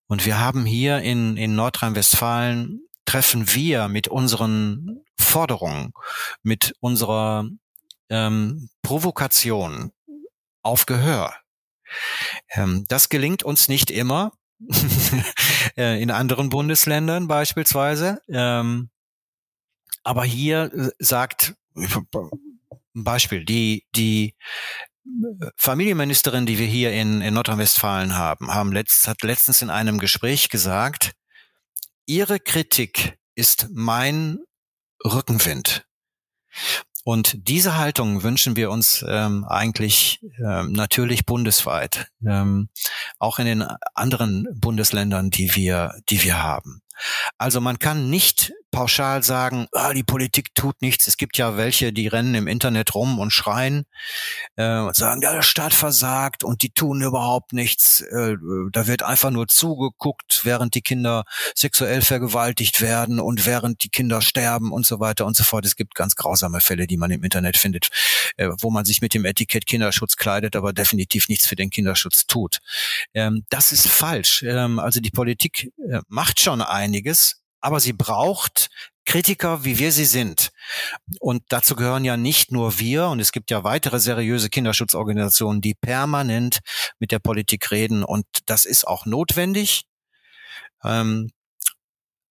Und 0.08 0.24
wir 0.24 0.40
haben 0.40 0.64
hier 0.64 1.00
in, 1.00 1.36
in 1.36 1.54
Nordrhein-Westfalen 1.54 2.80
treffen 3.04 3.54
wir 3.54 3.88
mit 3.88 4.08
unseren 4.08 5.04
Forderungen, 5.18 5.92
mit 6.42 6.74
unserer 6.80 7.48
ähm, 8.08 8.70
Provokation 8.82 9.92
auf 10.62 10.86
Gehör. 10.86 11.34
Ähm, 12.50 12.84
das 12.88 13.08
gelingt 13.08 13.42
uns 13.42 13.68
nicht 13.68 13.90
immer, 13.90 14.32
äh, 15.76 16.02
in 16.02 16.10
anderen 16.10 16.48
Bundesländern 16.48 17.28
beispielsweise. 17.28 18.20
Ähm, 18.28 18.90
aber 20.04 20.24
hier 20.24 20.72
äh, 20.74 20.90
sagt 20.98 21.54
Beispiel, 22.94 23.44
die, 23.44 23.86
die 23.94 24.34
Familienministerin, 25.56 26.46
die 26.46 26.58
wir 26.58 26.66
hier 26.66 26.92
in, 26.92 27.20
in 27.20 27.34
Nordrhein-Westfalen 27.34 28.16
haben, 28.16 28.52
haben 28.52 28.72
letzt, 28.72 29.08
hat 29.08 29.22
letztens 29.22 29.62
in 29.62 29.70
einem 29.70 29.98
Gespräch 29.98 30.48
gesagt, 30.48 31.12
ihre 32.06 32.40
Kritik 32.40 33.18
ist 33.34 33.68
mein 33.72 34.38
Rückenwind. 35.04 35.84
Und 37.04 37.48
diese 37.48 37.78
Haltung 37.78 38.22
wünschen 38.22 38.56
wir 38.56 38.70
uns 38.70 39.04
ähm, 39.08 39.44
eigentlich 39.44 40.20
ähm, 40.44 40.72
natürlich 40.72 41.24
bundesweit, 41.24 42.08
ähm, 42.26 42.68
auch 43.18 43.38
in 43.38 43.46
den 43.46 43.62
anderen 43.94 44.46
Bundesländern, 44.60 45.30
die 45.30 45.54
wir, 45.54 45.94
die 46.10 46.22
wir 46.22 46.42
haben. 46.42 46.82
Also 47.38 47.60
man 47.60 47.78
kann 47.78 48.10
nicht 48.10 48.52
pauschal 48.70 49.22
sagen, 49.22 49.66
ah, 49.72 49.92
die 49.92 50.02
Politik 50.02 50.54
tut 50.54 50.80
nichts. 50.82 51.06
Es 51.06 51.16
gibt 51.16 51.38
ja 51.38 51.56
welche, 51.56 51.92
die 51.92 52.08
rennen 52.08 52.34
im 52.34 52.46
Internet 52.46 52.94
rum 52.94 53.18
und 53.18 53.32
schreien 53.32 53.84
äh, 54.56 54.78
und 54.78 54.94
sagen, 54.94 55.22
ja, 55.22 55.32
der 55.32 55.42
Staat 55.42 55.74
versagt 55.74 56.44
und 56.44 56.62
die 56.62 56.70
tun 56.70 57.02
überhaupt 57.02 57.52
nichts. 57.52 58.00
Äh, 58.00 58.36
da 58.72 58.86
wird 58.86 59.02
einfach 59.02 59.30
nur 59.30 59.48
zugeguckt, 59.48 60.40
während 60.44 60.74
die 60.74 60.82
Kinder 60.82 61.24
sexuell 61.54 62.02
vergewaltigt 62.02 62.80
werden 62.80 63.20
und 63.20 63.46
während 63.46 63.82
die 63.84 63.90
Kinder 63.90 64.20
sterben 64.20 64.72
und 64.72 64.86
so 64.86 65.00
weiter 65.00 65.26
und 65.26 65.36
so 65.36 65.44
fort. 65.44 65.64
Es 65.64 65.76
gibt 65.76 65.94
ganz 65.94 66.14
grausame 66.14 66.60
Fälle, 66.60 66.86
die 66.86 66.96
man 66.96 67.10
im 67.10 67.24
Internet 67.24 67.56
findet, 67.56 67.88
äh, 68.36 68.50
wo 68.60 68.70
man 68.70 68.84
sich 68.84 69.00
mit 69.00 69.14
dem 69.14 69.24
Etikett 69.24 69.66
Kinderschutz 69.66 70.16
kleidet, 70.16 70.56
aber 70.56 70.72
definitiv 70.72 71.28
nichts 71.28 71.46
für 71.46 71.56
den 71.56 71.70
Kinderschutz 71.70 72.26
tut. 72.26 72.58
Ähm, 73.14 73.44
das 73.50 73.72
ist 73.72 73.88
falsch. 73.88 74.42
Ähm, 74.42 74.78
also 74.78 75.00
die 75.00 75.10
Politik 75.10 75.72
äh, 75.90 76.00
macht 76.08 76.40
schon 76.40 76.62
einiges, 76.62 77.42
aber 77.60 77.80
sie 77.80 77.92
braucht 77.92 78.70
Kritiker, 79.04 79.64
wie 79.64 79.78
wir 79.78 79.90
sie 79.90 80.04
sind. 80.04 80.50
Und 81.18 81.42
dazu 81.48 81.74
gehören 81.76 82.04
ja 82.04 82.18
nicht 82.18 82.52
nur 82.52 82.78
wir, 82.78 83.08
und 83.08 83.20
es 83.20 83.32
gibt 83.32 83.50
ja 83.50 83.64
weitere 83.64 84.00
seriöse 84.00 84.50
Kinderschutzorganisationen, 84.50 85.62
die 85.62 85.74
permanent 85.74 86.58
mit 86.98 87.10
der 87.10 87.18
Politik 87.18 87.70
reden. 87.70 88.04
Und 88.04 88.26
das 88.46 88.66
ist 88.66 88.86
auch 88.86 89.06
notwendig. 89.06 89.84
Ähm, 90.84 91.30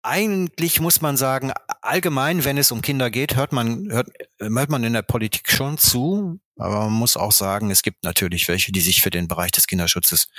eigentlich 0.01 0.79
muss 0.79 1.01
man 1.01 1.17
sagen, 1.17 1.51
allgemein, 1.81 2.45
wenn 2.45 2.57
es 2.57 2.71
um 2.71 2.81
Kinder 2.81 3.11
geht, 3.11 3.35
hört 3.35 3.51
man, 3.51 3.91
hört, 3.91 4.07
hört 4.39 4.69
man 4.69 4.83
in 4.83 4.93
der 4.93 5.03
Politik 5.03 5.51
schon 5.51 5.77
zu. 5.77 6.39
Aber 6.55 6.85
man 6.85 6.93
muss 6.93 7.17
auch 7.17 7.31
sagen, 7.31 7.69
es 7.69 7.81
gibt 7.81 8.03
natürlich 8.03 8.47
welche, 8.47 8.71
die 8.71 8.81
sich 8.81 9.01
für 9.01 9.09
den 9.09 9.27
Bereich 9.27 9.51
des 9.51 9.67
Kinderschutzes 9.67 10.29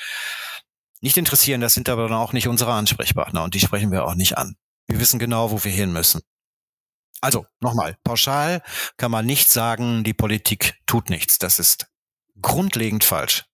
nicht 1.02 1.16
interessieren. 1.16 1.60
Das 1.60 1.74
sind 1.74 1.88
aber 1.88 2.08
dann 2.08 2.16
auch 2.16 2.32
nicht 2.32 2.48
unsere 2.48 2.72
Ansprechpartner 2.72 3.42
und 3.44 3.54
die 3.54 3.60
sprechen 3.60 3.92
wir 3.92 4.04
auch 4.04 4.14
nicht 4.14 4.38
an. 4.38 4.56
Wir 4.86 5.00
wissen 5.00 5.18
genau, 5.18 5.50
wo 5.50 5.62
wir 5.64 5.72
hin 5.72 5.92
müssen. 5.92 6.22
Also, 7.20 7.46
nochmal, 7.60 7.96
pauschal 8.02 8.62
kann 8.96 9.10
man 9.10 9.24
nicht 9.24 9.48
sagen, 9.48 10.02
die 10.02 10.14
Politik 10.14 10.74
tut 10.86 11.08
nichts. 11.08 11.38
Das 11.38 11.58
ist 11.58 11.86
grundlegend 12.40 13.04
falsch. 13.04 13.44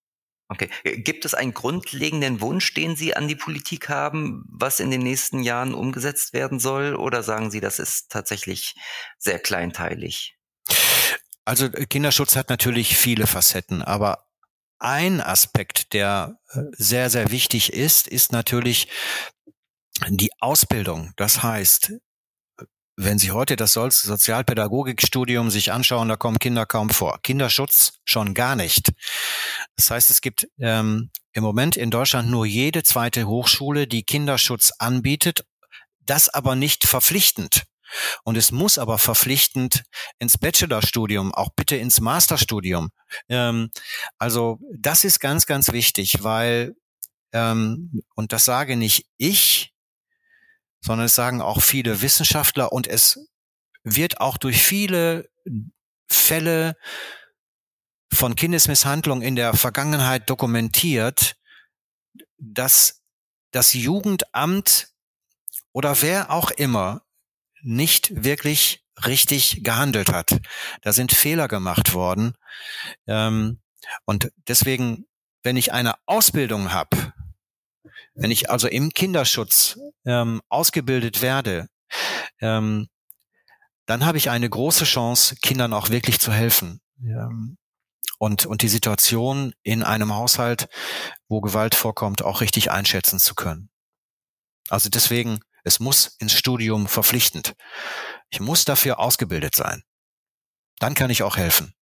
Okay. 0.51 0.69
Gibt 0.83 1.25
es 1.25 1.35
einen 1.35 1.53
grundlegenden 1.53 2.41
Wunsch, 2.41 2.73
den 2.73 2.95
Sie 2.95 3.15
an 3.15 3.27
die 3.27 3.35
Politik 3.35 3.87
haben, 3.87 4.43
was 4.49 4.79
in 4.79 4.89
den 4.89 5.03
nächsten 5.03 5.43
Jahren 5.43 5.75
umgesetzt 5.75 6.33
werden 6.33 6.59
soll? 6.59 6.95
Oder 6.95 7.21
sagen 7.21 7.51
Sie, 7.51 7.59
das 7.59 7.77
ist 7.77 8.09
tatsächlich 8.09 8.75
sehr 9.19 9.37
kleinteilig? 9.37 10.35
Also 11.45 11.69
Kinderschutz 11.69 12.35
hat 12.35 12.49
natürlich 12.49 12.97
viele 12.97 13.27
Facetten, 13.27 13.83
aber 13.83 14.25
ein 14.79 15.21
Aspekt, 15.21 15.93
der 15.93 16.39
äh, 16.51 16.61
sehr, 16.71 17.09
sehr 17.09 17.31
wichtig 17.31 17.73
ist, 17.73 18.07
ist 18.07 18.31
natürlich 18.31 18.87
die 20.09 20.31
Ausbildung. 20.39 21.13
Das 21.15 21.43
heißt, 21.43 21.93
wenn 23.01 23.17
Sie 23.17 23.31
heute 23.31 23.55
das 23.55 23.73
Sozialpädagogikstudium 23.73 25.49
sich 25.49 25.71
anschauen, 25.71 26.09
da 26.09 26.17
kommen 26.17 26.37
Kinder 26.37 26.65
kaum 26.65 26.89
vor. 26.89 27.21
Kinderschutz 27.21 27.93
schon 28.03 28.33
gar 28.33 28.57
nicht. 28.57 28.91
Das 29.77 29.89
heißt, 29.89 30.09
es 30.09 30.19
gibt 30.19 30.49
ähm, 30.59 31.09
im 31.31 31.43
Moment 31.43 31.77
in 31.77 31.91
Deutschland 31.91 32.29
nur 32.29 32.45
jede 32.45 32.83
zweite 32.83 33.25
Hochschule, 33.25 33.87
die 33.87 34.03
Kinderschutz 34.03 34.73
anbietet, 34.79 35.45
das 36.01 36.27
aber 36.27 36.55
nicht 36.55 36.85
verpflichtend. 36.85 37.63
Und 38.23 38.35
es 38.35 38.51
muss 38.51 38.77
aber 38.77 38.97
verpflichtend 38.97 39.83
ins 40.19 40.37
Bachelorstudium, 40.37 41.33
auch 41.33 41.49
bitte 41.55 41.77
ins 41.77 42.01
Masterstudium. 42.01 42.89
Ähm, 43.29 43.71
also 44.17 44.59
das 44.75 45.05
ist 45.05 45.19
ganz, 45.19 45.45
ganz 45.45 45.71
wichtig, 45.71 46.23
weil, 46.23 46.75
ähm, 47.31 48.03
und 48.15 48.33
das 48.33 48.45
sage 48.45 48.75
nicht 48.75 49.05
ich, 49.17 49.68
sondern 50.81 51.05
es 51.05 51.15
sagen 51.15 51.41
auch 51.41 51.61
viele 51.61 52.01
Wissenschaftler 52.01 52.71
und 52.71 52.87
es 52.87 53.29
wird 53.83 54.21
auch 54.21 54.37
durch 54.37 54.61
viele 54.61 55.29
Fälle 56.07 56.75
von 58.11 58.35
Kindesmisshandlung 58.35 59.21
in 59.21 59.35
der 59.35 59.53
Vergangenheit 59.53 60.29
dokumentiert, 60.29 61.35
dass 62.37 63.03
das 63.51 63.73
Jugendamt 63.73 64.89
oder 65.71 66.01
wer 66.01 66.31
auch 66.31 66.51
immer 66.51 67.03
nicht 67.61 68.23
wirklich 68.23 68.85
richtig 69.05 69.63
gehandelt 69.63 70.09
hat. 70.09 70.39
Da 70.81 70.93
sind 70.93 71.11
Fehler 71.11 71.47
gemacht 71.47 71.93
worden. 71.93 72.35
Ähm, 73.07 73.61
und 74.05 74.31
deswegen, 74.47 75.05
wenn 75.43 75.57
ich 75.57 75.71
eine 75.71 75.95
Ausbildung 76.05 76.73
habe, 76.73 77.13
wenn 78.19 78.31
ich 78.31 78.49
also 78.49 78.67
im 78.67 78.91
Kinderschutz 78.91 79.79
ähm, 80.05 80.41
ausgebildet 80.49 81.21
werde, 81.21 81.67
ähm, 82.41 82.87
dann 83.85 84.05
habe 84.05 84.17
ich 84.17 84.29
eine 84.29 84.49
große 84.49 84.85
Chance, 84.85 85.35
Kindern 85.41 85.73
auch 85.73 85.89
wirklich 85.89 86.19
zu 86.19 86.31
helfen. 86.31 86.79
Ähm, 87.01 87.57
und, 88.19 88.45
und 88.45 88.61
die 88.61 88.67
Situation 88.67 89.53
in 89.63 89.81
einem 89.81 90.13
Haushalt, 90.13 90.67
wo 91.29 91.41
Gewalt 91.41 91.73
vorkommt, 91.73 92.21
auch 92.21 92.41
richtig 92.41 92.69
einschätzen 92.69 93.17
zu 93.17 93.33
können. 93.33 93.69
Also 94.67 94.89
deswegen, 94.89 95.39
es 95.63 95.79
muss 95.79 96.17
ins 96.19 96.33
Studium 96.33 96.87
verpflichtend. 96.87 97.55
Ich 98.29 98.41
muss 98.41 98.65
dafür 98.65 98.99
ausgebildet 98.99 99.55
sein. 99.55 99.83
Dann 100.79 100.93
kann 100.93 101.09
ich 101.09 101.23
auch 101.23 101.37
helfen. 101.37 101.73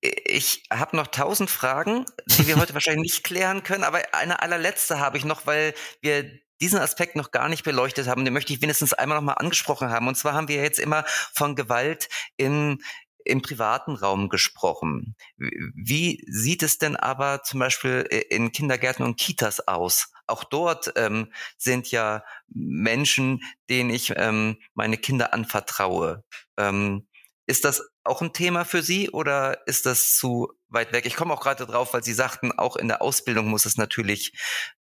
Ich 0.00 0.64
habe 0.70 0.96
noch 0.96 1.06
tausend 1.08 1.50
Fragen, 1.50 2.04
die 2.26 2.46
wir 2.46 2.56
heute 2.56 2.74
wahrscheinlich 2.74 3.12
nicht 3.12 3.24
klären 3.24 3.62
können, 3.62 3.84
aber 3.84 4.02
eine 4.12 4.40
allerletzte 4.42 5.00
habe 5.00 5.18
ich 5.18 5.24
noch, 5.24 5.46
weil 5.46 5.74
wir 6.00 6.30
diesen 6.60 6.78
Aspekt 6.78 7.16
noch 7.16 7.30
gar 7.30 7.48
nicht 7.48 7.64
beleuchtet 7.64 8.06
haben. 8.06 8.24
Den 8.24 8.32
möchte 8.32 8.52
ich 8.52 8.62
wenigstens 8.62 8.94
einmal 8.94 9.18
noch 9.18 9.24
mal 9.24 9.34
angesprochen 9.34 9.90
haben. 9.90 10.08
Und 10.08 10.16
zwar 10.16 10.32
haben 10.34 10.48
wir 10.48 10.62
jetzt 10.62 10.78
immer 10.78 11.04
von 11.34 11.54
Gewalt 11.54 12.08
in 12.36 12.78
im 13.26 13.42
privaten 13.42 13.96
Raum 13.96 14.28
gesprochen. 14.28 15.16
Wie 15.36 16.24
sieht 16.28 16.62
es 16.62 16.78
denn 16.78 16.96
aber 16.96 17.42
zum 17.42 17.60
Beispiel 17.60 18.06
in 18.30 18.52
Kindergärten 18.52 19.04
und 19.04 19.16
Kitas 19.16 19.66
aus? 19.66 20.12
Auch 20.26 20.44
dort 20.44 20.92
ähm, 20.96 21.32
sind 21.56 21.90
ja 21.90 22.24
Menschen, 22.48 23.42
denen 23.68 23.90
ich 23.90 24.12
ähm, 24.16 24.58
meine 24.74 24.96
Kinder 24.96 25.34
anvertraue. 25.34 26.24
Ähm, 26.56 27.06
ist 27.46 27.64
das 27.64 27.82
auch 28.02 28.22
ein 28.22 28.32
Thema 28.32 28.64
für 28.64 28.82
Sie 28.82 29.10
oder 29.10 29.66
ist 29.66 29.86
das 29.86 30.16
zu 30.16 30.52
weit 30.68 30.92
weg? 30.92 31.06
Ich 31.06 31.14
komme 31.14 31.32
auch 31.32 31.40
gerade 31.40 31.64
drauf, 31.66 31.94
weil 31.94 32.02
Sie 32.02 32.12
sagten, 32.12 32.52
auch 32.52 32.76
in 32.76 32.88
der 32.88 33.02
Ausbildung 33.02 33.48
muss 33.48 33.66
es 33.66 33.76
natürlich 33.76 34.32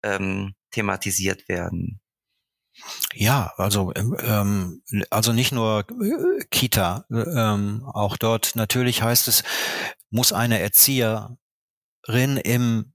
ähm, 0.02 0.54
thematisiert 0.70 1.48
werden. 1.48 2.00
Ja, 3.14 3.52
also 3.56 3.92
ähm, 3.94 4.82
also 5.10 5.32
nicht 5.32 5.52
nur 5.52 5.84
äh, 5.90 6.44
Kita, 6.50 7.04
ähm, 7.10 7.84
auch 7.84 8.16
dort 8.16 8.56
natürlich 8.56 9.02
heißt 9.02 9.28
es, 9.28 9.42
muss 10.10 10.32
eine 10.32 10.60
Erzieherin 10.60 11.36
im 12.42 12.92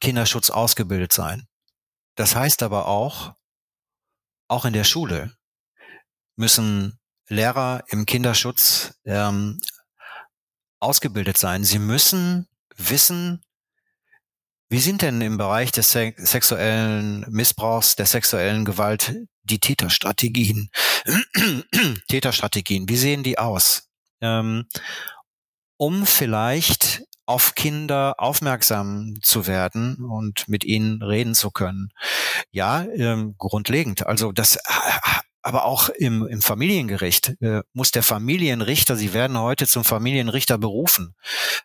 Kinderschutz 0.00 0.50
ausgebildet 0.50 1.12
sein. 1.12 1.46
Das 2.14 2.34
heißt 2.34 2.62
aber 2.62 2.86
auch, 2.86 3.34
auch 4.48 4.64
in 4.64 4.72
der 4.72 4.84
Schule 4.84 5.36
müssen 6.36 6.97
Lehrer 7.28 7.84
im 7.88 8.06
Kinderschutz 8.06 8.94
ähm, 9.04 9.60
ausgebildet 10.80 11.38
sein. 11.38 11.64
Sie 11.64 11.78
müssen 11.78 12.48
wissen, 12.76 13.42
wie 14.70 14.80
sind 14.80 15.02
denn 15.02 15.20
im 15.20 15.38
Bereich 15.38 15.72
des 15.72 15.92
sexuellen 15.92 17.24
Missbrauchs, 17.30 17.96
der 17.96 18.06
sexuellen 18.06 18.64
Gewalt 18.64 19.14
die 19.42 19.60
Täterstrategien? 19.60 20.70
Täterstrategien, 22.08 22.88
wie 22.88 22.96
sehen 22.96 23.22
die 23.22 23.38
aus? 23.38 23.88
Ähm, 24.20 24.66
um 25.78 26.06
vielleicht 26.06 27.02
auf 27.24 27.54
Kinder 27.54 28.14
aufmerksam 28.18 29.14
zu 29.22 29.46
werden 29.46 30.04
und 30.04 30.48
mit 30.48 30.64
ihnen 30.64 31.02
reden 31.02 31.34
zu 31.34 31.50
können. 31.50 31.90
Ja, 32.50 32.84
ähm, 32.84 33.36
grundlegend. 33.38 34.06
Also 34.06 34.32
das 34.32 34.58
aber 35.48 35.64
auch 35.64 35.88
im, 35.88 36.26
im 36.26 36.42
Familiengericht 36.42 37.40
äh, 37.40 37.62
muss 37.72 37.90
der 37.90 38.02
Familienrichter, 38.02 38.96
sie 38.96 39.14
werden 39.14 39.38
heute 39.38 39.66
zum 39.66 39.82
Familienrichter 39.82 40.58
berufen, 40.58 41.14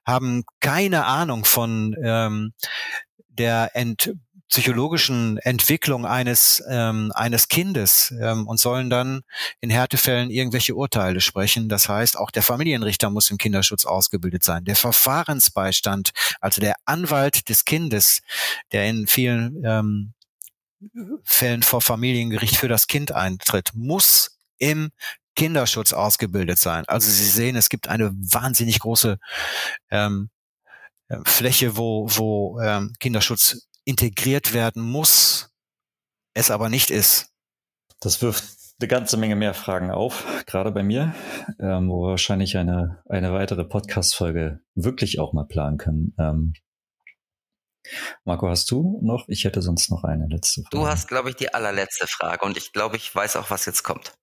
haben 0.06 0.46
keine 0.62 1.06
Ahnung 1.06 1.44
von 1.44 1.94
ähm, 2.02 2.54
der 3.28 3.72
Ent 3.74 4.14
psychologischen 4.48 5.38
Entwicklung 5.40 6.06
eines 6.06 6.64
ähm, 6.70 7.12
eines 7.14 7.50
Kindes 7.50 8.14
ähm, 8.22 8.48
und 8.48 8.58
sollen 8.58 8.90
dann 8.90 9.24
in 9.60 9.70
Härtefällen 9.70 10.30
irgendwelche 10.30 10.76
Urteile 10.76 11.20
sprechen. 11.20 11.68
Das 11.68 11.90
heißt, 11.90 12.18
auch 12.18 12.32
der 12.32 12.44
Familienrichter 12.44 13.10
muss 13.10 13.32
im 13.32 13.38
Kinderschutz 13.38 13.84
ausgebildet 13.84 14.46
sein. 14.46 14.64
Der 14.64 14.78
Verfahrensbeistand, 14.78 16.12
also 16.40 16.62
der 16.62 16.76
Anwalt 16.86 17.50
des 17.50 17.66
Kindes, 17.66 18.22
der 18.72 18.86
in 18.86 19.08
vielen 19.08 19.62
ähm, 19.66 20.14
Fällen 21.24 21.64
vor 21.64 21.82
Familiengericht 21.82 22.56
für 22.56 22.68
das 22.68 22.88
Kind 22.88 23.12
eintritt, 23.12 23.72
muss 23.74 24.38
im 24.58 24.92
Kinderschutz 25.36 25.94
ausgebildet 25.94 26.60
sein. 26.60 26.86
Also 26.88 27.10
Sie 27.10 27.26
sehen, 27.26 27.56
es 27.56 27.70
gibt 27.70 27.88
eine 27.88 28.12
wahnsinnig 28.14 28.80
große 28.80 29.18
ähm, 29.90 30.30
äh, 31.08 31.18
Fläche, 31.26 31.76
wo, 31.76 32.08
wo 32.10 32.60
ähm, 32.60 32.94
Kinderschutz 33.00 33.68
integriert 33.86 34.54
werden 34.54 34.84
muss, 34.84 35.50
es 36.34 36.52
aber 36.52 36.70
nicht 36.70 36.92
ist. 36.92 37.30
Das 38.00 38.22
wirft 38.22 38.44
eine 38.80 38.88
ganze 38.88 39.18
Menge 39.18 39.36
mehr 39.36 39.54
Fragen 39.54 39.92
auf, 39.92 40.26
gerade 40.46 40.72
bei 40.72 40.84
mir, 40.84 41.14
ähm, 41.60 41.90
wo 41.90 42.04
wir 42.04 42.10
wahrscheinlich 42.12 42.58
eine, 42.58 43.02
eine 43.08 43.34
weitere 43.34 43.64
Podcast-Folge 43.64 44.60
wirklich 44.76 45.20
auch 45.20 45.34
mal 45.34 45.46
planen 45.46 45.78
können. 45.78 46.14
Ähm, 46.18 46.54
Marco, 48.24 48.48
hast 48.50 48.70
du 48.72 49.00
noch? 49.04 49.28
Ich 49.28 49.44
hätte 49.44 49.62
sonst 49.62 49.90
noch 49.90 50.04
eine 50.04 50.28
letzte 50.28 50.62
Frage. 50.62 50.78
Du 50.78 50.88
hast, 50.88 51.08
glaube 51.08 51.30
ich, 51.30 51.36
die 51.36 51.54
allerletzte 51.54 52.08
Frage 52.08 52.46
und 52.46 52.58
ich 52.58 52.72
glaube, 52.72 52.98
ich 52.98 53.14
weiß 53.14 53.36
auch, 53.36 53.50
was 53.50 53.66
jetzt 53.66 53.84
kommt. 53.84 54.14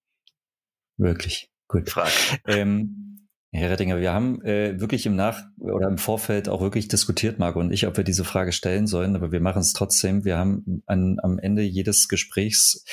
Wirklich? 0.96 1.50
Gut. 1.68 1.90
Frage. 1.90 2.10
Ähm, 2.46 3.19
Herr 3.52 3.68
Rettinger, 3.70 3.98
wir 3.98 4.12
haben 4.12 4.40
äh, 4.42 4.78
wirklich 4.78 5.06
im 5.06 5.16
Nach- 5.16 5.42
oder 5.58 5.88
im 5.88 5.98
Vorfeld 5.98 6.48
auch 6.48 6.60
wirklich 6.60 6.86
diskutiert, 6.86 7.40
Marco 7.40 7.58
und 7.58 7.72
ich, 7.72 7.88
ob 7.88 7.96
wir 7.96 8.04
diese 8.04 8.22
Frage 8.22 8.52
stellen 8.52 8.86
sollen, 8.86 9.16
aber 9.16 9.32
wir 9.32 9.40
machen 9.40 9.58
es 9.58 9.72
trotzdem. 9.72 10.24
Wir 10.24 10.38
haben 10.38 10.84
an, 10.86 11.18
am 11.20 11.36
Ende 11.40 11.62
jedes 11.62 12.06
Gesprächs 12.06 12.84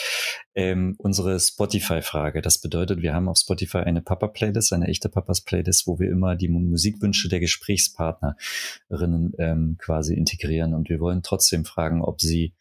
ähm, 0.55 0.95
unsere 0.97 1.39
Spotify-Frage. 1.39 2.41
Das 2.41 2.59
bedeutet, 2.59 3.03
wir 3.03 3.13
haben 3.13 3.29
auf 3.29 3.37
Spotify 3.37 3.79
eine 3.79 4.01
Papa-Playlist, 4.01 4.73
eine 4.73 4.87
echte 4.87 5.09
Papas-Playlist, 5.09 5.85
wo 5.85 5.99
wir 5.99 6.09
immer 6.09 6.35
die 6.35 6.49
Musikwünsche 6.49 7.29
der 7.29 7.39
Gesprächspartnerinnen 7.39 9.33
ähm, 9.37 9.77
quasi 9.77 10.15
integrieren. 10.15 10.73
Und 10.73 10.89
wir 10.89 10.99
wollen 10.99 11.21
trotzdem 11.21 11.65
fragen, 11.65 12.01
ob 12.01 12.19
sie 12.19 12.55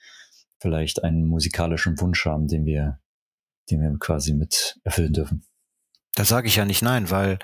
vielleicht 0.59 1.03
einen 1.03 1.24
musikalischen 1.24 1.99
Wunsch 1.99 2.26
haben, 2.26 2.47
den 2.47 2.66
wir, 2.66 3.01
den 3.70 3.80
wir 3.80 3.97
quasi 3.99 4.34
mit 4.34 4.78
erfüllen 4.84 5.14
dürfen. 5.14 5.47
Da 6.17 6.25
sage 6.25 6.49
ich 6.49 6.57
ja 6.57 6.64
nicht 6.64 6.83
nein, 6.83 7.11
weil 7.11 7.39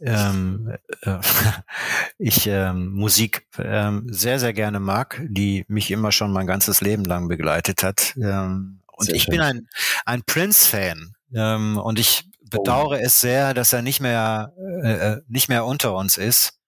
ähm, 0.00 0.74
äh, 1.02 1.18
ich 2.18 2.46
ähm, 2.46 2.88
Musik 2.92 3.46
ähm, 3.58 4.06
sehr, 4.10 4.38
sehr 4.40 4.52
gerne 4.52 4.80
mag, 4.80 5.22
die 5.28 5.64
mich 5.68 5.90
immer 5.90 6.10
schon 6.10 6.32
mein 6.32 6.46
ganzes 6.46 6.80
Leben 6.80 7.04
lang 7.04 7.28
begleitet 7.28 7.82
hat. 7.82 8.14
Ähm, 8.16 8.80
und 8.92 9.06
sehr 9.06 9.14
ich 9.14 9.24
schön. 9.24 9.32
bin 9.32 9.40
ein, 9.42 9.68
ein 10.04 10.22
Prince-Fan. 10.24 11.12
Ähm, 11.34 11.76
und 11.76 11.98
ich 11.98 12.30
bedauere 12.50 12.98
oh. 12.98 13.02
es 13.02 13.20
sehr, 13.20 13.52
dass 13.52 13.72
er 13.72 13.82
nicht 13.82 14.00
mehr, 14.00 14.54
äh, 14.82 14.92
äh, 14.92 15.22
nicht 15.28 15.48
mehr 15.48 15.66
unter 15.66 15.94
uns 15.94 16.16
ist. 16.16 16.58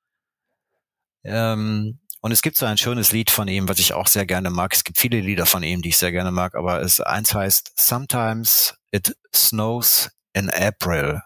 Ähm, 1.25 2.01
und 2.21 2.33
es 2.33 2.43
gibt 2.43 2.57
so 2.57 2.67
ein 2.67 2.77
schönes 2.79 3.13
Lied 3.13 3.31
von 3.31 3.49
ihm, 3.49 3.69
was 3.69 3.79
ich 3.79 3.95
auch 3.95 4.09
sehr 4.09 4.27
gerne 4.27 4.51
mag. 4.51 4.75
Es 4.75 4.85
gibt 4.85 4.99
viele 4.99 5.21
Lieder 5.21 5.47
von 5.47 5.63
ihm, 5.63 5.81
die 5.81 5.91
ich 5.91 5.97
sehr 5.97 6.13
gerne 6.13 6.33
mag, 6.33 6.55
aber 6.55 6.83
es 6.83 7.01
eins 7.01 7.33
heißt 7.33 7.73
Sometimes 7.77 8.75
it 8.91 9.17
snows 9.35 10.11
in 10.33 10.51
April. 10.51 11.22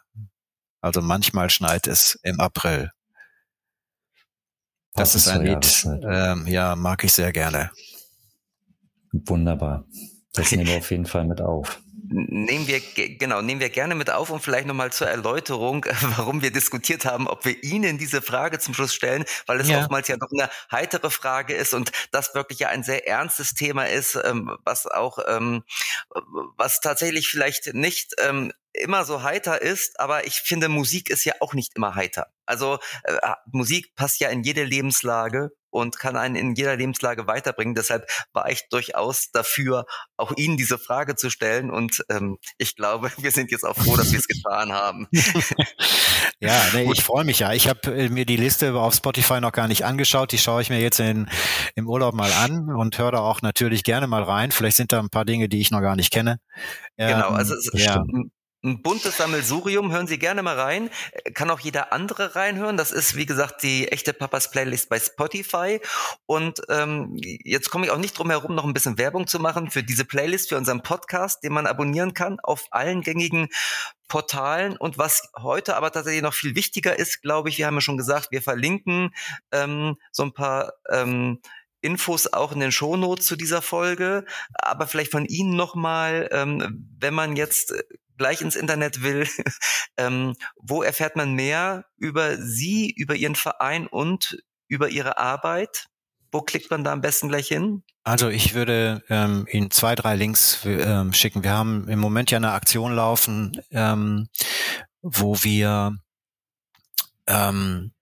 Also 0.80 1.00
manchmal 1.00 1.50
schneit 1.50 1.86
es 1.86 2.18
im 2.22 2.40
April. 2.40 2.90
Das, 4.94 5.12
das 5.12 5.26
ist 5.26 5.28
ein 5.28 5.42
Lied, 5.42 5.86
ähm, 6.04 6.46
ja, 6.46 6.76
mag 6.76 7.02
ich 7.04 7.12
sehr 7.12 7.32
gerne. 7.32 7.70
Wunderbar. 9.12 9.84
Das 10.34 10.50
nehmen 10.50 10.66
wir 10.66 10.76
auf 10.78 10.90
jeden 10.90 11.06
Fall 11.06 11.24
mit 11.24 11.40
auf 11.40 11.80
nehmen 12.12 12.66
wir 12.66 12.80
genau 12.80 13.42
nehmen 13.42 13.60
wir 13.60 13.70
gerne 13.70 13.94
mit 13.94 14.10
auf 14.10 14.30
und 14.30 14.40
vielleicht 14.40 14.66
nochmal 14.66 14.92
zur 14.92 15.08
Erläuterung, 15.08 15.84
warum 16.16 16.42
wir 16.42 16.52
diskutiert 16.52 17.04
haben, 17.04 17.26
ob 17.26 17.44
wir 17.44 17.62
Ihnen 17.62 17.98
diese 17.98 18.22
Frage 18.22 18.58
zum 18.58 18.74
Schluss 18.74 18.94
stellen, 18.94 19.24
weil 19.46 19.60
es 19.60 19.68
ja. 19.68 19.80
oftmals 19.80 20.08
ja 20.08 20.16
doch 20.16 20.30
eine 20.30 20.50
heitere 20.70 21.10
Frage 21.10 21.54
ist 21.54 21.74
und 21.74 21.92
das 22.10 22.34
wirklich 22.34 22.60
ja 22.60 22.68
ein 22.68 22.82
sehr 22.82 23.08
ernstes 23.08 23.54
Thema 23.54 23.88
ist, 23.88 24.18
ähm, 24.22 24.56
was 24.64 24.86
auch 24.86 25.18
ähm, 25.26 25.64
was 26.56 26.80
tatsächlich 26.80 27.28
vielleicht 27.28 27.74
nicht 27.74 28.14
ähm, 28.18 28.52
immer 28.72 29.04
so 29.04 29.22
heiter 29.22 29.60
ist, 29.60 30.00
aber 30.00 30.26
ich 30.26 30.40
finde, 30.40 30.68
Musik 30.68 31.10
ist 31.10 31.24
ja 31.24 31.34
auch 31.40 31.54
nicht 31.54 31.76
immer 31.76 31.94
heiter. 31.94 32.28
Also 32.46 32.78
äh, 33.04 33.18
Musik 33.50 33.94
passt 33.94 34.20
ja 34.20 34.28
in 34.28 34.42
jede 34.42 34.64
Lebenslage 34.64 35.50
und 35.72 35.98
kann 35.98 36.16
einen 36.16 36.36
in 36.36 36.54
jeder 36.54 36.76
Lebenslage 36.76 37.26
weiterbringen. 37.26 37.74
Deshalb 37.74 38.06
war 38.32 38.50
ich 38.50 38.68
durchaus 38.68 39.30
dafür, 39.32 39.86
auch 40.16 40.32
Ihnen 40.36 40.56
diese 40.56 40.78
Frage 40.78 41.16
zu 41.16 41.30
stellen. 41.30 41.70
Und 41.70 42.04
ähm, 42.10 42.38
ich 42.58 42.76
glaube, 42.76 43.10
wir 43.18 43.32
sind 43.32 43.50
jetzt 43.50 43.64
auch 43.64 43.76
froh, 43.76 43.96
dass 43.96 44.12
wir 44.12 44.18
es 44.18 44.28
getan 44.28 44.72
haben. 44.72 45.08
ja, 46.40 46.62
nee, 46.74 46.90
ich 46.92 47.02
freue 47.02 47.24
mich 47.24 47.40
ja. 47.40 47.52
Ich 47.52 47.68
habe 47.68 47.92
äh, 47.92 48.08
mir 48.10 48.26
die 48.26 48.36
Liste 48.36 48.74
auf 48.74 48.94
Spotify 48.94 49.40
noch 49.40 49.52
gar 49.52 49.66
nicht 49.66 49.84
angeschaut. 49.84 50.32
Die 50.32 50.38
schaue 50.38 50.62
ich 50.62 50.70
mir 50.70 50.80
jetzt 50.80 51.00
in, 51.00 51.28
im 51.74 51.88
Urlaub 51.88 52.14
mal 52.14 52.32
an 52.32 52.68
und 52.68 52.98
höre 52.98 53.12
da 53.12 53.18
auch 53.18 53.42
natürlich 53.42 53.82
gerne 53.82 54.06
mal 54.06 54.22
rein. 54.22 54.52
Vielleicht 54.52 54.76
sind 54.76 54.92
da 54.92 55.00
ein 55.00 55.10
paar 55.10 55.24
Dinge, 55.24 55.48
die 55.48 55.60
ich 55.60 55.70
noch 55.70 55.80
gar 55.80 55.96
nicht 55.96 56.12
kenne. 56.12 56.38
Genau, 56.98 57.30
also 57.30 57.54
es, 57.54 57.70
ja 57.72 58.04
ein 58.64 58.80
buntes 58.80 59.16
Sammelsurium, 59.16 59.90
hören 59.90 60.06
Sie 60.06 60.18
gerne 60.18 60.42
mal 60.42 60.58
rein. 60.58 60.88
Kann 61.34 61.50
auch 61.50 61.58
jeder 61.58 61.92
andere 61.92 62.36
reinhören. 62.36 62.76
Das 62.76 62.92
ist, 62.92 63.16
wie 63.16 63.26
gesagt, 63.26 63.62
die 63.62 63.88
echte 63.88 64.12
Papas 64.12 64.50
Playlist 64.50 64.88
bei 64.88 65.00
Spotify. 65.00 65.80
Und 66.26 66.62
ähm, 66.68 67.16
jetzt 67.16 67.70
komme 67.70 67.86
ich 67.86 67.90
auch 67.90 67.98
nicht 67.98 68.16
drum 68.16 68.30
herum, 68.30 68.54
noch 68.54 68.64
ein 68.64 68.72
bisschen 68.72 68.98
Werbung 68.98 69.26
zu 69.26 69.40
machen 69.40 69.70
für 69.70 69.82
diese 69.82 70.04
Playlist, 70.04 70.48
für 70.48 70.56
unseren 70.56 70.82
Podcast, 70.82 71.42
den 71.42 71.52
man 71.52 71.66
abonnieren 71.66 72.14
kann 72.14 72.38
auf 72.40 72.66
allen 72.70 73.02
gängigen 73.02 73.48
Portalen. 74.06 74.76
Und 74.76 74.96
was 74.96 75.28
heute 75.36 75.74
aber 75.74 75.90
tatsächlich 75.90 76.22
noch 76.22 76.34
viel 76.34 76.54
wichtiger 76.54 76.96
ist, 76.96 77.20
glaube 77.20 77.48
ich, 77.48 77.58
wir 77.58 77.66
haben 77.66 77.74
ja 77.74 77.80
schon 77.80 77.96
gesagt, 77.96 78.30
wir 78.30 78.42
verlinken 78.42 79.10
ähm, 79.50 79.96
so 80.12 80.22
ein 80.22 80.34
paar 80.34 80.74
ähm, 80.88 81.40
Infos 81.80 82.32
auch 82.32 82.52
in 82.52 82.60
den 82.60 82.70
Shownotes 82.70 83.26
zu 83.26 83.34
dieser 83.34 83.60
Folge, 83.60 84.24
aber 84.54 84.86
vielleicht 84.86 85.10
von 85.10 85.26
Ihnen 85.26 85.56
nochmal, 85.56 86.28
ähm, 86.30 86.88
wenn 87.00 87.12
man 87.12 87.34
jetzt 87.34 87.74
gleich 88.22 88.40
ins 88.40 88.54
Internet 88.54 89.02
will, 89.02 89.26
ähm, 89.96 90.34
wo 90.56 90.82
erfährt 90.82 91.16
man 91.16 91.34
mehr 91.34 91.86
über 91.96 92.36
Sie, 92.36 92.94
über 92.96 93.16
Ihren 93.16 93.34
Verein 93.34 93.88
und 93.88 94.38
über 94.68 94.88
Ihre 94.88 95.18
Arbeit? 95.18 95.86
Wo 96.30 96.40
klickt 96.40 96.70
man 96.70 96.84
da 96.84 96.92
am 96.92 97.00
besten 97.00 97.28
gleich 97.28 97.48
hin? 97.48 97.82
Also 98.04 98.28
ich 98.28 98.54
würde 98.54 99.02
ähm, 99.08 99.46
Ihnen 99.50 99.72
zwei, 99.72 99.96
drei 99.96 100.14
Links 100.14 100.60
ähm, 100.64 101.12
schicken. 101.12 101.42
Wir 101.42 101.50
haben 101.50 101.88
im 101.88 101.98
Moment 101.98 102.30
ja 102.30 102.38
eine 102.38 102.52
Aktion 102.52 102.94
laufen, 102.94 103.60
ähm, 103.72 104.28
wo 105.02 105.42
wir 105.42 105.96
ähm, 107.26 107.92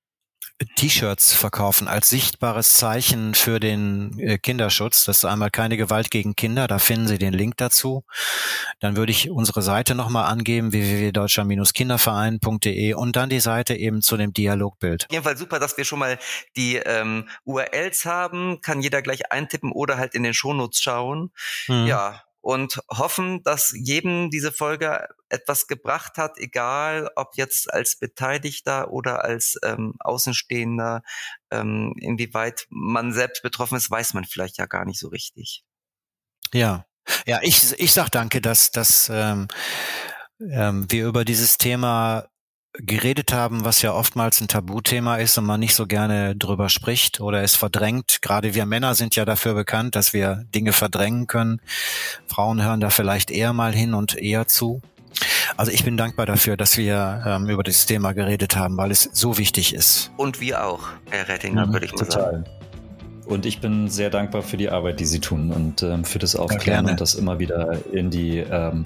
T-Shirts 0.76 1.32
verkaufen 1.32 1.88
als 1.88 2.10
sichtbares 2.10 2.74
Zeichen 2.74 3.34
für 3.34 3.58
den 3.60 4.18
äh, 4.18 4.36
Kinderschutz. 4.38 5.04
Das 5.04 5.16
ist 5.18 5.24
einmal 5.24 5.50
keine 5.50 5.78
Gewalt 5.78 6.10
gegen 6.10 6.34
Kinder. 6.36 6.68
Da 6.68 6.78
finden 6.78 7.08
Sie 7.08 7.18
den 7.18 7.32
Link 7.32 7.56
dazu. 7.56 8.04
Dann 8.78 8.94
würde 8.96 9.10
ich 9.12 9.30
unsere 9.30 9.62
Seite 9.62 9.94
nochmal 9.94 10.26
angeben, 10.26 10.72
www.deutscher-kinderverein.de 10.72 12.92
und 12.94 13.16
dann 13.16 13.30
die 13.30 13.40
Seite 13.40 13.74
eben 13.74 14.02
zu 14.02 14.18
dem 14.18 14.34
Dialogbild. 14.34 15.06
Auf 15.06 15.12
jeden 15.12 15.24
Fall 15.24 15.38
super, 15.38 15.58
dass 15.58 15.78
wir 15.78 15.84
schon 15.84 15.98
mal 15.98 16.18
die 16.56 16.76
ähm, 16.76 17.28
URLs 17.44 18.04
haben. 18.04 18.60
Kann 18.60 18.82
jeder 18.82 19.00
gleich 19.00 19.32
eintippen 19.32 19.72
oder 19.72 19.96
halt 19.96 20.14
in 20.14 20.22
den 20.22 20.34
Shownotes 20.34 20.80
schauen. 20.80 21.32
Mhm. 21.68 21.86
Ja, 21.86 22.22
und 22.40 22.80
hoffen, 22.90 23.42
dass 23.42 23.72
jedem 23.76 24.30
diese 24.30 24.52
Folge 24.52 25.08
etwas 25.28 25.66
gebracht 25.66 26.16
hat, 26.16 26.38
egal 26.38 27.10
ob 27.16 27.36
jetzt 27.36 27.72
als 27.72 27.96
Beteiligter 27.96 28.90
oder 28.90 29.24
als 29.24 29.58
ähm, 29.62 29.94
Außenstehender, 30.00 31.02
ähm, 31.50 31.94
inwieweit 31.98 32.66
man 32.70 33.12
selbst 33.12 33.42
betroffen 33.42 33.76
ist, 33.76 33.90
weiß 33.90 34.14
man 34.14 34.24
vielleicht 34.24 34.58
ja 34.58 34.66
gar 34.66 34.84
nicht 34.84 34.98
so 34.98 35.08
richtig. 35.08 35.64
Ja, 36.52 36.86
ja, 37.26 37.40
ich, 37.42 37.78
ich 37.78 37.92
sag 37.92 38.08
danke, 38.10 38.40
dass, 38.40 38.70
dass 38.70 39.10
ähm, 39.12 39.48
ähm, 40.40 40.90
wir 40.90 41.06
über 41.06 41.24
dieses 41.24 41.58
Thema 41.58 42.28
geredet 42.74 43.32
haben, 43.32 43.64
was 43.64 43.82
ja 43.82 43.92
oftmals 43.92 44.40
ein 44.40 44.48
Tabuthema 44.48 45.16
ist 45.16 45.36
und 45.38 45.44
man 45.44 45.60
nicht 45.60 45.74
so 45.74 45.86
gerne 45.86 46.36
drüber 46.36 46.68
spricht 46.68 47.20
oder 47.20 47.42
es 47.42 47.56
verdrängt. 47.56 48.18
Gerade 48.22 48.54
wir 48.54 48.66
Männer 48.66 48.94
sind 48.94 49.16
ja 49.16 49.24
dafür 49.24 49.54
bekannt, 49.54 49.96
dass 49.96 50.12
wir 50.12 50.44
Dinge 50.54 50.72
verdrängen 50.72 51.26
können. 51.26 51.60
Frauen 52.26 52.62
hören 52.62 52.80
da 52.80 52.90
vielleicht 52.90 53.30
eher 53.30 53.52
mal 53.52 53.74
hin 53.74 53.94
und 53.94 54.16
eher 54.16 54.46
zu. 54.46 54.80
Also 55.56 55.72
ich 55.72 55.84
bin 55.84 55.96
dankbar 55.96 56.26
dafür, 56.26 56.56
dass 56.56 56.76
wir 56.76 57.22
ähm, 57.26 57.48
über 57.48 57.62
das 57.62 57.86
Thema 57.86 58.12
geredet 58.12 58.56
haben, 58.56 58.76
weil 58.76 58.90
es 58.90 59.02
so 59.12 59.36
wichtig 59.36 59.74
ist. 59.74 60.12
Und 60.16 60.40
wir 60.40 60.64
auch, 60.64 60.88
Herr 61.10 61.28
Rettinger, 61.28 61.66
mhm, 61.66 61.72
würde 61.72 61.86
ich 61.86 61.92
mal 61.92 62.06
total. 62.06 62.22
sagen. 62.22 62.59
Und 63.30 63.46
ich 63.46 63.60
bin 63.60 63.88
sehr 63.88 64.10
dankbar 64.10 64.42
für 64.42 64.56
die 64.56 64.70
Arbeit, 64.70 64.98
die 64.98 65.06
Sie 65.06 65.20
tun 65.20 65.52
und 65.52 65.84
ähm, 65.84 66.04
für 66.04 66.18
das 66.18 66.34
Aufklären 66.34 66.86
ja, 66.86 66.90
und 66.90 67.00
das 67.00 67.14
immer 67.14 67.38
wieder 67.38 67.78
in 67.92 68.10
die, 68.10 68.38
ähm, 68.38 68.84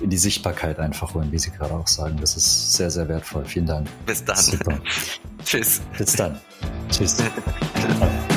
in 0.00 0.10
die 0.10 0.18
Sichtbarkeit 0.18 0.80
einfach 0.80 1.14
holen, 1.14 1.30
wie 1.30 1.38
Sie 1.38 1.52
gerade 1.52 1.74
auch 1.74 1.86
sagen. 1.86 2.16
Das 2.20 2.36
ist 2.36 2.72
sehr, 2.72 2.90
sehr 2.90 3.08
wertvoll. 3.08 3.44
Vielen 3.44 3.66
Dank. 3.66 3.86
Bis 4.04 4.24
dann. 4.24 4.36
Super. 4.36 4.80
Tschüss. 5.44 5.80
Bis 5.96 6.16
dann. 6.16 6.36
Tschüss. 6.90 7.16